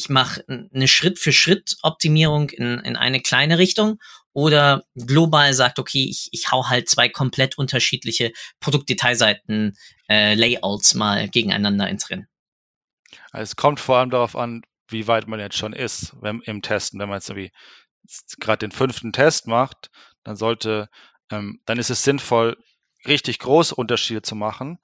ich 0.00 0.08
mache 0.08 0.42
eine 0.48 0.88
Schritt-für-Schritt-Optimierung 0.88 2.48
in, 2.48 2.78
in 2.78 2.96
eine 2.96 3.20
kleine 3.20 3.58
Richtung 3.58 4.00
oder 4.32 4.82
global 4.94 5.52
sagt, 5.52 5.78
okay, 5.78 6.06
ich, 6.08 6.28
ich 6.32 6.50
hau 6.50 6.68
halt 6.68 6.88
zwei 6.88 7.10
komplett 7.10 7.58
unterschiedliche 7.58 8.32
Produktdetailseiten, 8.60 9.76
äh, 10.08 10.34
Layouts 10.34 10.94
mal 10.94 11.28
gegeneinander 11.28 11.88
ins 11.88 12.08
Rennen. 12.08 12.28
Also 13.30 13.50
es 13.50 13.56
kommt 13.56 13.78
vor 13.78 13.98
allem 13.98 14.10
darauf 14.10 14.36
an, 14.36 14.62
wie 14.88 15.06
weit 15.06 15.28
man 15.28 15.38
jetzt 15.38 15.58
schon 15.58 15.74
ist 15.74 16.16
wenn, 16.22 16.40
im 16.42 16.62
Testen. 16.62 16.98
Wenn 16.98 17.10
man 17.10 17.18
jetzt 17.18 17.28
irgendwie 17.28 17.52
gerade 18.38 18.66
den 18.66 18.72
fünften 18.72 19.12
Test 19.12 19.46
macht, 19.46 19.90
dann 20.24 20.36
sollte, 20.36 20.88
ähm, 21.30 21.60
dann 21.66 21.78
ist 21.78 21.90
es 21.90 22.02
sinnvoll, 22.02 22.56
richtig 23.06 23.38
große 23.38 23.74
Unterschiede 23.74 24.22
zu 24.22 24.34
machen, 24.34 24.78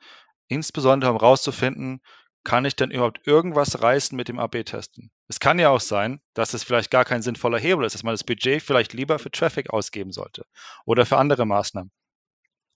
insbesondere 0.49 1.11
um 1.11 1.18
herauszufinden, 1.18 2.02
kann 2.47 2.65
ich 2.65 2.76
denn 2.76 2.93
überhaupt 2.93 3.26
irgendwas 3.26 3.83
reißen 3.83 4.17
mit 4.17 4.29
dem 4.29 4.38
AB-Testen? 4.38 5.11
Es 5.26 5.41
kann 5.41 5.59
ja 5.59 5.71
auch 5.71 5.81
sein, 5.81 6.21
dass 6.33 6.55
es 6.55 6.62
vielleicht 6.62 6.93
gar 6.93 7.05
kein 7.05 7.21
sinnvoller 7.21 7.59
Hebel 7.59 7.85
ist, 7.85 7.95
dass 7.95 8.05
man 8.05 8.15
das 8.15 8.23
Budget 8.23 8.63
vielleicht 8.63 8.93
lieber 8.93 9.19
für 9.19 9.32
Traffic 9.32 9.71
ausgeben 9.71 10.13
sollte 10.13 10.47
oder 10.85 11.04
für 11.06 11.17
andere 11.17 11.45
Maßnahmen. 11.45 11.91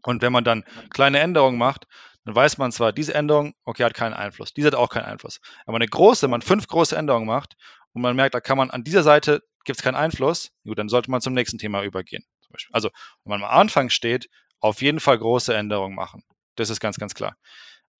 Und 0.03 0.23
wenn 0.23 0.33
man 0.33 0.43
dann 0.43 0.65
kleine 0.91 1.21
Änderungen 1.21 1.57
macht, 1.57 1.87
dann 2.25 2.35
weiß 2.35 2.59
man 2.59 2.73
zwar, 2.73 2.93
diese 2.93 3.15
Änderung, 3.15 3.55
okay, 3.65 3.85
hat 3.85 3.95
keinen 3.95 4.15
Einfluss, 4.15 4.53
diese 4.53 4.67
hat 4.67 4.75
auch 4.75 4.89
keinen 4.89 5.05
Einfluss. 5.05 5.41
Aber 5.67 5.77
eine 5.77 5.87
große, 5.87 6.25
wenn 6.25 6.31
man 6.31 6.43
fünf 6.43 6.67
große 6.67 6.97
Änderungen 6.97 7.29
macht 7.29 7.55
und 7.93 8.03
man 8.03 8.17
merkt, 8.17 8.35
da 8.35 8.41
kann 8.41 8.59
man 8.59 8.73
an 8.73 8.83
dieser 8.83 9.05
Seite 9.05 9.41
gibt 9.65 9.79
es 9.79 9.85
keinen 9.85 9.95
Einfluss, 9.95 10.51
gut, 10.65 10.81
dann 10.81 10.89
sollte 10.89 11.13
man 11.13 11.21
zum 11.21 11.33
nächsten 11.33 11.59
Thema 11.59 11.85
übergehen. 11.85 12.25
Also, 12.73 12.91
wenn 13.23 13.39
man 13.39 13.45
am 13.45 13.57
Anfang 13.57 13.89
steht, 13.89 14.29
auf 14.59 14.83
jeden 14.83 14.99
Fall 14.99 15.17
große 15.17 15.55
Änderungen 15.55 15.95
machen. 15.95 16.25
Das 16.57 16.71
ist 16.71 16.81
ganz, 16.81 16.99
ganz 16.99 17.15
klar. 17.15 17.37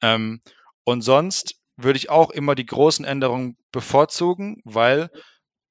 Ähm, 0.03 0.43
und 0.83 1.03
sonst 1.03 1.60
würde 1.83 1.99
ich 1.99 2.11
auch 2.11 2.31
immer 2.31 2.55
die 2.55 2.67
großen 2.67 3.05
Änderungen 3.05 3.57
bevorzugen, 3.73 4.61
weil 4.65 5.11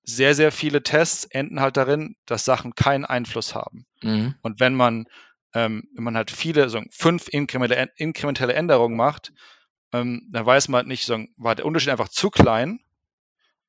sehr, 0.04 0.34
sehr 0.36 0.52
viele 0.52 0.82
Tests 0.84 1.26
enden 1.26 1.60
halt 1.60 1.78
darin, 1.78 2.16
dass 2.26 2.46
Sachen 2.46 2.74
keinen 2.74 3.06
Einfluss 3.06 3.54
haben. 3.54 3.86
Mhm. 4.02 4.36
Und 4.42 4.60
wenn 4.60 4.74
man 4.74 5.06
ähm, 5.54 5.90
wenn 5.94 6.04
man 6.04 6.16
halt 6.16 6.32
viele, 6.32 6.70
so 6.70 6.82
fünf 6.92 7.28
inkrementelle, 7.28 8.54
Änderungen 8.54 8.96
macht, 8.96 9.34
ähm, 9.94 10.28
dann 10.32 10.46
weiß 10.46 10.68
man 10.68 10.80
halt 10.80 10.88
nicht, 10.88 11.06
so, 11.06 11.18
war 11.38 11.56
der 11.56 11.66
Unterschied 11.66 11.90
einfach 11.90 12.10
zu 12.10 12.30
klein 12.30 12.80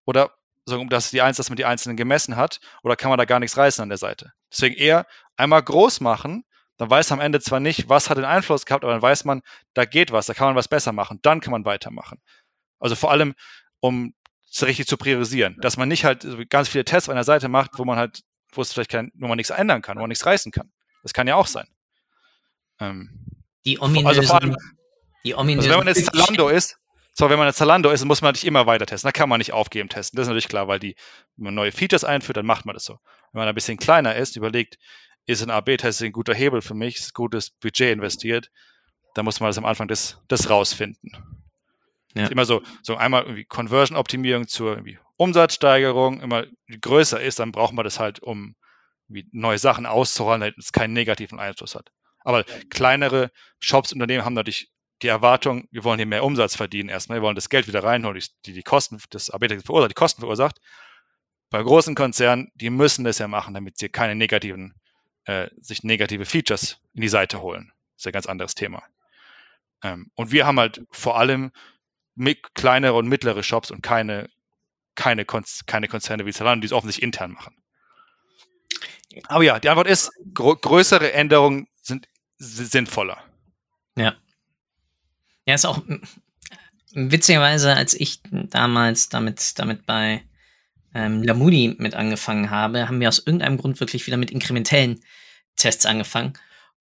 oder 0.05 0.31
so, 0.66 0.83
dass, 0.85 1.11
die 1.11 1.22
Eins, 1.22 1.38
dass 1.38 1.48
man 1.48 1.57
die 1.57 1.64
Einzelnen 1.64 1.96
gemessen 1.96 2.37
hat 2.37 2.61
oder 2.83 2.96
kann 2.96 3.09
man 3.09 3.18
da 3.18 3.24
gar 3.24 3.40
nichts 3.40 3.57
reißen 3.57 3.83
an 3.83 3.88
der 3.88 3.98
Seite. 3.98 4.33
Deswegen 4.53 4.74
eher 4.76 5.07
einmal 5.37 5.62
groß 5.62 6.00
machen, 6.00 6.44
dann 6.81 6.88
weiß 6.88 7.11
man 7.11 7.19
am 7.19 7.27
Ende 7.27 7.40
zwar 7.40 7.61
nicht, 7.61 7.90
was 7.90 8.09
hat 8.09 8.16
den 8.16 8.25
Einfluss 8.25 8.64
gehabt, 8.64 8.85
aber 8.85 8.95
dann 8.95 9.03
weiß 9.03 9.27
man, 9.27 9.43
da 9.75 9.85
geht 9.85 10.12
was, 10.12 10.25
da 10.25 10.33
kann 10.33 10.47
man 10.47 10.57
was 10.57 10.66
besser 10.66 10.93
machen, 10.93 11.19
dann 11.21 11.43
kann 11.43 11.51
man 11.51 11.66
weitermachen. 11.66 12.23
Also 12.79 12.97
vor 12.97 13.11
allem, 13.11 13.35
um 13.81 14.14
es 14.51 14.62
richtig 14.62 14.87
zu 14.87 14.97
priorisieren, 14.97 15.59
dass 15.61 15.77
man 15.77 15.88
nicht 15.90 16.07
halt 16.07 16.27
ganz 16.49 16.71
viele 16.71 16.87
Tests 16.87 17.11
an 17.11 17.16
der 17.16 17.25
Seite 17.25 17.49
macht, 17.49 17.73
wo 17.77 17.85
man 17.85 17.99
halt, 17.99 18.23
wo 18.53 18.62
es 18.62 18.73
vielleicht 18.73 18.90
kein, 18.90 19.12
wo 19.14 19.29
man 19.29 19.37
nichts 19.37 19.51
ändern 19.51 19.83
kann, 19.83 19.99
wo 19.99 20.01
man 20.01 20.09
nichts 20.09 20.25
reißen 20.25 20.53
kann. 20.53 20.73
Das 21.03 21.12
kann 21.12 21.29
ja 21.29 21.35
auch 21.35 21.49
sein. 21.49 21.66
Ähm, 22.81 23.27
die 23.66 23.79
ominösen, 23.79 24.07
also 24.07 24.23
vor 24.23 24.40
allem, 24.40 24.57
die 25.23 25.35
ominösen 25.35 25.71
also 25.71 25.81
wenn 25.81 25.87
man 25.87 25.95
jetzt 25.95 26.07
Zalando 26.07 26.49
ist, 26.49 26.79
so, 27.12 27.29
wenn 27.29 27.38
man 27.38 27.47
jetzt 27.47 27.59
Zalando 27.59 27.90
ist, 27.90 28.07
muss 28.07 28.23
man 28.23 28.33
nicht 28.33 28.45
immer 28.45 28.66
weiter 28.66 28.87
testen. 28.87 29.09
Da 29.09 29.12
kann 29.12 29.29
man 29.29 29.37
nicht 29.37 29.53
aufgeben 29.53 29.90
testen. 29.90 30.16
Das 30.16 30.25
ist 30.25 30.29
natürlich 30.29 30.49
klar, 30.49 30.66
weil 30.66 30.79
die, 30.79 30.95
wenn 31.37 31.45
man 31.45 31.55
neue 31.57 31.73
Features 31.73 32.05
einführt, 32.05 32.38
dann 32.38 32.47
macht 32.47 32.64
man 32.64 32.75
das 32.75 32.85
so. 32.85 32.95
Wenn 33.33 33.40
man 33.40 33.49
ein 33.49 33.55
bisschen 33.55 33.77
kleiner 33.77 34.16
ist, 34.16 34.37
überlegt, 34.37 34.79
ist 35.31 35.43
ein 35.43 35.51
AB-Test 35.51 36.03
ein 36.03 36.12
guter 36.12 36.35
Hebel 36.35 36.61
für 36.62 36.75
mich, 36.75 36.97
ist 36.97 37.14
gutes 37.14 37.51
Budget 37.51 37.93
investiert, 37.93 38.51
dann 39.14 39.25
muss 39.25 39.40
man 39.40 39.49
das 39.49 39.59
am 39.59 39.64
Anfang 39.64 39.88
des, 39.88 40.19
des 40.31 40.51
rausfinden. 40.51 41.12
Ja. 42.14 42.27
Immer 42.27 42.45
so, 42.45 42.62
so 42.83 42.97
einmal 42.97 43.23
irgendwie 43.23 43.45
Conversion-Optimierung 43.45 44.49
zur 44.49 44.73
irgendwie 44.73 44.99
Umsatzsteigerung, 45.16 46.21
immer 46.21 46.47
größer 46.81 47.21
ist, 47.21 47.38
dann 47.38 47.53
braucht 47.53 47.73
man 47.73 47.85
das 47.85 48.01
halt, 48.01 48.21
um 48.21 48.57
neue 49.09 49.59
Sachen 49.59 49.87
auszurollen, 49.87 50.40
damit 50.40 50.59
es 50.59 50.73
keinen 50.73 50.93
negativen 50.93 51.38
Einfluss 51.38 51.75
hat. 51.75 51.90
Aber 52.21 52.45
kleinere 52.69 53.31
Shops, 53.59 53.93
Unternehmen 53.93 54.25
haben 54.25 54.35
natürlich 54.35 54.71
die 55.03 55.09
Erwartung, 55.09 55.66
wir 55.71 55.85
wollen 55.85 55.99
hier 55.99 56.07
mehr 56.07 56.25
Umsatz 56.25 56.57
verdienen 56.57 56.88
erstmal, 56.88 57.19
wir 57.19 57.23
wollen 57.23 57.35
das 57.35 57.49
Geld 57.49 57.66
wieder 57.66 57.83
reinholen, 57.83 58.23
die 58.45 58.53
die 58.53 58.62
Kosten 58.62 58.99
des 59.12 59.31
Arbeiters 59.31 59.62
verursacht, 59.62 59.90
die 59.90 59.95
Kosten 59.95 60.21
verursacht. 60.21 60.61
Bei 61.49 61.62
großen 61.62 61.95
Konzernen, 61.95 62.51
die 62.55 62.71
müssen 62.71 63.05
das 63.05 63.19
ja 63.19 63.27
machen, 63.27 63.55
damit 63.55 63.79
sie 63.79 63.88
keine 63.88 64.14
negativen, 64.14 64.75
äh, 65.24 65.48
sich 65.61 65.83
negative 65.83 66.24
Features 66.24 66.78
in 66.94 67.02
die 67.02 67.09
Seite 67.09 67.40
holen. 67.40 67.72
Das 67.94 68.02
ist 68.02 68.06
ein 68.06 68.12
ganz 68.12 68.26
anderes 68.26 68.54
Thema. 68.54 68.83
Ähm, 69.83 70.11
und 70.14 70.33
wir 70.33 70.46
haben 70.46 70.59
halt 70.59 70.83
vor 70.90 71.18
allem 71.18 71.52
kleinere 72.54 72.94
und 72.94 73.09
mittlere 73.09 73.42
Shops 73.42 73.70
und 73.70 73.83
keine, 73.83 74.28
keine, 74.94 75.24
Konz 75.24 75.64
keine 75.66 75.88
Konzerne 75.88 76.26
wie 76.26 76.33
Zalando, 76.33 76.62
die 76.62 76.66
es 76.66 76.72
offensichtlich 76.72 77.04
intern 77.04 77.33
machen. 77.33 77.56
Aber 79.26 79.42
ja, 79.42 79.59
die 79.59 79.68
Antwort 79.68 79.88
ist, 79.88 80.12
gr 80.35 80.56
größere 80.56 81.12
Änderungen 81.12 81.68
sind 81.80 82.09
sinnvoller. 82.38 83.22
Ja. 83.96 84.14
Ja, 85.46 85.54
ist 85.54 85.66
auch 85.66 85.83
witzigerweise, 86.92 87.74
als 87.74 87.94
ich 87.94 88.20
damals 88.30 89.09
damit, 89.09 89.59
damit 89.59 89.87
bei 89.87 90.22
ähm, 90.94 91.22
Lamudi 91.22 91.74
mit 91.79 91.94
angefangen 91.94 92.50
habe, 92.50 92.88
haben 92.88 93.00
wir 93.00 93.09
aus 93.09 93.18
irgendeinem 93.18 93.59
Grund 93.59 93.81
wirklich 93.81 94.07
wieder 94.07 94.16
mit 94.16 94.31
inkrementellen 94.31 95.00
Tests 95.57 95.87
angefangen. 95.87 96.35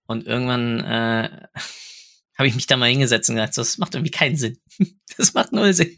Und 0.08 0.26
irgendwann 0.26 0.80
äh, 0.84 1.30
habe 2.38 2.48
ich 2.48 2.56
mich 2.56 2.67
da 2.67 2.78
mal 2.78 2.89
hingesetzt 2.89 3.30
und 3.30 3.36
gesagt, 3.36 3.58
das 3.58 3.78
macht 3.78 3.95
irgendwie 3.95 4.12
keinen 4.12 4.36
Sinn. 4.36 4.58
das 5.17 5.34
macht 5.34 5.52
null 5.52 5.74
Sinn. 5.74 5.98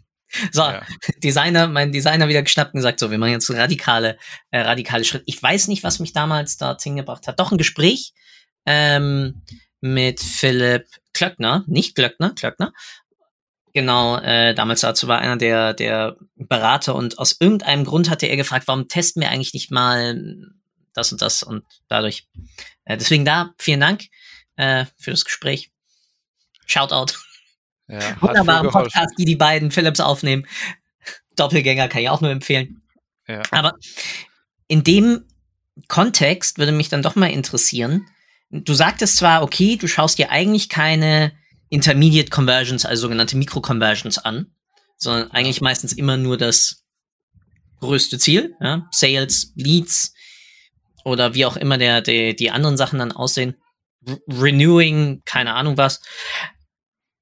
So, 0.52 0.62
ja. 0.62 0.86
Designer, 1.24 1.68
mein 1.68 1.92
Designer 1.92 2.28
wieder 2.28 2.42
geschnappt 2.42 2.74
und 2.74 2.80
gesagt, 2.80 3.00
so, 3.00 3.12
wir 3.12 3.18
machen 3.18 3.32
jetzt 3.32 3.50
radikale, 3.52 4.18
äh, 4.52 4.62
radikale 4.62 5.04
Schritte. 5.04 5.24
Ich 5.28 5.42
weiß 5.42 5.68
nicht, 5.68 5.84
was 5.84 6.00
mich 6.00 6.14
damals 6.14 6.58
dorthin 6.58 6.96
gebracht 6.96 7.28
hat. 7.28 7.40
Doch 7.40 7.52
ein 7.52 7.58
Gespräch 7.58 8.14
ähm, 8.66 9.44
mit 9.82 10.22
Philipp 10.22 10.86
Klöckner, 11.14 11.64
nicht 11.68 11.96
Klöckner, 11.96 12.34
Klöckner. 12.34 12.74
Genau, 13.74 14.18
äh, 14.18 14.54
damals 14.54 14.82
dazu 14.82 15.08
war 15.08 15.20
einer 15.20 15.38
der, 15.38 15.74
der 15.74 16.18
Berater 16.36 16.96
und 16.96 17.20
aus 17.20 17.38
irgendeinem 17.40 17.86
Grund 17.86 18.10
hatte 18.10 18.26
er 18.28 18.36
gefragt, 18.36 18.68
warum 18.68 18.88
testen 18.88 19.22
wir 19.22 19.30
eigentlich 19.30 19.54
nicht 19.54 19.72
mal 19.72 20.22
das 20.94 21.12
und 21.12 21.22
das 21.22 21.44
und 21.44 21.64
dadurch. 21.88 22.28
Äh, 22.84 22.98
deswegen 22.98 23.24
da, 23.24 23.54
vielen 23.58 23.80
Dank 23.80 24.04
äh, 24.58 24.86
für 24.98 25.12
das 25.12 25.24
Gespräch. 25.24 25.72
Shoutout. 26.66 27.14
Ja, 27.88 28.00
Wunderbare 28.22 28.70
Podcast, 28.70 29.16
die 29.18 29.26
die 29.26 29.36
beiden 29.36 29.72
Philips 29.72 30.00
aufnehmen. 30.00 30.46
Doppelgänger 31.36 31.88
kann 31.88 32.02
ich 32.02 32.10
auch 32.10 32.22
nur 32.22 32.32
empfehlen. 32.32 32.82
Ja. 33.28 33.42
Aber 33.52 33.74
in 34.68 34.84
dem 34.84 35.26
Kontext 35.88 36.58
würde 36.58 36.72
mich 36.74 36.90
dann 36.90 37.02
doch 37.02 37.16
mal 37.16 37.32
interessieren. 37.32 38.08
Du 38.50 38.74
sagtest 38.74 39.18
zwar, 39.18 39.44
okay, 39.44 39.78
du 39.78 39.88
schaust 39.88 40.18
dir 40.18 40.30
eigentlich 40.30 40.68
keine 40.68 41.32
Intermediate 41.72 42.30
Conversions, 42.30 42.86
also 42.86 43.04
sogenannte 43.04 43.38
Mikro-Conversions 43.38 44.18
an, 44.18 44.54
sondern 44.98 45.32
eigentlich 45.32 45.62
meistens 45.62 45.94
immer 45.94 46.18
nur 46.18 46.38
das 46.38 46.84
größte 47.80 48.20
Ziel, 48.20 48.56
ja? 48.60 48.88
Sales, 48.92 49.54
Leads 49.56 50.14
oder 51.06 51.34
wie 51.34 51.46
auch 51.46 51.56
immer 51.56 51.78
der, 51.78 52.02
der, 52.02 52.34
die 52.34 52.52
anderen 52.52 52.76
Sachen 52.76 53.00
dann 53.00 53.14
aussehen. 53.14 53.56
Renewing, 54.28 55.22
keine 55.26 55.54
Ahnung 55.54 55.78
was. 55.78 56.02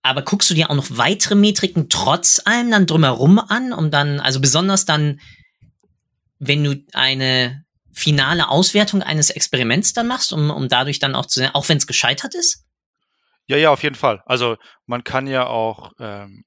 Aber 0.02 0.24
guckst 0.24 0.50
du 0.50 0.56
dir 0.56 0.72
auch 0.72 0.76
noch 0.76 0.88
weitere 0.90 1.36
Metriken 1.36 1.88
trotz 1.88 2.42
allem 2.44 2.72
dann 2.72 2.88
drumherum 2.88 3.38
an, 3.38 3.72
um 3.72 3.92
dann, 3.92 4.20
also 4.20 4.42
besonders 4.42 4.86
dann, 4.86 5.20
wenn 6.40 6.64
du 6.64 6.84
eine 6.94 7.66
finale 7.94 8.50
Auswertung 8.50 9.04
eines 9.04 9.30
Experiments 9.30 9.94
dann 9.94 10.08
machst, 10.08 10.34
um, 10.34 10.50
um 10.50 10.70
dadurch 10.70 10.98
dann 10.98 11.16
auch 11.16 11.28
zu 11.28 11.40
sehen, 11.40 11.52
auch 11.54 11.70
wenn 11.70 11.78
es 11.78 11.86
gescheitert 11.86 12.34
ist? 12.34 12.66
Ja, 13.50 13.58
ja, 13.58 13.72
auf 13.72 13.82
jeden 13.84 13.96
Fall. 13.96 14.22
Also 14.26 14.58
man 14.86 15.04
kann 15.04 15.26
ja 15.28 15.48
auch, 15.48 15.92
ähm, 16.00 16.44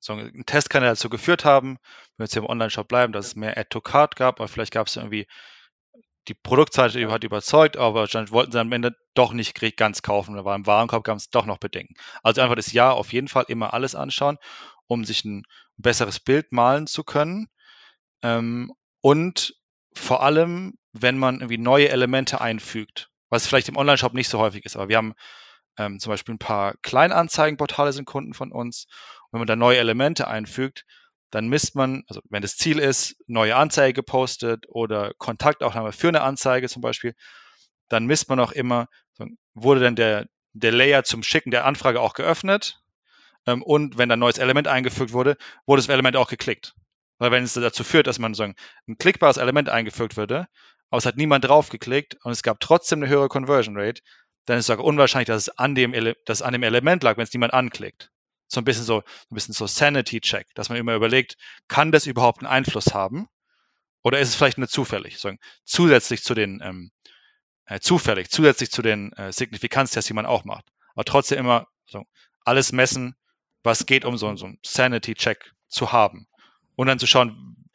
so 0.00 0.14
ein 0.14 0.44
Test 0.46 0.70
kann 0.70 0.82
ja 0.82 0.90
dazu 0.90 1.10
geführt 1.10 1.44
haben, 1.44 1.78
wenn 2.16 2.18
wir 2.18 2.24
jetzt 2.26 2.34
hier 2.34 2.42
im 2.42 2.48
Online-Shop 2.48 2.88
bleiben, 2.88 3.12
dass 3.12 3.28
es 3.28 3.36
mehr 3.36 3.58
Add-to-Card 3.58 4.16
gab, 4.16 4.40
aber 4.40 4.48
vielleicht 4.48 4.72
gab 4.72 4.86
es 4.88 4.96
irgendwie, 4.96 5.26
die 6.28 6.34
Produktseite 6.34 7.10
hat 7.10 7.24
überzeugt, 7.24 7.76
aber 7.76 8.00
wahrscheinlich 8.00 8.32
wollten 8.32 8.52
sie 8.52 8.60
am 8.60 8.72
Ende 8.72 8.94
doch 9.14 9.32
nicht 9.32 9.54
ganz 9.76 10.02
kaufen. 10.02 10.36
Da 10.36 10.44
war 10.44 10.54
im 10.56 10.66
Warenkorb, 10.66 11.04
gab 11.04 11.16
es 11.16 11.30
doch 11.30 11.46
noch 11.46 11.58
Bedenken. 11.58 11.94
Also 12.22 12.40
einfach 12.42 12.56
das 12.56 12.72
Ja, 12.72 12.90
auf 12.92 13.12
jeden 13.12 13.28
Fall 13.28 13.44
immer 13.48 13.72
alles 13.74 13.94
anschauen, 13.94 14.36
um 14.86 15.04
sich 15.04 15.24
ein 15.24 15.44
besseres 15.76 16.20
Bild 16.20 16.52
malen 16.52 16.86
zu 16.86 17.02
können. 17.04 17.48
Ähm, 18.22 18.72
und 19.00 19.54
vor 19.94 20.22
allem, 20.22 20.74
wenn 20.92 21.18
man 21.18 21.36
irgendwie 21.36 21.58
neue 21.58 21.90
Elemente 21.90 22.40
einfügt, 22.40 23.10
was 23.30 23.46
vielleicht 23.46 23.68
im 23.68 23.76
Online-Shop 23.76 24.14
nicht 24.14 24.28
so 24.28 24.38
häufig 24.38 24.64
ist, 24.64 24.76
aber 24.76 24.88
wir 24.88 24.96
haben 24.98 25.14
ähm, 25.78 25.98
zum 26.00 26.10
Beispiel 26.10 26.34
ein 26.34 26.38
paar 26.38 26.74
Kleinanzeigenportale 26.82 27.92
sind 27.92 28.04
Kunden 28.04 28.34
von 28.34 28.52
uns. 28.52 28.86
Und 29.24 29.32
wenn 29.32 29.40
man 29.40 29.46
da 29.46 29.56
neue 29.56 29.78
Elemente 29.78 30.28
einfügt, 30.28 30.84
dann 31.30 31.48
misst 31.48 31.74
man, 31.74 32.04
also 32.08 32.20
wenn 32.30 32.42
das 32.42 32.56
Ziel 32.56 32.78
ist, 32.78 33.16
neue 33.26 33.56
Anzeige 33.56 33.92
gepostet 33.92 34.66
oder 34.68 35.12
Kontaktaufnahme 35.18 35.92
für 35.92 36.08
eine 36.08 36.22
Anzeige 36.22 36.68
zum 36.68 36.82
Beispiel, 36.82 37.14
dann 37.88 38.06
misst 38.06 38.28
man 38.28 38.40
auch 38.40 38.52
immer, 38.52 38.86
wurde 39.54 39.80
denn 39.80 39.96
der, 39.96 40.26
der 40.52 40.72
Layer 40.72 41.04
zum 41.04 41.22
Schicken 41.22 41.50
der 41.50 41.66
Anfrage 41.66 42.00
auch 42.00 42.14
geöffnet 42.14 42.80
ähm, 43.46 43.62
und 43.62 43.98
wenn 43.98 44.10
ein 44.10 44.18
neues 44.18 44.38
Element 44.38 44.68
eingefügt 44.68 45.12
wurde, 45.12 45.36
wurde 45.66 45.82
das 45.82 45.88
Element 45.88 46.16
auch 46.16 46.28
geklickt. 46.28 46.74
Weil 47.18 47.30
wenn 47.30 47.44
es 47.44 47.54
dazu 47.54 47.84
führt, 47.84 48.06
dass 48.06 48.18
man 48.18 48.34
so 48.34 48.44
ein, 48.44 48.54
ein 48.86 48.96
klickbares 48.96 49.38
Element 49.38 49.68
eingefügt 49.68 50.16
würde, 50.16 50.46
aber 50.90 50.98
es 50.98 51.06
hat 51.06 51.16
niemand 51.16 51.44
drauf 51.44 51.68
geklickt 51.68 52.16
und 52.22 52.32
es 52.32 52.42
gab 52.42 52.60
trotzdem 52.60 53.02
eine 53.02 53.10
höhere 53.10 53.28
Conversion 53.28 53.76
Rate, 53.76 54.02
dann 54.48 54.58
ist 54.58 54.64
es 54.64 54.66
sogar 54.68 54.84
unwahrscheinlich, 54.84 55.26
dass 55.26 55.42
es 55.42 55.58
an 55.58 55.74
dem, 55.74 55.92
Ele 55.92 56.16
dass 56.24 56.42
an 56.42 56.52
dem 56.52 56.62
Element 56.62 57.02
lag, 57.02 57.16
wenn 57.16 57.24
es 57.24 57.32
niemand 57.32 57.52
anklickt. 57.52 58.10
So 58.46 58.60
ein 58.60 58.64
bisschen 58.64 58.84
so, 58.84 59.02
ein 59.02 59.34
bisschen 59.34 59.52
so 59.52 59.66
Sanity-Check, 59.66 60.54
dass 60.54 60.70
man 60.70 60.78
immer 60.78 60.94
überlegt, 60.94 61.36
kann 61.68 61.92
das 61.92 62.06
überhaupt 62.06 62.38
einen 62.38 62.46
Einfluss 62.46 62.94
haben? 62.94 63.28
Oder 64.02 64.20
ist 64.20 64.28
es 64.28 64.36
vielleicht 64.36 64.56
nur 64.56 64.68
zufällig? 64.68 65.18
So, 65.18 65.30
zusätzlich 65.64 66.22
zu 66.22 66.34
den, 66.34 66.62
ähm, 66.62 66.90
äh, 67.66 67.78
zufällig, 67.80 68.30
zusätzlich 68.30 68.70
zu 68.70 68.80
den 68.80 69.12
äh, 69.12 69.32
Signifikanztests, 69.32 70.06
die 70.06 70.14
man 70.14 70.24
auch 70.24 70.44
macht. 70.44 70.64
Aber 70.94 71.04
trotzdem 71.04 71.40
immer 71.40 71.66
so, 71.84 72.04
alles 72.44 72.72
messen, 72.72 73.16
was 73.62 73.84
geht, 73.84 74.06
um 74.06 74.16
so, 74.16 74.34
so 74.36 74.46
einen 74.46 74.58
Sanity-Check 74.64 75.52
zu 75.68 75.92
haben. 75.92 76.26
Und 76.74 76.86
dann 76.86 76.98
zu 76.98 77.06
schauen, 77.06 77.68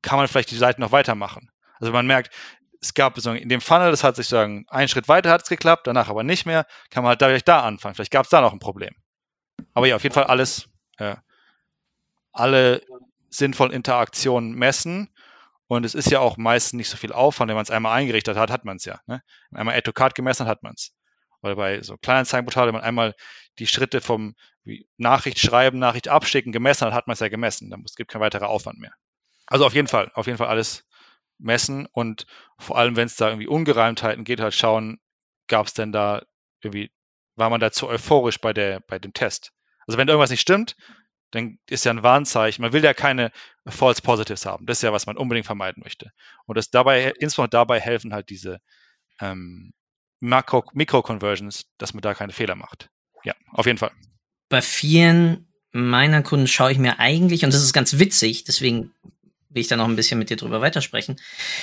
kann 0.00 0.16
man 0.16 0.26
vielleicht 0.26 0.52
die 0.52 0.56
Seiten 0.56 0.80
noch 0.80 0.92
weitermachen? 0.92 1.50
Also 1.80 1.92
man 1.92 2.06
merkt, 2.06 2.34
es 2.82 2.94
gab 2.94 3.18
so 3.18 3.32
in 3.32 3.48
dem 3.48 3.60
Funnel, 3.60 3.92
das 3.92 4.02
hat 4.02 4.16
sich 4.16 4.26
sagen, 4.26 4.66
einen 4.68 4.88
Schritt 4.88 5.08
weiter 5.08 5.30
hat 5.30 5.44
es 5.44 5.48
geklappt, 5.48 5.86
danach 5.86 6.08
aber 6.08 6.24
nicht 6.24 6.46
mehr, 6.46 6.66
kann 6.90 7.04
man 7.04 7.10
halt 7.10 7.22
dadurch 7.22 7.44
da 7.44 7.60
anfangen. 7.60 7.94
Vielleicht 7.94 8.10
gab 8.10 8.24
es 8.24 8.30
da 8.30 8.40
noch 8.40 8.52
ein 8.52 8.58
Problem. 8.58 8.94
Aber 9.72 9.86
ja, 9.86 9.94
auf 9.94 10.02
jeden 10.02 10.14
Fall 10.14 10.24
alles, 10.24 10.68
äh, 10.98 11.14
alle 12.32 12.82
sinnvollen 13.30 13.72
Interaktionen 13.72 14.52
messen. 14.54 15.14
Und 15.68 15.86
es 15.86 15.94
ist 15.94 16.10
ja 16.10 16.18
auch 16.18 16.36
meistens 16.36 16.76
nicht 16.76 16.88
so 16.88 16.96
viel 16.96 17.12
Aufwand, 17.12 17.48
wenn 17.48 17.54
man 17.54 17.62
es 17.62 17.70
einmal 17.70 17.96
eingerichtet 17.96 18.36
hat, 18.36 18.50
hat 18.50 18.64
man 18.64 18.76
es 18.76 18.84
ja. 18.84 19.00
Ne? 19.06 19.22
Einmal 19.52 19.76
Add 19.76 19.84
to 19.84 19.92
Card 19.92 20.16
gemessen 20.16 20.46
hat 20.46 20.64
man 20.64 20.74
es. 20.74 20.92
Weil 21.40 21.54
bei 21.54 21.82
so 21.82 21.96
Kleinanzeigenportalen, 21.96 22.68
wenn 22.68 22.80
man 22.80 22.84
einmal 22.84 23.14
die 23.58 23.68
Schritte 23.68 24.00
vom 24.00 24.34
Nachricht 24.96 25.38
schreiben, 25.38 25.78
Nachricht 25.78 26.08
abschicken 26.08 26.52
gemessen 26.52 26.86
hat, 26.86 26.94
hat 26.94 27.06
man 27.06 27.14
es 27.14 27.20
ja 27.20 27.28
gemessen. 27.28 27.70
Da 27.70 27.76
gibt 27.96 28.10
kein 28.10 28.20
weiterer 28.20 28.48
Aufwand 28.48 28.80
mehr. 28.80 28.92
Also 29.46 29.64
auf 29.64 29.74
jeden 29.74 29.88
Fall, 29.88 30.10
auf 30.14 30.26
jeden 30.26 30.38
Fall 30.38 30.48
alles 30.48 30.84
messen 31.42 31.86
und 31.86 32.26
vor 32.58 32.78
allem, 32.78 32.96
wenn 32.96 33.06
es 33.06 33.16
da 33.16 33.28
irgendwie 33.28 33.46
Ungereimtheiten 33.46 34.24
geht, 34.24 34.40
halt 34.40 34.54
schauen, 34.54 35.00
gab 35.48 35.66
es 35.66 35.74
denn 35.74 35.92
da 35.92 36.22
irgendwie, 36.62 36.90
war 37.36 37.50
man 37.50 37.60
da 37.60 37.72
zu 37.72 37.88
euphorisch 37.88 38.38
bei, 38.38 38.52
der, 38.52 38.80
bei 38.80 38.98
dem 38.98 39.12
Test? 39.12 39.52
Also 39.86 39.98
wenn 39.98 40.08
irgendwas 40.08 40.30
nicht 40.30 40.40
stimmt, 40.40 40.76
dann 41.32 41.58
ist 41.68 41.84
ja 41.84 41.92
ein 41.92 42.02
Warnzeichen. 42.02 42.62
Man 42.62 42.72
will 42.72 42.84
ja 42.84 42.94
keine 42.94 43.32
False 43.66 44.02
Positives 44.02 44.46
haben. 44.46 44.66
Das 44.66 44.78
ist 44.78 44.82
ja, 44.82 44.92
was 44.92 45.06
man 45.06 45.16
unbedingt 45.16 45.46
vermeiden 45.46 45.82
möchte. 45.82 46.12
Und 46.46 46.56
das 46.56 46.70
dabei, 46.70 47.12
insbesondere 47.18 47.58
dabei 47.58 47.80
helfen 47.80 48.12
halt 48.12 48.28
diese 48.30 48.60
ähm, 49.20 49.72
Mikro-Conversions, 50.20 51.64
dass 51.78 51.94
man 51.94 52.02
da 52.02 52.14
keine 52.14 52.32
Fehler 52.32 52.54
macht. 52.54 52.90
Ja, 53.24 53.34
auf 53.52 53.66
jeden 53.66 53.78
Fall. 53.78 53.92
Bei 54.48 54.62
vielen 54.62 55.48
meiner 55.72 56.22
Kunden 56.22 56.46
schaue 56.46 56.72
ich 56.72 56.78
mir 56.78 56.98
eigentlich, 56.98 57.44
und 57.44 57.52
das 57.52 57.62
ist 57.62 57.72
ganz 57.72 57.98
witzig, 57.98 58.44
deswegen 58.44 58.92
will 59.52 59.60
ich 59.62 59.68
da 59.68 59.76
noch 59.76 59.88
ein 59.88 59.96
bisschen 59.96 60.18
mit 60.18 60.30
dir 60.30 60.36
drüber 60.36 60.60
weitersprechen, 60.60 61.16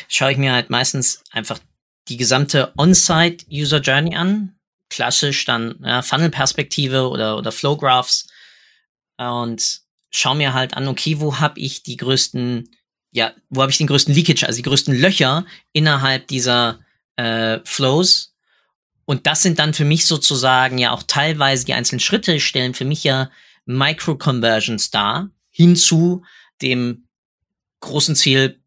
schaue 0.07 0.31
ich 0.31 0.37
mir 0.37 0.53
halt 0.53 0.69
meistens 0.69 1.23
einfach 1.31 1.59
die 2.07 2.17
gesamte 2.17 2.73
On-Site 2.77 3.45
User 3.51 3.79
Journey 3.79 4.15
an. 4.15 4.55
Klassisch 4.89 5.45
dann 5.45 5.75
ja, 5.83 6.01
Funnel-Perspektive 6.01 7.09
oder, 7.09 7.37
oder 7.37 7.51
Flow-Graphs. 7.51 8.27
Und 9.17 9.81
schaue 10.09 10.35
mir 10.35 10.53
halt 10.53 10.73
an, 10.73 10.87
okay, 10.87 11.19
wo 11.19 11.39
habe 11.39 11.59
ich 11.59 11.83
die 11.83 11.97
größten, 11.97 12.69
ja, 13.11 13.33
wo 13.49 13.61
habe 13.61 13.71
ich 13.71 13.77
den 13.77 13.87
größten 13.87 14.13
Leakage, 14.13 14.47
also 14.47 14.57
die 14.57 14.63
größten 14.63 14.95
Löcher 14.95 15.45
innerhalb 15.73 16.27
dieser 16.27 16.79
äh, 17.17 17.59
Flows. 17.65 18.33
Und 19.05 19.27
das 19.27 19.43
sind 19.43 19.59
dann 19.59 19.73
für 19.73 19.85
mich 19.85 20.05
sozusagen 20.05 20.77
ja 20.77 20.91
auch 20.91 21.03
teilweise 21.03 21.65
die 21.65 21.73
einzelnen 21.73 21.99
Schritte 21.99 22.39
stellen 22.39 22.73
für 22.73 22.85
mich 22.85 23.03
ja 23.03 23.29
Micro-Conversions 23.65 24.89
dar, 24.89 25.29
hinzu 25.51 26.23
dem 26.61 27.08
großen 27.79 28.15
Ziel, 28.15 28.61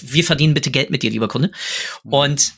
wir 0.00 0.24
verdienen 0.24 0.54
bitte 0.54 0.70
Geld 0.70 0.90
mit 0.90 1.02
dir, 1.02 1.10
lieber 1.10 1.28
Kunde. 1.28 1.50
Mhm. 2.04 2.12
Und 2.12 2.52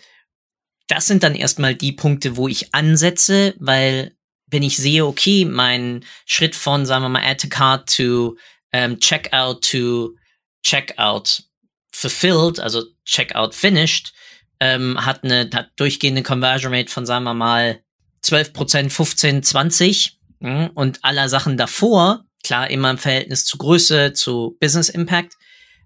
das 0.89 1.07
sind 1.07 1.23
dann 1.23 1.35
erstmal 1.35 1.75
die 1.75 1.93
Punkte, 1.93 2.37
wo 2.37 2.49
ich 2.49 2.75
ansetze, 2.75 3.55
weil 3.59 4.15
wenn 4.47 4.63
ich 4.63 4.77
sehe, 4.77 5.07
okay, 5.07 5.45
mein 5.45 6.05
Schritt 6.27 6.55
von, 6.55 6.87
sagen 6.87 7.05
wir 7.05 7.09
mal, 7.09 7.25
Add 7.25 7.43
to 7.43 7.49
Card 7.49 7.97
to 7.97 8.37
ähm, 8.73 9.01
Checkout 9.01 9.63
to 9.71 10.15
Checkout 10.63 11.45
fulfilled, 11.91 12.61
also 12.61 12.85
Checkout 13.05 13.55
finished, 13.55 14.13
ähm, 14.61 15.05
hat 15.05 15.25
eine 15.25 15.51
hat 15.53 15.71
durchgehende 15.77 16.23
Conversion 16.23 16.75
Rate 16.75 16.91
von, 16.91 17.07
sagen 17.07 17.25
wir 17.25 17.35
mal, 17.35 17.81
12%, 18.25 18.91
15, 18.91 19.43
20 19.43 20.19
mh, 20.41 20.71
und 20.75 21.05
aller 21.05 21.29
Sachen 21.29 21.57
davor, 21.57 22.25
klar 22.43 22.71
immer 22.71 22.91
im 22.91 22.99
Verhältnis 22.99 23.45
zu 23.45 23.59
Größe, 23.59 24.13
zu 24.13 24.57
Business 24.61 24.89
Impact, 24.89 25.35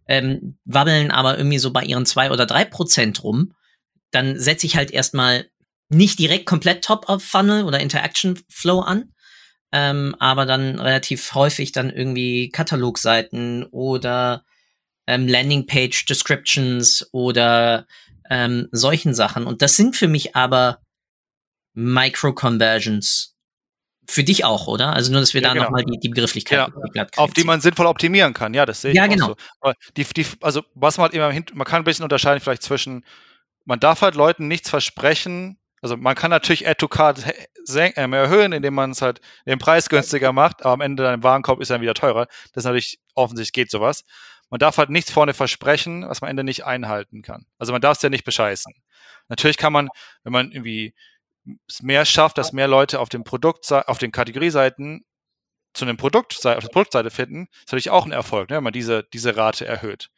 ähm, 0.09 0.59
wabbeln 0.65 1.11
aber 1.11 1.37
irgendwie 1.39 1.59
so 1.59 1.73
bei 1.73 1.85
ihren 1.85 2.07
zwei 2.07 2.31
oder 2.31 2.47
drei 2.47 2.65
Prozent 2.65 3.23
rum, 3.23 3.55
dann 4.11 4.39
setze 4.39 4.67
ich 4.67 4.77
halt 4.77 4.91
erstmal 4.91 5.47
nicht 5.91 6.19
direkt 6.19 6.47
komplett 6.47 6.85
Top-of-Funnel 6.85 7.65
oder 7.65 7.81
Interaction 7.81 8.39
Flow 8.49 8.81
an, 8.81 9.13
ähm, 9.73 10.17
aber 10.19 10.47
dann 10.47 10.81
relativ 10.81 11.35
häufig 11.35 11.73
dann 11.73 11.91
irgendwie 11.91 12.51
Katalogseiten 12.51 13.65
oder 13.65 14.45
ähm, 15.07 15.29
Landingpage 15.29 16.07
Descriptions 16.07 17.09
oder 17.13 17.87
ähm, 18.31 18.69
solchen 18.73 19.15
Sachen. 19.15 19.47
Und 19.47 19.63
das 19.63 19.77
sind 19.77 19.97
für 19.97 20.09
mich 20.09 20.37
aber 20.37 20.81
Micro-Conversions 21.75 23.38
für 24.11 24.25
dich 24.25 24.45
auch, 24.45 24.67
oder? 24.67 24.95
Also 24.95 25.13
nur, 25.13 25.21
dass 25.21 25.35
wir 25.35 25.43
ja, 25.43 25.49
da 25.49 25.55
genau. 25.55 25.65
nochmal 25.67 25.85
die, 25.85 25.99
die 25.99 26.09
Begrifflichkeit 26.09 26.71
ja. 26.95 27.07
auf 27.17 27.33
die 27.35 27.45
man 27.45 27.61
sinnvoll 27.61 27.87
optimieren 27.87 28.33
kann. 28.33 28.55
Ja, 28.55 28.65
das 28.65 28.81
sehe 28.81 28.93
ich 28.93 28.97
ja, 28.97 29.07
genau. 29.07 29.35
So. 29.63 29.73
Die, 29.97 30.05
die, 30.05 30.27
also 30.41 30.63
was 30.75 30.97
man 30.97 31.05
halt 31.05 31.15
immer 31.15 31.31
hin, 31.31 31.45
man 31.53 31.67
kann 31.67 31.83
ein 31.83 31.85
bisschen 31.85 32.05
unterscheiden 32.05 32.41
vielleicht 32.41 32.63
zwischen, 32.63 33.05
man 33.67 33.81
darf 33.81 34.01
halt 34.01 34.15
Leuten 34.15 34.49
nichts 34.49 34.71
versprechen. 34.71 35.59
Also 35.83 35.97
man 35.97 36.15
kann 36.15 36.31
natürlich 36.31 36.67
Add 36.67 36.79
to 36.79 36.89
Card 36.89 37.23
äh, 37.27 37.91
erhöhen, 37.93 38.53
indem 38.53 38.75
man 38.75 38.93
es 38.93 39.03
halt 39.03 39.21
den 39.47 39.59
Preis 39.59 39.91
günstiger 39.91 40.33
macht, 40.33 40.65
aber 40.65 40.73
am 40.73 40.81
Ende 40.81 41.03
dein 41.03 41.23
Warenkorb 41.23 41.61
ist 41.61 41.71
dann 41.71 41.83
wieder 41.83 41.95
teurer. 41.95 42.27
Das 42.55 42.63
ist 42.63 42.65
natürlich 42.65 42.99
offensichtlich 43.15 43.53
geht 43.53 43.71
sowas. 43.71 44.05
Man 44.49 44.59
darf 44.59 44.79
halt 44.79 44.89
nichts 44.89 45.11
vorne 45.11 45.35
versprechen, 45.35 46.09
was 46.09 46.23
man 46.23 46.29
am 46.29 46.31
Ende 46.31 46.45
nicht 46.45 46.65
einhalten 46.65 47.21
kann. 47.21 47.45
Also 47.59 47.73
man 47.73 47.83
darf 47.83 47.99
es 47.99 48.03
ja 48.03 48.09
nicht 48.09 48.25
bescheißen. 48.25 48.73
Natürlich 49.29 49.59
kann 49.59 49.75
man, 49.75 49.91
wenn 50.25 50.33
man 50.33 50.51
irgendwie 50.51 50.95
es 51.69 51.83
mehr 51.83 52.05
schafft, 52.05 52.39
dass 52.39 52.53
mehr 52.53 52.69
Leute 52.69 53.01
auf 53.01 53.09
dem 53.09 53.25
Produkt, 53.25 53.71
auf 53.73 53.99
den 53.99 54.13
Kategorieseiten 54.13 55.05
zu 55.75 55.85
einem 55.85 55.97
Produkt, 55.97 56.35
auf 56.35 56.43
der 56.43 56.69
Produktseite 56.69 57.11
finden, 57.11 57.49
ist 57.53 57.69
natürlich 57.69 57.91
auch 57.91 58.05
ein 58.05 58.13
Erfolg, 58.13 58.51
ne, 58.51 58.57
wenn 58.57 58.65
man 58.65 58.73
diese, 58.73 59.05
diese 59.13 59.37
Rate 59.37 59.67
erhöht. 59.67 60.11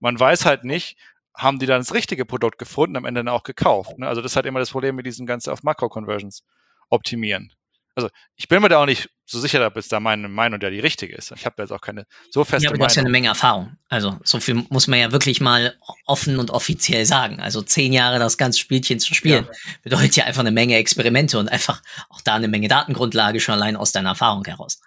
man 0.00 0.18
weiß 0.18 0.46
halt 0.46 0.64
nicht, 0.64 0.96
haben 1.34 1.58
die 1.58 1.66
dann 1.66 1.80
das 1.80 1.94
richtige 1.94 2.24
Produkt 2.24 2.58
gefunden, 2.58 2.96
am 2.96 3.04
Ende 3.04 3.20
dann 3.20 3.34
auch 3.34 3.42
gekauft. 3.42 3.98
Ne? 3.98 4.06
Also 4.06 4.20
das 4.20 4.32
ist 4.32 4.36
halt 4.36 4.46
immer 4.46 4.58
das 4.58 4.70
Problem 4.70 4.96
mit 4.96 5.06
diesen 5.06 5.26
ganzen 5.26 5.50
auf 5.50 5.62
Makro-Conversions 5.62 6.42
optimieren. 6.90 7.52
Also 7.94 8.08
ich 8.36 8.48
bin 8.48 8.62
mir 8.62 8.68
da 8.68 8.78
auch 8.78 8.86
nicht 8.86 9.10
so 9.26 9.38
sicher, 9.38 9.64
ob 9.66 9.76
jetzt 9.76 9.92
da 9.92 10.00
meine 10.00 10.28
Meinung 10.28 10.60
der 10.60 10.70
die 10.70 10.80
richtige 10.80 11.14
ist. 11.14 11.32
Ich 11.32 11.44
habe 11.44 11.54
da 11.56 11.62
jetzt 11.64 11.72
auch 11.72 11.80
keine 11.80 12.06
so 12.30 12.44
feste 12.44 12.64
ja, 12.64 12.70
aber 12.70 12.74
Meinung. 12.74 12.80
du 12.80 12.84
hast 12.86 12.96
ja 12.96 13.02
eine 13.02 13.10
Menge 13.10 13.28
Erfahrung. 13.28 13.76
Also 13.88 14.18
so 14.24 14.40
viel 14.40 14.54
muss 14.70 14.86
man 14.86 14.98
ja 14.98 15.12
wirklich 15.12 15.40
mal 15.40 15.76
offen 16.06 16.38
und 16.38 16.50
offiziell 16.50 17.04
sagen. 17.04 17.40
Also 17.40 17.60
zehn 17.62 17.92
Jahre 17.92 18.18
das 18.18 18.38
ganze 18.38 18.58
Spielchen 18.58 18.98
zu 18.98 19.14
spielen, 19.14 19.46
ja. 19.46 19.72
bedeutet 19.82 20.16
ja 20.16 20.24
einfach 20.24 20.40
eine 20.40 20.52
Menge 20.52 20.76
Experimente 20.76 21.38
und 21.38 21.48
einfach 21.48 21.82
auch 22.08 22.20
da 22.22 22.34
eine 22.34 22.48
Menge 22.48 22.68
Datengrundlage 22.68 23.40
schon 23.40 23.54
allein 23.54 23.76
aus 23.76 23.92
deiner 23.92 24.10
Erfahrung 24.10 24.44
heraus. 24.44 24.80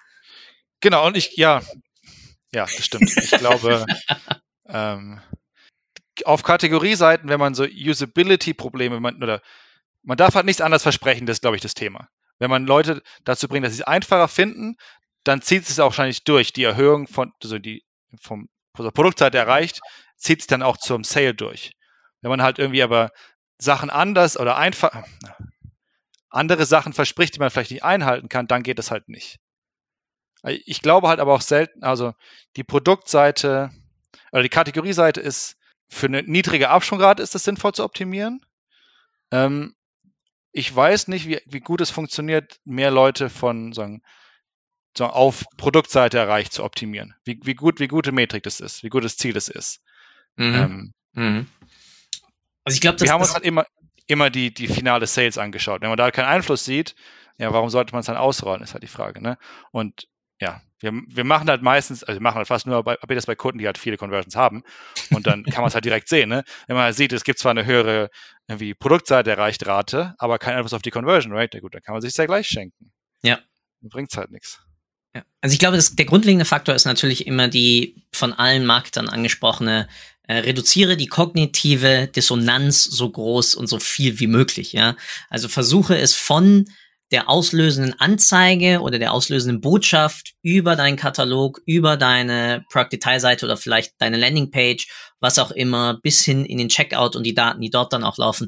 Genau, 0.79 1.05
und 1.07 1.17
ich, 1.17 1.37
ja, 1.37 1.61
ja, 2.53 2.65
das 2.65 2.85
stimmt. 2.85 3.15
Ich 3.17 3.31
glaube, 3.31 3.85
ähm, 4.67 5.21
auf 6.23 6.43
Kategorieseiten, 6.43 7.29
wenn 7.29 7.39
man 7.39 7.53
so 7.53 7.65
Usability-Probleme, 7.65 8.97
oder 8.97 9.41
man 10.03 10.17
darf 10.17 10.35
halt 10.35 10.45
nichts 10.45 10.61
anderes 10.61 10.83
versprechen, 10.83 11.25
das 11.25 11.37
ist, 11.37 11.41
glaube 11.41 11.55
ich, 11.55 11.61
das 11.61 11.73
Thema. 11.73 12.07
Wenn 12.39 12.49
man 12.49 12.65
Leute 12.65 13.01
dazu 13.23 13.47
bringt, 13.47 13.65
dass 13.65 13.73
sie 13.73 13.81
es 13.81 13.87
einfacher 13.87 14.27
finden, 14.27 14.75
dann 15.23 15.41
zieht 15.41 15.67
es 15.67 15.79
auch 15.79 15.85
wahrscheinlich 15.85 16.23
durch. 16.23 16.53
Die 16.53 16.63
Erhöhung 16.63 17.07
von, 17.07 17.31
also 17.41 17.59
die 17.59 17.83
vom 18.21 18.49
der 18.77 18.91
Produktseite 18.91 19.37
erreicht, 19.37 19.79
zieht 20.17 20.41
es 20.41 20.47
dann 20.47 20.61
auch 20.61 20.77
zum 20.77 21.03
Sale 21.03 21.33
durch. 21.33 21.71
Wenn 22.21 22.29
man 22.29 22.41
halt 22.41 22.59
irgendwie 22.59 22.83
aber 22.83 23.11
Sachen 23.57 23.89
anders 23.89 24.37
oder 24.37 24.57
einfach 24.57 25.03
andere 26.29 26.65
Sachen 26.65 26.93
verspricht, 26.93 27.35
die 27.35 27.39
man 27.39 27.49
vielleicht 27.49 27.71
nicht 27.71 27.83
einhalten 27.83 28.27
kann, 28.27 28.47
dann 28.47 28.63
geht 28.63 28.79
es 28.79 28.91
halt 28.91 29.07
nicht. 29.07 29.39
Ich 30.43 30.81
glaube 30.81 31.07
halt 31.07 31.19
aber 31.19 31.33
auch 31.33 31.41
selten, 31.41 31.83
also 31.83 32.13
die 32.55 32.63
Produktseite 32.63 33.71
oder 34.31 34.43
die 34.43 34.49
Kategorieseite 34.49 35.21
ist 35.21 35.57
für 35.87 36.07
eine 36.07 36.23
niedrige 36.23 36.69
Absprungrate 36.69 37.23
ist 37.23 37.35
das 37.35 37.43
sinnvoll 37.43 37.73
zu 37.73 37.83
optimieren. 37.83 38.41
Ähm, 39.31 39.75
ich 40.57 40.73
weiß 40.73 41.09
nicht, 41.09 41.27
wie, 41.27 41.41
wie 41.45 41.59
gut 41.59 41.81
es 41.81 41.89
funktioniert, 41.89 42.61
mehr 42.63 42.89
Leute 42.89 43.29
von 43.29 43.73
sagen, 43.73 44.01
so 44.97 45.05
auf 45.05 45.43
Produktseite 45.57 46.17
erreicht 46.17 46.53
zu 46.53 46.63
optimieren. 46.63 47.13
Wie, 47.25 47.37
wie 47.43 47.55
gut, 47.55 47.81
wie 47.81 47.89
gute 47.89 48.13
Metrik 48.13 48.43
das 48.43 48.61
ist, 48.61 48.81
wie 48.81 48.87
gutes 48.87 49.17
Ziel 49.17 49.33
das 49.33 49.49
ist. 49.49 49.81
Mhm. 50.37 50.55
Ähm, 50.55 50.93
mhm. 51.11 51.47
Also 52.63 52.75
ich 52.75 52.79
glaube, 52.79 53.01
wir 53.01 53.11
haben 53.11 53.19
uns 53.19 53.33
halt 53.33 53.43
immer, 53.43 53.65
immer 54.07 54.29
die, 54.29 54.53
die 54.53 54.67
finale 54.67 55.07
Sales 55.07 55.37
angeschaut. 55.37 55.81
Wenn 55.81 55.89
man 55.89 55.97
da 55.97 56.09
keinen 56.09 56.29
Einfluss 56.29 56.63
sieht, 56.63 56.95
ja, 57.37 57.51
warum 57.51 57.69
sollte 57.69 57.91
man 57.91 57.99
es 57.99 58.05
dann 58.05 58.15
ausrollen, 58.15 58.63
ist 58.63 58.71
halt 58.73 58.83
die 58.83 58.87
Frage. 58.87 59.21
Ne? 59.21 59.37
Und 59.71 60.07
ja, 60.41 60.61
wir, 60.79 60.91
wir 61.07 61.23
machen 61.23 61.49
halt 61.49 61.61
meistens, 61.61 62.03
also 62.03 62.19
wir 62.19 62.23
machen 62.23 62.35
halt 62.35 62.47
fast 62.47 62.67
nur 62.67 62.83
bei, 62.83 62.97
das 63.07 63.25
bei 63.25 63.35
Kunden, 63.35 63.59
die 63.59 63.65
halt 63.65 63.77
viele 63.77 63.97
Conversions 63.97 64.35
haben. 64.35 64.63
Und 65.11 65.27
dann 65.27 65.43
kann 65.43 65.61
man 65.61 65.69
es 65.69 65.73
halt 65.73 65.85
direkt 65.85 66.09
sehen. 66.09 66.29
Ne? 66.29 66.43
Wenn 66.67 66.75
man 66.75 66.85
halt 66.85 66.95
sieht, 66.95 67.13
es 67.13 67.23
gibt 67.23 67.39
zwar 67.39 67.51
eine 67.51 67.65
höhere 67.65 68.09
irgendwie 68.47 68.73
Produktseite 68.73 69.31
erreicht 69.31 69.65
Rate, 69.65 70.13
aber 70.17 70.37
kein 70.37 70.55
Einfluss 70.55 70.73
auf 70.73 70.81
die 70.81 70.91
Conversion 70.91 71.33
Rate, 71.33 71.57
ja 71.57 71.61
gut, 71.61 71.73
dann 71.73 71.81
kann 71.81 71.93
man 71.93 72.01
sich 72.01 72.15
ja 72.15 72.25
gleich 72.25 72.47
schenken. 72.47 72.91
Ja. 73.23 73.39
Bringt 73.81 74.11
es 74.11 74.17
halt 74.17 74.31
nichts. 74.31 74.61
Ja. 75.15 75.23
Also 75.41 75.53
ich 75.53 75.59
glaube, 75.59 75.77
das, 75.77 75.95
der 75.95 76.05
grundlegende 76.05 76.45
Faktor 76.45 76.75
ist 76.75 76.85
natürlich 76.85 77.25
immer 77.25 77.47
die 77.47 78.03
von 78.11 78.33
allen 78.33 78.65
Marketern 78.65 79.07
angesprochene 79.07 79.87
äh, 80.27 80.37
reduziere 80.37 80.97
die 80.97 81.07
kognitive 81.07 82.07
Dissonanz 82.07 82.83
so 82.83 83.09
groß 83.09 83.55
und 83.55 83.67
so 83.67 83.79
viel 83.79 84.19
wie 84.19 84.27
möglich, 84.27 84.73
ja. 84.73 84.95
Also 85.29 85.47
versuche 85.47 85.97
es 85.97 86.15
von 86.15 86.65
der 87.11 87.29
auslösenden 87.29 87.99
Anzeige 87.99 88.81
oder 88.81 88.97
der 88.97 89.13
auslösenden 89.13 89.61
Botschaft 89.61 90.33
über 90.41 90.75
deinen 90.75 90.97
Katalog, 90.97 91.61
über 91.65 91.97
deine 91.97 92.65
Product-Detailseite 92.71 93.45
oder 93.45 93.57
vielleicht 93.57 93.93
deine 93.99 94.17
Landingpage, 94.17 94.87
was 95.19 95.37
auch 95.37 95.51
immer, 95.51 95.99
bis 96.01 96.23
hin 96.23 96.45
in 96.45 96.57
den 96.57 96.69
Checkout 96.69 97.15
und 97.15 97.23
die 97.23 97.35
Daten, 97.35 97.61
die 97.61 97.69
dort 97.69 97.93
dann 97.93 98.03
auch 98.03 98.17
laufen, 98.17 98.47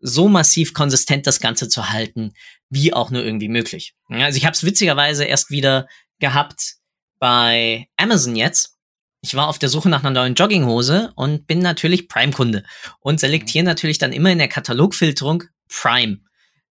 so 0.00 0.28
massiv 0.28 0.74
konsistent 0.74 1.26
das 1.26 1.40
Ganze 1.40 1.68
zu 1.68 1.90
halten, 1.90 2.32
wie 2.68 2.92
auch 2.92 3.10
nur 3.10 3.24
irgendwie 3.24 3.48
möglich. 3.48 3.94
Also 4.08 4.36
ich 4.36 4.44
habe 4.44 4.54
es 4.54 4.64
witzigerweise 4.64 5.24
erst 5.24 5.50
wieder 5.50 5.86
gehabt 6.18 6.76
bei 7.18 7.86
Amazon 7.96 8.36
jetzt. 8.36 8.76
Ich 9.22 9.34
war 9.34 9.48
auf 9.48 9.58
der 9.58 9.70
Suche 9.70 9.88
nach 9.88 10.00
einer 10.00 10.10
neuen 10.10 10.34
Jogginghose 10.34 11.12
und 11.16 11.46
bin 11.46 11.60
natürlich 11.60 12.08
Prime-Kunde 12.08 12.64
und 13.00 13.20
selektiere 13.20 13.62
mhm. 13.62 13.68
natürlich 13.68 13.98
dann 13.98 14.12
immer 14.12 14.30
in 14.30 14.38
der 14.38 14.48
Katalogfilterung 14.48 15.44
Prime 15.68 16.18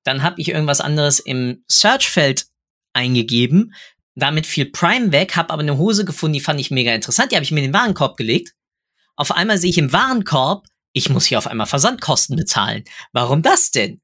dann 0.05 0.23
habe 0.23 0.41
ich 0.41 0.49
irgendwas 0.49 0.81
anderes 0.81 1.21
im 1.21 1.65
Searchfeld 1.69 2.47
eingegeben. 2.93 3.75
Damit 4.15 4.47
fiel 4.47 4.67
Prime 4.71 5.13
weg, 5.13 5.37
habe 5.37 5.51
aber 5.51 5.63
eine 5.63 5.79
Hose 5.79 6.05
gefunden, 6.05 6.35
die 6.35 6.41
fand 6.41 6.61
ich 6.61 6.71
mega 6.71 6.95
interessant. 6.95 7.33
Die 7.33 7.37
habe 7.37 7.45
ich 7.45 7.51
mir 7.51 7.61
in 7.61 7.69
den 7.71 7.75
Warenkorb 7.75 8.17
gelegt. 8.17 8.55
Auf 9.17 9.33
einmal 9.33 9.59
sehe 9.59 9.71
ich 9.71 9.79
im 9.79 9.93
Warenkorb, 9.93 10.67
ich 10.93 11.09
muss 11.09 11.27
hier 11.27 11.39
auf 11.39 11.47
einmal 11.47 11.67
Versandkosten 11.67 12.37
bezahlen. 12.37 12.85
Warum 13.13 13.43
das 13.43 13.71
denn? 13.71 14.01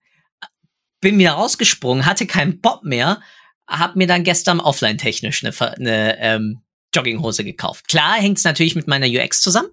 Bin 1.01 1.19
wieder 1.19 1.33
rausgesprungen, 1.33 2.07
hatte 2.07 2.27
keinen 2.27 2.61
Bob 2.61 2.85
mehr, 2.85 3.21
hab 3.67 3.97
mir 3.97 4.07
dann 4.07 4.25
gestern 4.25 4.61
offline-technisch 4.61 5.45
eine, 5.45 5.77
eine 5.77 6.19
ähm, 6.19 6.63
Jogginghose 6.95 7.45
gekauft. 7.45 7.89
Klar 7.89 8.15
hängt 8.15 8.39
es 8.39 8.45
natürlich 8.45 8.75
mit 8.75 8.89
meiner 8.89 9.07
UX 9.07 9.41
zusammen. 9.43 9.69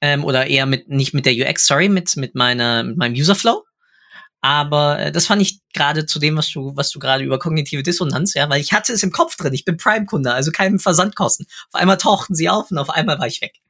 Ähm, 0.00 0.24
oder 0.24 0.46
eher 0.46 0.64
mit, 0.64 0.88
nicht 0.88 1.12
mit 1.12 1.26
der 1.26 1.34
UX, 1.34 1.66
sorry, 1.66 1.90
mit, 1.90 2.16
mit, 2.16 2.34
meiner, 2.34 2.82
mit 2.82 2.96
meinem 2.96 3.14
Userflow. 3.14 3.64
Aber 4.40 4.98
äh, 4.98 5.12
das 5.12 5.26
fand 5.26 5.42
ich 5.42 5.60
gerade 5.74 6.06
zu 6.06 6.18
dem, 6.18 6.36
was 6.36 6.50
du, 6.50 6.72
was 6.74 6.90
du 6.90 6.98
gerade 6.98 7.24
über 7.24 7.38
kognitive 7.38 7.82
Dissonanz, 7.82 8.34
ja, 8.34 8.48
weil 8.48 8.60
ich 8.60 8.72
hatte 8.72 8.92
es 8.92 9.02
im 9.02 9.12
Kopf 9.12 9.36
drin. 9.36 9.52
Ich 9.52 9.64
bin 9.64 9.76
Prime-Kunde, 9.76 10.32
also 10.32 10.50
keine 10.50 10.78
Versandkosten. 10.78 11.46
Auf 11.72 11.80
einmal 11.80 11.98
tauchten 11.98 12.34
sie 12.34 12.48
auf 12.48 12.70
und 12.70 12.78
auf 12.78 12.90
einmal 12.90 13.18
war 13.18 13.26
ich 13.26 13.40
weg. 13.40 13.60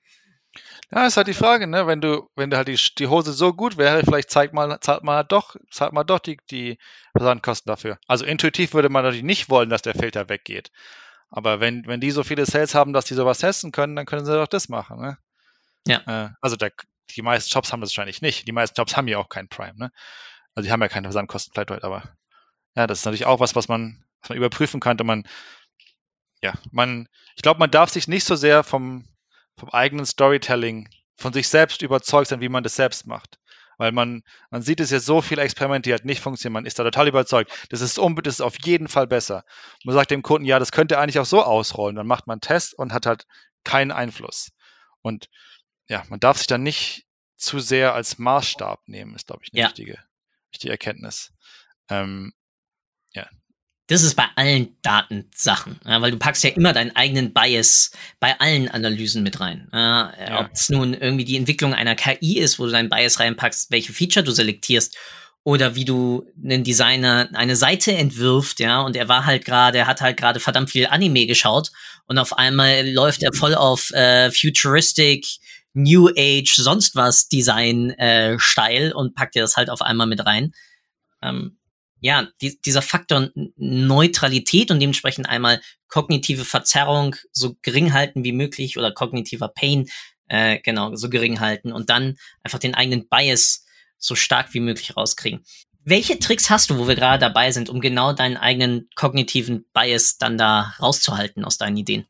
Ja, 0.92 1.06
ist 1.06 1.16
halt 1.16 1.28
die 1.28 1.34
Frage, 1.34 1.68
ne? 1.68 1.86
Wenn 1.86 2.00
du, 2.00 2.28
wenn 2.34 2.50
du 2.50 2.56
halt 2.56 2.66
die, 2.66 2.78
die 2.98 3.06
Hose 3.06 3.32
so 3.32 3.52
gut 3.52 3.76
wäre, 3.78 4.02
vielleicht 4.04 4.30
zeigt 4.30 4.54
mal, 4.54 4.78
zahlt 4.80 5.04
man 5.04 5.16
halt 5.16 5.30
doch, 5.30 5.54
zahlt 5.70 5.92
man 5.92 6.06
doch 6.06 6.18
die, 6.18 6.38
die 6.50 6.78
Versandkosten 7.16 7.70
dafür. 7.70 7.98
Also 8.08 8.24
intuitiv 8.24 8.74
würde 8.74 8.88
man 8.88 9.04
natürlich 9.04 9.24
nicht 9.24 9.50
wollen, 9.50 9.70
dass 9.70 9.82
der 9.82 9.94
Filter 9.94 10.28
weggeht. 10.28 10.70
Aber 11.30 11.60
wenn, 11.60 11.86
wenn 11.86 12.00
die 12.00 12.10
so 12.10 12.24
viele 12.24 12.44
Sales 12.44 12.74
haben, 12.74 12.92
dass 12.92 13.04
die 13.04 13.14
sowas 13.14 13.38
testen 13.38 13.70
können, 13.70 13.94
dann 13.94 14.06
können 14.06 14.24
sie 14.24 14.32
doch 14.32 14.48
das 14.48 14.68
machen, 14.68 15.00
ne? 15.00 15.18
Ja. 15.86 16.00
Äh, 16.06 16.30
also 16.40 16.56
der, 16.56 16.72
die 17.14 17.22
meisten 17.22 17.50
Shops 17.50 17.72
haben 17.72 17.80
das 17.80 17.90
wahrscheinlich 17.90 18.20
nicht. 18.20 18.48
Die 18.48 18.52
meisten 18.52 18.76
Shops 18.76 18.96
haben 18.96 19.06
ja 19.06 19.18
auch 19.18 19.28
keinen 19.28 19.48
Prime, 19.48 19.76
ne? 19.76 19.92
Also 20.60 20.68
die 20.68 20.72
haben 20.72 20.82
ja 20.82 20.88
keine 20.88 21.06
Versandkosten 21.06 21.54
vielleicht 21.54 21.70
heute, 21.70 21.84
aber 21.84 22.02
ja, 22.76 22.86
das 22.86 22.98
ist 22.98 23.04
natürlich 23.06 23.24
auch 23.24 23.40
was, 23.40 23.56
was 23.56 23.68
man, 23.68 24.04
was 24.20 24.28
man 24.28 24.36
überprüfen 24.36 24.78
könnte. 24.78 25.04
Man, 25.04 25.26
ja, 26.42 26.52
man, 26.70 27.08
ich 27.34 27.40
glaube, 27.40 27.58
man 27.58 27.70
darf 27.70 27.88
sich 27.88 28.08
nicht 28.08 28.24
so 28.24 28.36
sehr 28.36 28.62
vom, 28.62 29.08
vom 29.56 29.70
eigenen 29.70 30.04
Storytelling, 30.04 30.90
von 31.16 31.32
sich 31.32 31.48
selbst 31.48 31.80
überzeugt 31.80 32.28
sein, 32.28 32.42
wie 32.42 32.50
man 32.50 32.62
das 32.62 32.76
selbst 32.76 33.06
macht. 33.06 33.38
Weil 33.78 33.92
man, 33.92 34.22
man 34.50 34.60
sieht 34.60 34.80
es 34.80 34.90
ja 34.90 35.00
so 35.00 35.22
viele 35.22 35.40
Experimente, 35.40 35.88
die 35.88 35.94
halt 35.94 36.04
nicht 36.04 36.20
funktionieren. 36.20 36.52
Man 36.52 36.66
ist 36.66 36.78
da 36.78 36.84
total 36.84 37.08
überzeugt. 37.08 37.50
Das 37.70 37.80
ist, 37.80 37.98
um, 37.98 38.14
das 38.16 38.34
ist 38.34 38.40
auf 38.42 38.56
jeden 38.62 38.88
Fall 38.88 39.06
besser. 39.06 39.44
Man 39.84 39.94
sagt 39.94 40.10
dem 40.10 40.20
Kunden, 40.20 40.44
ja, 40.44 40.58
das 40.58 40.72
könnte 40.72 40.98
eigentlich 40.98 41.20
auch 41.20 41.24
so 41.24 41.42
ausrollen. 41.42 41.96
Dann 41.96 42.06
macht 42.06 42.26
man 42.26 42.34
einen 42.34 42.40
Test 42.42 42.74
und 42.74 42.92
hat 42.92 43.06
halt 43.06 43.24
keinen 43.64 43.92
Einfluss. 43.92 44.50
Und 45.00 45.30
ja, 45.88 46.04
man 46.10 46.20
darf 46.20 46.36
sich 46.36 46.48
dann 46.48 46.62
nicht 46.62 47.06
zu 47.38 47.60
sehr 47.60 47.94
als 47.94 48.18
Maßstab 48.18 48.82
nehmen, 48.88 49.14
ist, 49.14 49.26
glaube 49.26 49.40
ich, 49.42 49.54
eine 49.54 49.62
ja. 49.62 50.09
Wichtige 50.52 50.68
die 50.68 50.70
Erkenntnis. 50.70 51.32
Ähm, 51.88 52.32
ja. 53.14 53.26
Das 53.86 54.02
ist 54.02 54.14
bei 54.14 54.26
allen 54.36 54.76
Datensachen, 54.82 55.80
ja, 55.84 56.00
weil 56.00 56.12
du 56.12 56.18
packst 56.18 56.44
ja 56.44 56.50
immer 56.50 56.72
deinen 56.72 56.94
eigenen 56.94 57.32
Bias 57.32 57.90
bei 58.20 58.38
allen 58.38 58.68
Analysen 58.68 59.22
mit 59.22 59.40
rein. 59.40 59.68
Ja, 59.72 60.12
ja. 60.18 60.40
Ob 60.40 60.52
es 60.52 60.68
nun 60.68 60.94
irgendwie 60.94 61.24
die 61.24 61.36
Entwicklung 61.36 61.74
einer 61.74 61.96
KI 61.96 62.38
ist, 62.38 62.58
wo 62.58 62.66
du 62.66 62.72
deinen 62.72 62.88
Bias 62.88 63.18
reinpackst, 63.18 63.70
welche 63.70 63.92
Feature 63.92 64.24
du 64.24 64.32
selektierst, 64.32 64.96
oder 65.42 65.74
wie 65.74 65.84
du 65.84 66.26
einen 66.42 66.64
Designer 66.64 67.28
eine 67.32 67.56
Seite 67.56 67.92
entwirft, 67.92 68.60
ja, 68.60 68.82
und 68.82 68.94
er 68.94 69.08
war 69.08 69.24
halt 69.24 69.44
gerade, 69.44 69.78
er 69.78 69.86
hat 69.86 70.02
halt 70.02 70.16
gerade 70.16 70.38
verdammt 70.38 70.70
viel 70.70 70.86
Anime 70.86 71.26
geschaut 71.26 71.70
und 72.06 72.18
auf 72.18 72.36
einmal 72.36 72.88
läuft 72.88 73.22
er 73.22 73.32
voll 73.32 73.54
auf 73.54 73.90
äh, 73.92 74.30
futuristic 74.30 75.26
New 75.72 76.08
Age, 76.08 76.54
sonst 76.56 76.96
was 76.96 77.28
Design 77.28 77.90
äh, 77.90 78.38
steil 78.38 78.92
und 78.92 79.14
packt 79.14 79.34
dir 79.34 79.42
das 79.42 79.56
halt 79.56 79.70
auf 79.70 79.82
einmal 79.82 80.06
mit 80.06 80.24
rein. 80.24 80.52
Ähm, 81.22 81.58
ja, 82.00 82.28
die, 82.40 82.60
dieser 82.60 82.82
Faktor 82.82 83.30
Neutralität 83.56 84.70
und 84.70 84.80
dementsprechend 84.80 85.28
einmal 85.28 85.60
kognitive 85.88 86.44
Verzerrung 86.44 87.16
so 87.32 87.56
gering 87.62 87.92
halten 87.92 88.24
wie 88.24 88.32
möglich 88.32 88.78
oder 88.78 88.92
kognitiver 88.92 89.48
Pain, 89.48 89.88
äh, 90.28 90.58
genau, 90.60 90.94
so 90.96 91.10
gering 91.10 91.40
halten 91.40 91.72
und 91.72 91.90
dann 91.90 92.16
einfach 92.42 92.58
den 92.58 92.74
eigenen 92.74 93.08
Bias 93.08 93.66
so 93.98 94.14
stark 94.14 94.54
wie 94.54 94.60
möglich 94.60 94.96
rauskriegen. 94.96 95.44
Welche 95.84 96.18
Tricks 96.18 96.50
hast 96.50 96.70
du, 96.70 96.78
wo 96.78 96.88
wir 96.88 96.94
gerade 96.94 97.20
dabei 97.20 97.52
sind, 97.52 97.68
um 97.68 97.80
genau 97.80 98.12
deinen 98.12 98.36
eigenen 98.36 98.88
kognitiven 98.94 99.66
Bias 99.72 100.18
dann 100.18 100.38
da 100.38 100.74
rauszuhalten 100.80 101.44
aus 101.44 101.58
deinen 101.58 101.76
Ideen? 101.76 102.06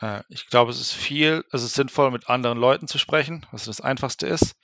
Äh, 0.00 0.22
ich 0.28 0.46
glaube, 0.48 0.70
es 0.70 0.80
ist 0.80 0.92
viel, 0.92 1.44
es 1.52 1.62
ist 1.62 1.74
sinnvoll, 1.74 2.10
mit 2.10 2.28
anderen 2.28 2.58
Leuten 2.58 2.88
zu 2.88 2.98
sprechen, 2.98 3.46
was 3.52 3.64
das 3.64 3.80
Einfachste 3.80 4.26
ist, 4.26 4.56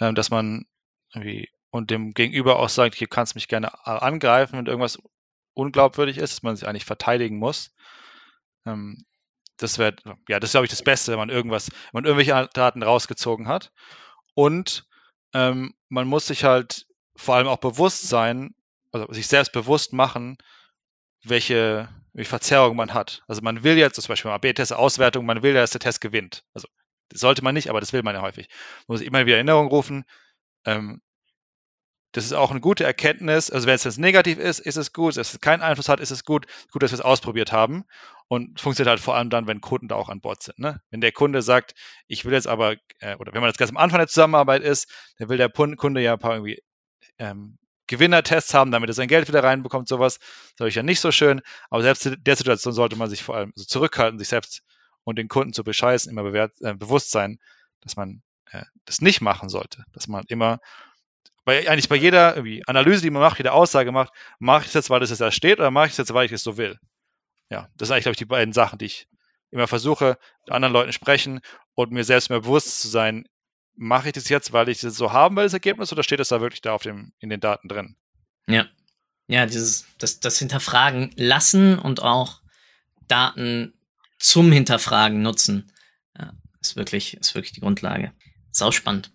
ähm, 0.00 0.14
dass 0.14 0.30
man 0.30 0.66
irgendwie 1.14 1.48
und 1.70 1.90
dem 1.90 2.12
Gegenüber 2.14 2.58
auch 2.58 2.68
sagt, 2.68 2.94
hier 2.94 3.08
kannst 3.08 3.34
du 3.34 3.36
mich 3.36 3.48
gerne 3.48 3.86
angreifen, 3.86 4.58
wenn 4.58 4.66
irgendwas 4.66 4.98
unglaubwürdig 5.54 6.18
ist, 6.18 6.34
dass 6.34 6.42
man 6.42 6.56
sich 6.56 6.66
eigentlich 6.66 6.84
verteidigen 6.84 7.38
muss. 7.38 7.74
Ähm, 8.66 9.04
das 9.58 9.78
wäre, 9.78 9.96
ja, 10.28 10.40
das 10.40 10.48
ist, 10.48 10.52
glaube 10.52 10.66
ich, 10.66 10.70
das 10.70 10.84
Beste, 10.84 11.12
wenn 11.12 11.18
man 11.18 11.30
irgendwas, 11.30 11.70
wenn 11.70 12.02
man 12.02 12.04
irgendwelche 12.04 12.48
Daten 12.54 12.82
rausgezogen 12.82 13.48
hat. 13.48 13.72
Und 14.34 14.86
ähm, 15.34 15.74
man 15.88 16.06
muss 16.06 16.28
sich 16.28 16.44
halt 16.44 16.86
vor 17.16 17.34
allem 17.34 17.48
auch 17.48 17.58
bewusst 17.58 18.08
sein, 18.08 18.54
also 18.92 19.12
sich 19.12 19.26
selbst 19.26 19.52
bewusst 19.52 19.92
machen, 19.92 20.38
welche, 21.24 21.88
welche 22.12 22.30
Verzerrung 22.30 22.76
man 22.76 22.94
hat. 22.94 23.22
Also 23.28 23.42
man 23.42 23.62
will 23.64 23.76
jetzt 23.76 24.00
zum 24.00 24.08
Beispiel 24.08 24.30
mal 24.30 24.38
B-Test-Auswertung, 24.38 25.26
man 25.26 25.42
will 25.42 25.54
ja, 25.54 25.60
dass 25.60 25.70
der 25.70 25.80
Test 25.80 26.00
gewinnt. 26.00 26.44
Also 26.54 26.68
das 27.08 27.20
sollte 27.20 27.42
man 27.42 27.54
nicht, 27.54 27.70
aber 27.70 27.80
das 27.80 27.92
will 27.92 28.02
man 28.02 28.14
ja 28.14 28.22
häufig. 28.22 28.48
Man 28.86 28.96
muss 28.96 29.00
immer 29.00 29.26
wieder 29.26 29.36
Erinnerung 29.36 29.68
rufen. 29.68 30.04
Ähm, 30.64 31.00
das 32.12 32.24
ist 32.24 32.32
auch 32.32 32.50
eine 32.50 32.60
gute 32.60 32.84
Erkenntnis. 32.84 33.50
Also 33.50 33.66
wenn 33.66 33.74
es 33.74 33.84
jetzt 33.84 33.98
negativ 33.98 34.38
ist, 34.38 34.60
ist 34.60 34.76
es 34.76 34.92
gut. 34.92 35.16
Wenn 35.16 35.22
es 35.22 35.40
keinen 35.40 35.62
Einfluss 35.62 35.88
hat, 35.88 36.00
ist 36.00 36.10
es 36.10 36.24
gut. 36.24 36.46
Gut, 36.72 36.82
dass 36.82 36.90
wir 36.90 36.98
es 36.98 37.04
ausprobiert 37.04 37.52
haben. 37.52 37.84
Und 38.28 38.60
funktioniert 38.60 38.90
halt 38.90 39.00
vor 39.00 39.14
allem 39.14 39.30
dann, 39.30 39.46
wenn 39.46 39.60
Kunden 39.60 39.88
da 39.88 39.94
auch 39.94 40.08
an 40.08 40.20
Bord 40.20 40.42
sind. 40.42 40.58
Ne? 40.58 40.80
Wenn 40.90 41.00
der 41.00 41.12
Kunde 41.12 41.42
sagt, 41.42 41.74
ich 42.06 42.24
will 42.24 42.32
jetzt 42.32 42.46
aber, 42.46 42.76
äh, 43.00 43.16
oder 43.16 43.32
wenn 43.32 43.40
man 43.40 43.50
jetzt 43.50 43.58
ganz 43.58 43.70
am 43.70 43.76
Anfang 43.76 43.98
der 43.98 44.08
Zusammenarbeit 44.08 44.62
ist, 44.62 44.90
dann 45.18 45.28
will 45.28 45.38
der 45.38 45.50
Kunde 45.50 46.00
ja 46.00 46.14
ein 46.14 46.18
paar 46.18 46.34
irgendwie 46.34 46.62
ähm, 47.18 47.58
Gewinnertests 47.88 48.54
haben, 48.54 48.70
damit 48.70 48.88
er 48.90 48.94
sein 48.94 49.08
Geld 49.08 49.28
wieder 49.28 49.42
reinbekommt, 49.42 49.88
sowas. 49.88 50.20
Das 50.56 50.68
ist 50.68 50.74
ja 50.74 50.82
nicht 50.82 51.00
so 51.00 51.10
schön. 51.10 51.40
Aber 51.70 51.82
selbst 51.82 52.06
in 52.06 52.22
der 52.22 52.36
Situation 52.36 52.72
sollte 52.72 52.96
man 52.96 53.10
sich 53.10 53.22
vor 53.22 53.36
allem 53.36 53.52
so 53.56 53.64
zurückhalten, 53.64 54.18
sich 54.18 54.28
selbst 54.28 54.62
und 55.04 55.16
den 55.16 55.28
Kunden 55.28 55.52
zu 55.52 55.64
bescheißen, 55.64 56.10
immer 56.10 56.22
bewährt, 56.22 56.52
äh, 56.60 56.74
bewusst 56.74 57.10
sein, 57.10 57.40
dass 57.80 57.96
man 57.96 58.22
äh, 58.52 58.62
das 58.84 59.00
nicht 59.00 59.20
machen 59.20 59.48
sollte. 59.48 59.84
Dass 59.92 60.06
man 60.06 60.24
immer 60.28 60.60
bei, 61.44 61.68
eigentlich 61.68 61.88
bei 61.88 61.96
jeder 61.96 62.36
Analyse, 62.66 63.02
die 63.02 63.10
man 63.10 63.22
macht, 63.22 63.38
jeder 63.38 63.54
Aussage 63.54 63.90
macht, 63.90 64.12
mache 64.38 64.62
ich 64.62 64.68
es 64.68 64.74
jetzt, 64.74 64.90
weil 64.90 65.02
es 65.02 65.08
jetzt 65.10 65.20
da 65.20 65.30
steht 65.30 65.58
oder 65.58 65.70
mache 65.70 65.86
ich 65.86 65.92
es 65.92 65.98
jetzt, 65.98 66.12
weil 66.12 66.26
ich 66.26 66.32
es 66.32 66.42
so 66.42 66.58
will? 66.58 66.78
Ja, 67.50 67.68
das 67.76 67.88
sind 67.88 67.94
eigentlich, 67.94 68.04
glaube 68.04 68.12
ich, 68.12 68.18
die 68.18 68.24
beiden 68.26 68.52
Sachen, 68.52 68.78
die 68.78 68.84
ich 68.84 69.08
immer 69.50 69.66
versuche, 69.66 70.18
mit 70.44 70.52
anderen 70.52 70.74
Leuten 70.74 70.92
sprechen 70.92 71.40
und 71.74 71.90
mir 71.90 72.04
selbst 72.04 72.28
mehr 72.28 72.40
bewusst 72.40 72.82
zu 72.82 72.88
sein, 72.88 73.26
mache 73.78 74.08
ich 74.08 74.12
das 74.12 74.28
jetzt, 74.28 74.52
weil 74.52 74.68
ich 74.68 74.80
das 74.80 74.96
so 74.96 75.12
haben 75.12 75.36
will, 75.36 75.44
das 75.44 75.52
Ergebnis, 75.52 75.92
oder 75.92 76.02
steht 76.02 76.20
es 76.20 76.28
da 76.28 76.40
wirklich 76.40 76.60
da 76.60 76.74
auf 76.74 76.82
dem, 76.82 77.12
in 77.20 77.30
den 77.30 77.40
Daten 77.40 77.68
drin? 77.68 77.96
Ja. 78.48 78.66
Ja, 79.28 79.46
dieses, 79.46 79.86
das, 79.98 80.20
das 80.20 80.38
Hinterfragen 80.38 81.12
lassen 81.16 81.78
und 81.78 82.02
auch 82.02 82.40
Daten 83.06 83.74
zum 84.18 84.50
Hinterfragen 84.50 85.22
nutzen. 85.22 85.70
Ja, 86.18 86.32
ist 86.60 86.76
wirklich, 86.76 87.14
ist 87.18 87.34
wirklich 87.34 87.52
die 87.52 87.60
Grundlage. 87.60 88.12
Sau 88.50 88.70
spannend. 88.70 89.12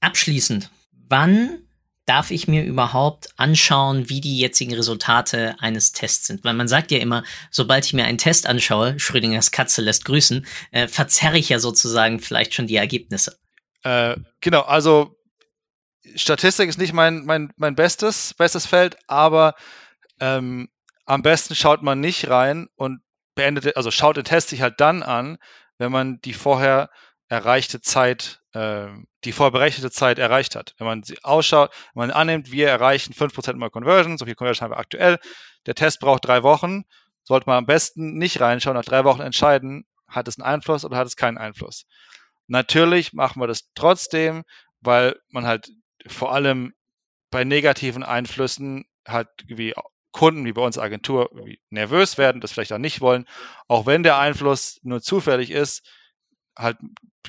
Abschließend, 0.00 0.70
wann 1.08 1.62
darf 2.06 2.30
ich 2.30 2.48
mir 2.48 2.64
überhaupt 2.64 3.28
anschauen, 3.36 4.08
wie 4.08 4.20
die 4.20 4.38
jetzigen 4.38 4.74
Resultate 4.74 5.56
eines 5.60 5.92
Tests 5.92 6.26
sind? 6.26 6.44
Weil 6.44 6.54
man 6.54 6.68
sagt 6.68 6.90
ja 6.90 6.98
immer, 6.98 7.22
sobald 7.50 7.86
ich 7.86 7.92
mir 7.92 8.04
einen 8.04 8.18
Test 8.18 8.46
anschaue, 8.46 8.98
Schrödingers 8.98 9.52
Katze 9.52 9.80
lässt 9.80 10.04
grüßen, 10.04 10.44
äh, 10.72 10.88
verzerre 10.88 11.38
ich 11.38 11.48
ja 11.48 11.60
sozusagen 11.60 12.20
vielleicht 12.20 12.52
schon 12.52 12.66
die 12.66 12.76
Ergebnisse. 12.76 13.38
Äh, 13.86 14.16
genau, 14.40 14.62
also 14.62 15.16
Statistik 16.16 16.68
ist 16.68 16.78
nicht 16.78 16.92
mein, 16.92 17.24
mein, 17.24 17.52
mein 17.56 17.76
bestes, 17.76 18.34
bestes 18.34 18.66
Feld, 18.66 18.96
aber 19.06 19.54
ähm, 20.18 20.68
am 21.04 21.22
besten 21.22 21.54
schaut 21.54 21.82
man 21.82 22.00
nicht 22.00 22.28
rein 22.28 22.66
und 22.74 23.00
beendet, 23.36 23.76
also 23.76 23.92
schaut 23.92 24.16
den 24.16 24.24
Test 24.24 24.48
sich 24.48 24.60
halt 24.60 24.80
dann 24.80 25.04
an, 25.04 25.38
wenn 25.78 25.92
man 25.92 26.20
die 26.22 26.32
vorher 26.32 26.90
erreichte 27.28 27.80
Zeit, 27.80 28.40
äh, 28.54 28.88
die 29.22 29.30
vorberechnete 29.30 29.92
Zeit 29.92 30.18
erreicht 30.18 30.56
hat. 30.56 30.74
Wenn 30.78 30.88
man 30.88 31.04
sie 31.04 31.22
ausschaut, 31.22 31.70
wenn 31.94 32.08
man 32.08 32.10
annimmt, 32.10 32.50
wir 32.50 32.68
erreichen 32.68 33.14
5% 33.14 33.54
mal 33.54 33.70
Conversion, 33.70 34.18
so 34.18 34.24
viel 34.24 34.34
Conversion 34.34 34.64
haben 34.64 34.72
wir 34.72 34.80
aktuell, 34.80 35.18
der 35.66 35.76
Test 35.76 36.00
braucht 36.00 36.24
drei 36.24 36.42
Wochen, 36.42 36.82
sollte 37.22 37.48
man 37.48 37.58
am 37.58 37.66
besten 37.66 38.18
nicht 38.18 38.40
reinschauen, 38.40 38.76
nach 38.76 38.84
drei 38.84 39.04
Wochen 39.04 39.20
entscheiden, 39.22 39.86
hat 40.08 40.26
es 40.26 40.40
einen 40.40 40.46
Einfluss 40.46 40.84
oder 40.84 40.96
hat 40.96 41.06
es 41.06 41.14
keinen 41.14 41.38
Einfluss. 41.38 41.86
Natürlich 42.48 43.12
machen 43.12 43.40
wir 43.40 43.46
das 43.46 43.70
trotzdem, 43.74 44.44
weil 44.80 45.16
man 45.30 45.46
halt 45.46 45.70
vor 46.06 46.32
allem 46.32 46.72
bei 47.30 47.44
negativen 47.44 48.02
Einflüssen 48.02 48.84
halt 49.06 49.28
wie 49.46 49.74
Kunden 50.12 50.46
wie 50.46 50.52
bei 50.52 50.62
uns 50.62 50.78
Agentur 50.78 51.30
nervös 51.68 52.16
werden, 52.16 52.40
das 52.40 52.52
vielleicht 52.52 52.72
auch 52.72 52.78
nicht 52.78 53.02
wollen, 53.02 53.26
auch 53.68 53.84
wenn 53.84 54.02
der 54.02 54.18
Einfluss 54.18 54.80
nur 54.82 55.02
zufällig 55.02 55.50
ist, 55.50 55.86
halt 56.56 56.78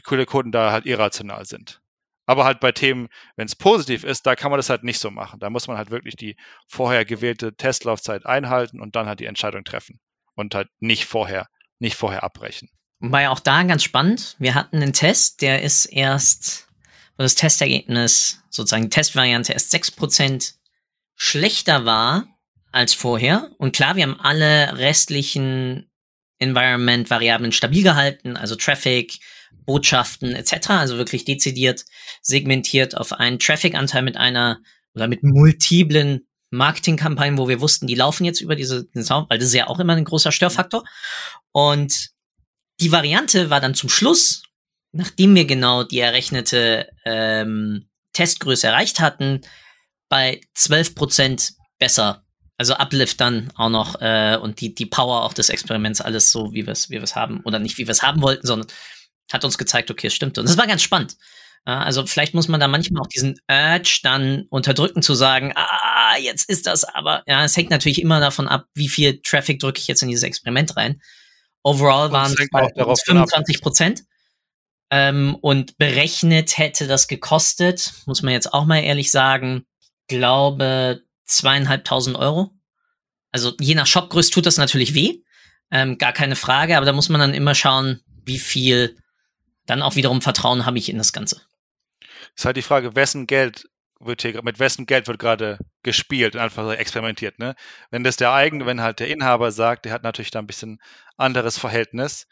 viele 0.05 0.25
Kunden 0.25 0.53
da 0.53 0.71
halt 0.71 0.85
irrational 0.85 1.45
sind. 1.45 1.81
Aber 2.27 2.45
halt 2.45 2.59
bei 2.59 2.71
Themen, 2.71 3.09
wenn 3.35 3.45
es 3.45 3.55
positiv 3.55 4.03
ist, 4.03 4.25
da 4.25 4.35
kann 4.35 4.51
man 4.51 4.57
das 4.57 4.69
halt 4.69 4.83
nicht 4.83 4.99
so 4.99 5.11
machen. 5.11 5.39
Da 5.39 5.49
muss 5.49 5.67
man 5.67 5.77
halt 5.77 5.91
wirklich 5.91 6.15
die 6.15 6.37
vorher 6.67 7.03
gewählte 7.05 7.55
Testlaufzeit 7.55 8.25
einhalten 8.25 8.79
und 8.79 8.95
dann 8.95 9.07
halt 9.07 9.19
die 9.19 9.25
Entscheidung 9.25 9.63
treffen 9.63 9.99
und 10.35 10.55
halt 10.55 10.69
nicht 10.79 11.05
vorher, 11.05 11.47
nicht 11.79 11.95
vorher 11.95 12.23
abbrechen. 12.23 12.69
Wobei 12.99 13.29
auch 13.29 13.39
da 13.39 13.63
ganz 13.63 13.83
spannend, 13.83 14.35
wir 14.39 14.55
hatten 14.55 14.77
einen 14.77 14.93
Test, 14.93 15.41
der 15.41 15.61
ist 15.61 15.85
erst, 15.85 16.67
wo 17.17 17.23
das 17.23 17.35
Testergebnis, 17.35 18.41
sozusagen 18.49 18.83
die 18.83 18.89
Testvariante 18.89 19.53
erst 19.53 19.73
6% 19.73 20.53
schlechter 21.15 21.85
war 21.85 22.27
als 22.71 22.93
vorher. 22.93 23.51
Und 23.57 23.75
klar, 23.75 23.95
wir 23.95 24.03
haben 24.03 24.19
alle 24.19 24.77
restlichen 24.77 25.89
Environment-Variablen 26.39 27.51
stabil 27.51 27.83
gehalten, 27.83 28.35
also 28.35 28.55
Traffic, 28.55 29.19
Botschaften 29.65 30.33
etc., 30.33 30.69
also 30.71 30.97
wirklich 30.97 31.25
dezidiert 31.25 31.85
segmentiert 32.21 32.97
auf 32.97 33.13
einen 33.13 33.39
Traffic-Anteil 33.39 34.01
mit 34.01 34.17
einer 34.17 34.59
oder 34.93 35.07
mit 35.07 35.23
multiplen 35.23 36.27
Marketingkampagnen, 36.49 37.37
wo 37.37 37.47
wir 37.47 37.61
wussten, 37.61 37.87
die 37.87 37.95
laufen 37.95 38.25
jetzt 38.25 38.41
über 38.41 38.55
diese, 38.55 38.87
weil 38.93 39.37
das 39.37 39.49
ist 39.49 39.53
ja 39.53 39.67
auch 39.67 39.79
immer 39.79 39.93
ein 39.93 40.05
großer 40.05 40.31
Störfaktor. 40.31 40.83
Und 41.51 42.11
die 42.79 42.91
Variante 42.91 43.49
war 43.49 43.61
dann 43.61 43.75
zum 43.75 43.89
Schluss, 43.89 44.43
nachdem 44.91 45.35
wir 45.35 45.45
genau 45.45 45.83
die 45.83 45.99
errechnete 45.99 46.89
ähm, 47.05 47.89
Testgröße 48.13 48.67
erreicht 48.67 48.99
hatten, 48.99 49.41
bei 50.09 50.41
12% 50.55 51.53
besser 51.79 52.23
also 52.57 52.73
Uplift 52.73 53.21
dann 53.21 53.51
auch 53.55 53.69
noch 53.69 54.01
äh, 54.01 54.37
und 54.41 54.59
die, 54.61 54.73
die 54.73 54.87
Power 54.87 55.23
auch 55.23 55.33
des 55.33 55.49
Experiments, 55.49 56.01
alles 56.01 56.31
so, 56.31 56.53
wie 56.53 56.65
wir 56.65 56.73
es 56.73 56.89
wie 56.89 56.99
haben. 56.99 57.41
Oder 57.41 57.59
nicht, 57.59 57.77
wie 57.77 57.85
wir 57.85 57.91
es 57.91 58.01
haben 58.01 58.21
wollten, 58.21 58.47
sondern 58.47 58.67
hat 59.31 59.45
uns 59.45 59.57
gezeigt, 59.57 59.91
okay, 59.91 60.07
es 60.07 60.15
stimmt. 60.15 60.37
Und 60.37 60.49
das 60.49 60.57
war 60.57 60.67
ganz 60.67 60.81
spannend. 60.81 61.17
Also 61.65 62.05
vielleicht 62.05 62.33
muss 62.33 62.47
man 62.47 62.61
da 62.61 62.69
manchmal 62.69 63.01
auch 63.01 63.07
diesen 63.07 63.41
Urge 63.49 63.99
dann 64.01 64.45
unterdrücken 64.49 65.01
zu 65.01 65.15
sagen, 65.15 65.51
ah, 65.55 66.17
jetzt 66.17 66.49
ist 66.49 66.65
das 66.65 66.85
aber. 66.85 67.23
Ja, 67.27 67.43
es 67.43 67.57
hängt 67.57 67.71
natürlich 67.71 68.01
immer 68.01 68.21
davon 68.21 68.47
ab, 68.47 68.67
wie 68.73 68.87
viel 68.87 69.19
Traffic 69.21 69.59
drücke 69.59 69.79
ich 69.79 69.87
jetzt 69.87 70.01
in 70.01 70.07
dieses 70.07 70.23
Experiment 70.23 70.77
rein. 70.77 71.01
Overall 71.67 72.13
waren 72.13 72.33
es 72.33 73.01
25 73.03 73.61
Prozent. 73.61 74.03
Ähm, 74.89 75.35
und 75.41 75.77
berechnet 75.77 76.57
hätte 76.57 76.87
das 76.87 77.09
gekostet, 77.09 77.91
muss 78.05 78.21
man 78.21 78.31
jetzt 78.31 78.53
auch 78.53 78.63
mal 78.63 78.79
ehrlich 78.79 79.11
sagen, 79.11 79.65
glaube 80.07 81.01
zweieinhalbtausend 81.25 82.15
Euro. 82.15 82.51
Also 83.33 83.53
je 83.59 83.75
nach 83.75 83.85
Shopgröße 83.85 84.31
tut 84.31 84.45
das 84.45 84.55
natürlich 84.55 84.93
weh, 84.93 85.19
ähm, 85.69 85.97
gar 85.97 86.13
keine 86.13 86.37
Frage, 86.37 86.77
aber 86.77 86.85
da 86.85 86.93
muss 86.93 87.09
man 87.09 87.19
dann 87.19 87.33
immer 87.33 87.53
schauen, 87.53 87.99
wie 88.23 88.39
viel 88.39 88.95
dann 89.65 89.81
auch 89.81 89.97
wiederum 89.97 90.21
Vertrauen 90.21 90.65
habe 90.65 90.77
ich 90.77 90.87
in 90.87 90.97
das 90.97 91.11
Ganze. 91.11 91.41
Ist 92.37 92.45
halt 92.45 92.55
die 92.55 92.61
Frage, 92.61 92.95
wessen 92.95 93.27
Geld 93.27 93.67
wird 93.99 94.21
hier, 94.21 94.43
mit 94.43 94.59
wessen 94.59 94.85
Geld 94.85 95.07
wird 95.07 95.19
gerade 95.19 95.59
gespielt 95.83 96.35
und 96.35 96.41
einfach 96.41 96.71
experimentiert, 96.73 97.39
ne? 97.39 97.55
Wenn 97.91 98.03
das 98.03 98.17
der 98.17 98.33
eigene, 98.33 98.65
wenn 98.65 98.81
halt 98.81 98.99
der 98.99 99.07
Inhaber 99.09 99.51
sagt, 99.51 99.85
der 99.85 99.93
hat 99.93 100.03
natürlich 100.03 100.31
da 100.31 100.39
ein 100.39 100.47
bisschen 100.47 100.79
anderes 101.17 101.57
Verhältnis 101.57 102.27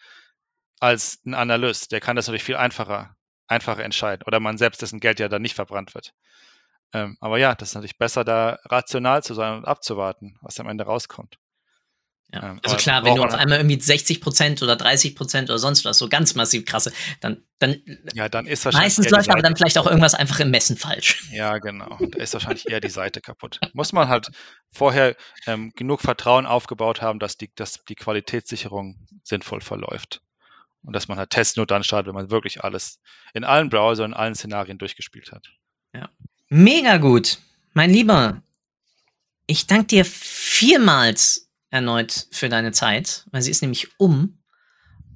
als 0.80 1.22
ein 1.26 1.34
Analyst, 1.34 1.92
der 1.92 2.02
kann 2.02 2.16
das 2.16 2.28
natürlich 2.28 2.44
viel 2.44 2.58
einfacher, 2.58 3.16
einfacher 3.48 3.84
entscheiden. 3.84 4.24
Oder 4.28 4.40
man 4.40 4.58
selbst, 4.58 4.82
dessen 4.82 5.00
Geld 5.00 5.20
ja 5.20 5.30
dann 5.30 5.42
nicht 5.42 5.56
verbrannt 5.56 5.96
wird. 5.96 6.14
Ähm, 6.94 7.18
aber 7.22 7.38
ja, 7.40 7.56
das 7.56 7.70
ist 7.70 7.76
natürlich 7.76 7.98
besser, 7.98 8.24
da 8.24 8.60
rational 8.66 9.24
zu 9.24 9.34
sein 9.34 9.58
und 9.58 9.66
abzuwarten, 9.66 10.38
was 10.42 10.60
am 10.60 10.70
Ende 10.70 10.86
rauskommt. 10.86 11.38
Ja. 12.36 12.58
Also 12.64 12.76
klar, 12.76 13.06
wenn 13.06 13.16
du 13.16 13.24
auf 13.24 13.34
einmal 13.34 13.60
irgendwie 13.60 13.80
60 13.80 14.20
Prozent 14.20 14.62
oder 14.62 14.76
30 14.76 15.16
Prozent 15.16 15.50
oder 15.50 15.58
sonst 15.58 15.86
was, 15.86 15.98
so 15.98 16.10
ganz 16.10 16.36
massiv 16.36 16.66
krasse, 16.66 16.92
dann, 17.22 17.44
dann, 17.60 17.82
ja, 18.14 18.28
dann 18.28 18.46
ist 18.46 18.66
wahrscheinlich 18.66 18.98
meistens 18.98 19.10
läuft 19.10 19.30
aber 19.30 19.42
dann 19.42 19.56
vielleicht 19.56 19.78
auch 19.78 19.88
irgendwas 19.88 20.16
einfach 20.16 20.40
im 20.42 20.52
Messen 20.52 20.76
falsch. 20.76 21.30
Ja, 21.32 21.58
genau. 21.60 21.98
Da 22.00 22.20
ist 22.20 22.34
wahrscheinlich 22.34 22.70
eher 22.70 22.82
die 22.82 22.90
Seite 22.90 23.22
kaputt. 23.22 23.60
Muss 23.74 23.94
man 23.94 24.10
halt 24.10 24.30
vorher 24.72 25.16
ähm, 25.48 25.72
genug 25.76 26.02
Vertrauen 26.02 26.46
aufgebaut 26.46 27.02
haben, 27.02 27.20
dass 27.20 27.38
die, 27.38 27.50
dass 27.56 27.84
die 27.88 27.96
Qualitätssicherung 27.96 29.08
sinnvoll 29.24 29.62
verläuft. 29.62 30.22
Und 30.84 30.94
dass 30.94 31.08
man 31.08 31.18
halt 31.18 31.32
Tests 31.32 31.56
nur 31.56 31.66
dann 31.66 31.84
startet, 31.84 32.08
wenn 32.08 32.16
man 32.16 32.30
wirklich 32.30 32.64
alles 32.64 33.00
in 33.34 33.44
allen 33.44 33.70
Browsern, 33.70 34.12
in 34.12 34.18
allen 34.18 34.36
Szenarien 34.36 34.78
durchgespielt 34.78 35.32
hat. 35.32 35.48
Ja. 35.94 36.10
Mega 36.50 36.98
gut. 36.98 37.40
Mein 37.74 37.90
Lieber, 37.90 38.44
ich 39.48 39.68
danke 39.68 39.88
dir 39.88 40.06
vielmals 40.06 41.45
erneut 41.76 42.28
für 42.32 42.50
deine 42.50 42.72
Zeit, 42.72 43.26
weil 43.32 43.42
sie 43.42 43.52
ist 43.52 43.62
nämlich 43.62 43.90
um. 44.00 44.40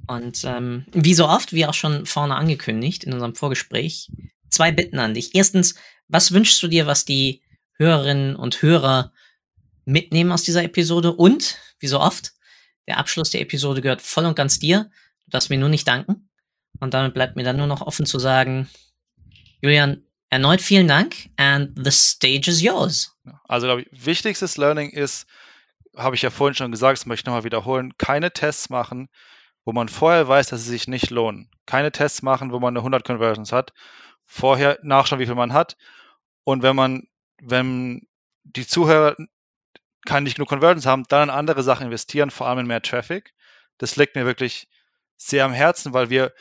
Und 0.08 0.44
ähm, 0.44 0.86
wie 0.92 1.14
so 1.14 1.28
oft, 1.28 1.54
wie 1.54 1.66
auch 1.66 1.74
schon 1.74 2.06
vorne 2.06 2.36
angekündigt 2.36 3.04
in 3.04 3.14
unserem 3.14 3.36
Vorgespräch, 3.36 4.12
zwei 4.50 4.72
Bitten 4.72 5.00
an 5.00 5.14
dich. 5.14 5.36
Erstens, 5.36 5.76
was 6.08 6.32
wünschst 6.32 6.62
du 6.62 6.68
dir, 6.68 6.86
was 6.86 7.06
die 7.06 7.42
Hörerinnen 7.78 8.36
und 8.36 8.62
Hörer 8.62 9.14
mitnehmen 9.86 10.32
aus 10.32 10.44
dieser 10.44 10.64
Episode? 10.64 11.14
Und, 11.14 11.58
wie 11.80 11.88
so 11.88 12.00
oft, 12.00 12.34
Der 12.90 12.98
Abschluss 12.98 13.30
der 13.30 13.42
Episode 13.42 13.82
gehört 13.82 14.02
voll 14.02 14.26
und 14.26 14.36
ganz 14.36 14.58
dir. 14.58 14.90
Du 15.26 15.30
darfst 15.30 15.52
mir 15.52 15.60
nur 15.60 15.70
nicht 15.70 15.88
danken. 15.88 16.28
Und 16.80 16.96
damit 16.96 17.14
bleibt 17.14 17.36
mir 17.36 17.44
dann 17.44 17.58
nur 17.58 17.68
noch 17.68 17.82
offen 17.82 18.08
zu 18.08 18.18
sagen, 18.18 18.68
Julian, 19.62 20.02
erneut 20.32 20.60
vielen 20.60 20.88
Dank 20.88 21.30
and 21.38 21.72
the 21.76 21.92
stage 21.92 22.50
is 22.50 22.62
yours. 22.62 23.16
Also, 23.48 23.68
glaube 23.68 23.84
ich, 23.84 23.88
wichtigstes 23.92 24.58
Learning 24.58 24.90
ist, 24.90 25.28
habe 25.96 26.16
ich 26.16 26.22
ja 26.22 26.30
vorhin 26.30 26.56
schon 26.56 26.72
gesagt, 26.72 27.00
das 27.00 27.06
möchte 27.06 27.22
ich 27.22 27.26
nochmal 27.26 27.44
wiederholen, 27.44 27.94
keine 27.98 28.32
Tests 28.32 28.70
machen, 28.70 29.10
wo 29.66 29.74
man 29.74 29.90
vorher 29.90 30.28
weiß, 30.28 30.48
dass 30.48 30.64
sie 30.64 30.72
sich 30.72 30.88
nicht 30.88 31.10
lohnen. 31.10 31.50
Keine 31.66 31.92
Tests 31.92 32.22
machen, 32.22 32.52
wo 32.52 32.60
man 32.60 32.74
eine 32.74 32.80
100 32.80 33.04
Conversions 33.04 33.52
hat. 33.52 33.74
Vorher 34.26 34.80
nachschauen, 34.84 35.20
wie 35.20 35.26
viel 35.26 35.36
man 35.36 35.54
hat. 35.54 35.78
Und 36.44 36.64
wenn 36.64 36.76
man, 36.76 37.08
wenn 37.42 38.08
die 38.44 38.66
Zuhörer 38.66 39.16
kann 40.06 40.24
nicht 40.24 40.36
genug 40.36 40.50
Conversions 40.50 40.86
haben, 40.86 41.04
dann 41.10 41.30
in 41.30 41.36
andere 41.36 41.64
Sachen 41.64 41.86
investieren, 41.86 42.32
vor 42.32 42.48
allem 42.48 42.60
in 42.60 42.68
mehr 42.68 42.82
Traffic. 42.82 43.34
Das 43.78 43.96
liegt 43.96 44.16
mir 44.16 44.26
wirklich 44.26 44.68
sehr 45.18 45.46
am 45.46 45.54
Herzen, 45.54 45.94
weil 45.94 46.10
wir 46.10 46.34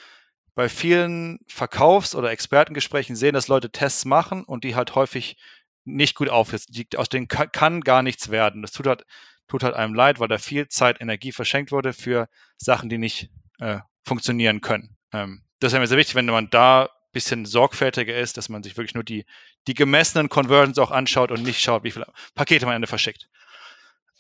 bei 0.55 0.68
vielen 0.68 1.38
Verkaufs- 1.49 2.14
oder 2.14 2.30
Expertengesprächen 2.30 3.16
sehen, 3.16 3.34
dass 3.34 3.49
Leute 3.49 3.70
Tests 3.70 4.05
machen 4.05 4.44
und 4.44 4.64
die 4.64 4.74
halt 4.74 4.94
häufig 4.94 5.36
nicht 5.84 6.14
gut 6.14 6.28
aufsetzen. 6.28 6.86
Aus 6.96 7.09
denen 7.09 7.28
kann, 7.28 7.53
kann, 7.53 7.80
gar 7.80 8.03
nichts 8.03 8.30
werden. 8.30 8.62
Das 8.62 8.72
tut 8.72 8.86
halt, 8.86 9.05
tut 9.49 9.64
halt 9.64 9.74
einem 9.74 9.94
leid, 9.94 10.20
weil 10.20 10.28
da 10.28 10.38
viel 10.38 10.68
Zeit, 10.68 11.01
Energie 11.01 11.32
verschenkt 11.32 11.72
wurde 11.72 11.92
für 11.92 12.28
Sachen, 12.57 12.88
die 12.88 12.99
nicht 12.99 13.30
äh, 13.59 13.78
funktionieren 14.05 14.61
können. 14.61 14.96
Ähm, 15.12 15.42
das 15.61 15.72
ist 15.72 15.78
mir 15.78 15.86
sehr 15.86 15.99
wichtig, 15.99 16.14
wenn 16.14 16.26
man 16.26 16.51
da 16.51 16.84
ein 16.84 16.88
bisschen 17.12 17.46
sorgfältiger 17.46 18.16
ist, 18.16 18.36
dass 18.36 18.49
man 18.49 18.62
sich 18.62 18.76
wirklich 18.76 18.94
nur 18.94 19.05
die, 19.05 19.24
die 19.66 19.74
gemessenen 19.74 20.28
Conversions 20.28 20.78
auch 20.78 20.90
anschaut 20.90 21.30
und 21.30 21.42
nicht 21.42 21.61
schaut, 21.61 21.82
wie 21.82 21.90
viele 21.90 22.07
Pakete 22.34 22.66
man 22.66 22.72
am 22.72 22.76
Ende 22.76 22.86
verschickt. 22.86 23.28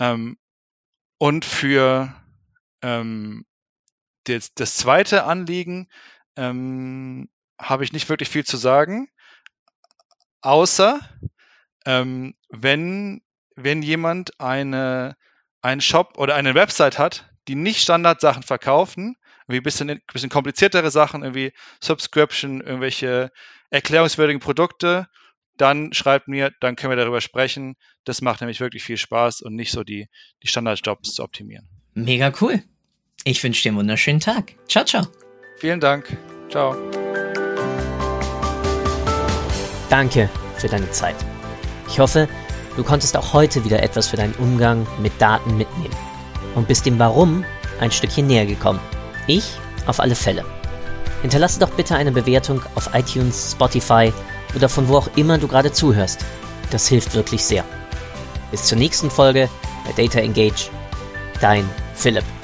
Ähm, 0.00 0.38
und 1.18 1.44
für 1.44 2.14
ähm, 2.82 3.44
das, 4.24 4.54
das, 4.54 4.76
zweite 4.76 5.24
Anliegen 5.24 5.88
ähm, 6.36 7.28
habe 7.60 7.84
ich 7.84 7.92
nicht 7.92 8.08
wirklich 8.08 8.28
viel 8.28 8.44
zu 8.44 8.56
sagen, 8.56 9.08
außer 10.40 11.00
ähm, 11.86 12.34
wenn, 12.48 13.22
wenn 13.58 13.82
jemand 13.82 14.40
eine, 14.40 15.16
einen 15.62 15.80
Shop 15.80 16.16
oder 16.16 16.34
eine 16.34 16.54
Website 16.54 16.98
hat, 16.98 17.28
die 17.48 17.54
nicht 17.54 17.80
Standardsachen 17.82 18.42
verkaufen, 18.42 19.16
irgendwie 19.46 19.60
ein 19.60 19.62
bisschen, 19.62 20.00
bisschen 20.12 20.30
kompliziertere 20.30 20.90
Sachen, 20.90 21.22
irgendwie 21.22 21.52
Subscription, 21.82 22.60
irgendwelche 22.60 23.30
erklärungswürdigen 23.70 24.40
Produkte, 24.40 25.08
dann 25.56 25.92
schreibt 25.92 26.28
mir, 26.28 26.52
dann 26.60 26.76
können 26.76 26.92
wir 26.92 26.96
darüber 26.96 27.20
sprechen. 27.20 27.74
Das 28.04 28.20
macht 28.20 28.40
nämlich 28.40 28.60
wirklich 28.60 28.84
viel 28.84 28.96
Spaß 28.96 29.42
und 29.42 29.56
nicht 29.56 29.72
so 29.72 29.82
die, 29.82 30.08
die 30.42 30.46
Standardjobs 30.46 31.14
zu 31.14 31.22
optimieren. 31.22 31.66
Mega 31.94 32.32
cool. 32.40 32.62
Ich 33.24 33.42
wünsche 33.42 33.62
dir 33.62 33.70
einen 33.70 33.78
wunderschönen 33.78 34.20
Tag. 34.20 34.54
Ciao, 34.68 34.84
ciao. 34.84 35.06
Vielen 35.56 35.80
Dank. 35.80 36.16
Ciao. 36.48 36.76
Danke 39.90 40.30
für 40.58 40.68
deine 40.68 40.90
Zeit. 40.92 41.16
Ich 41.88 41.98
hoffe, 41.98 42.28
du 42.78 42.84
konntest 42.84 43.16
auch 43.16 43.32
heute 43.32 43.64
wieder 43.64 43.82
etwas 43.82 44.06
für 44.06 44.16
deinen 44.16 44.34
Umgang 44.34 44.86
mit 45.02 45.12
Daten 45.20 45.58
mitnehmen 45.58 45.94
und 46.54 46.68
bist 46.68 46.86
dem 46.86 46.98
Warum 46.98 47.44
ein 47.80 47.90
Stückchen 47.90 48.28
näher 48.28 48.46
gekommen. 48.46 48.78
Ich 49.26 49.50
auf 49.86 49.98
alle 49.98 50.14
Fälle. 50.14 50.44
Hinterlasse 51.22 51.58
doch 51.58 51.70
bitte 51.70 51.96
eine 51.96 52.12
Bewertung 52.12 52.62
auf 52.76 52.90
iTunes, 52.94 53.52
Spotify 53.52 54.12
oder 54.54 54.68
von 54.68 54.88
wo 54.88 54.96
auch 54.96 55.08
immer 55.16 55.38
du 55.38 55.48
gerade 55.48 55.72
zuhörst. 55.72 56.24
Das 56.70 56.86
hilft 56.86 57.14
wirklich 57.14 57.44
sehr. 57.44 57.64
Bis 58.52 58.64
zur 58.64 58.78
nächsten 58.78 59.10
Folge 59.10 59.48
bei 59.84 60.00
Data 60.00 60.20
Engage. 60.20 60.70
Dein 61.40 61.68
Philipp. 61.94 62.37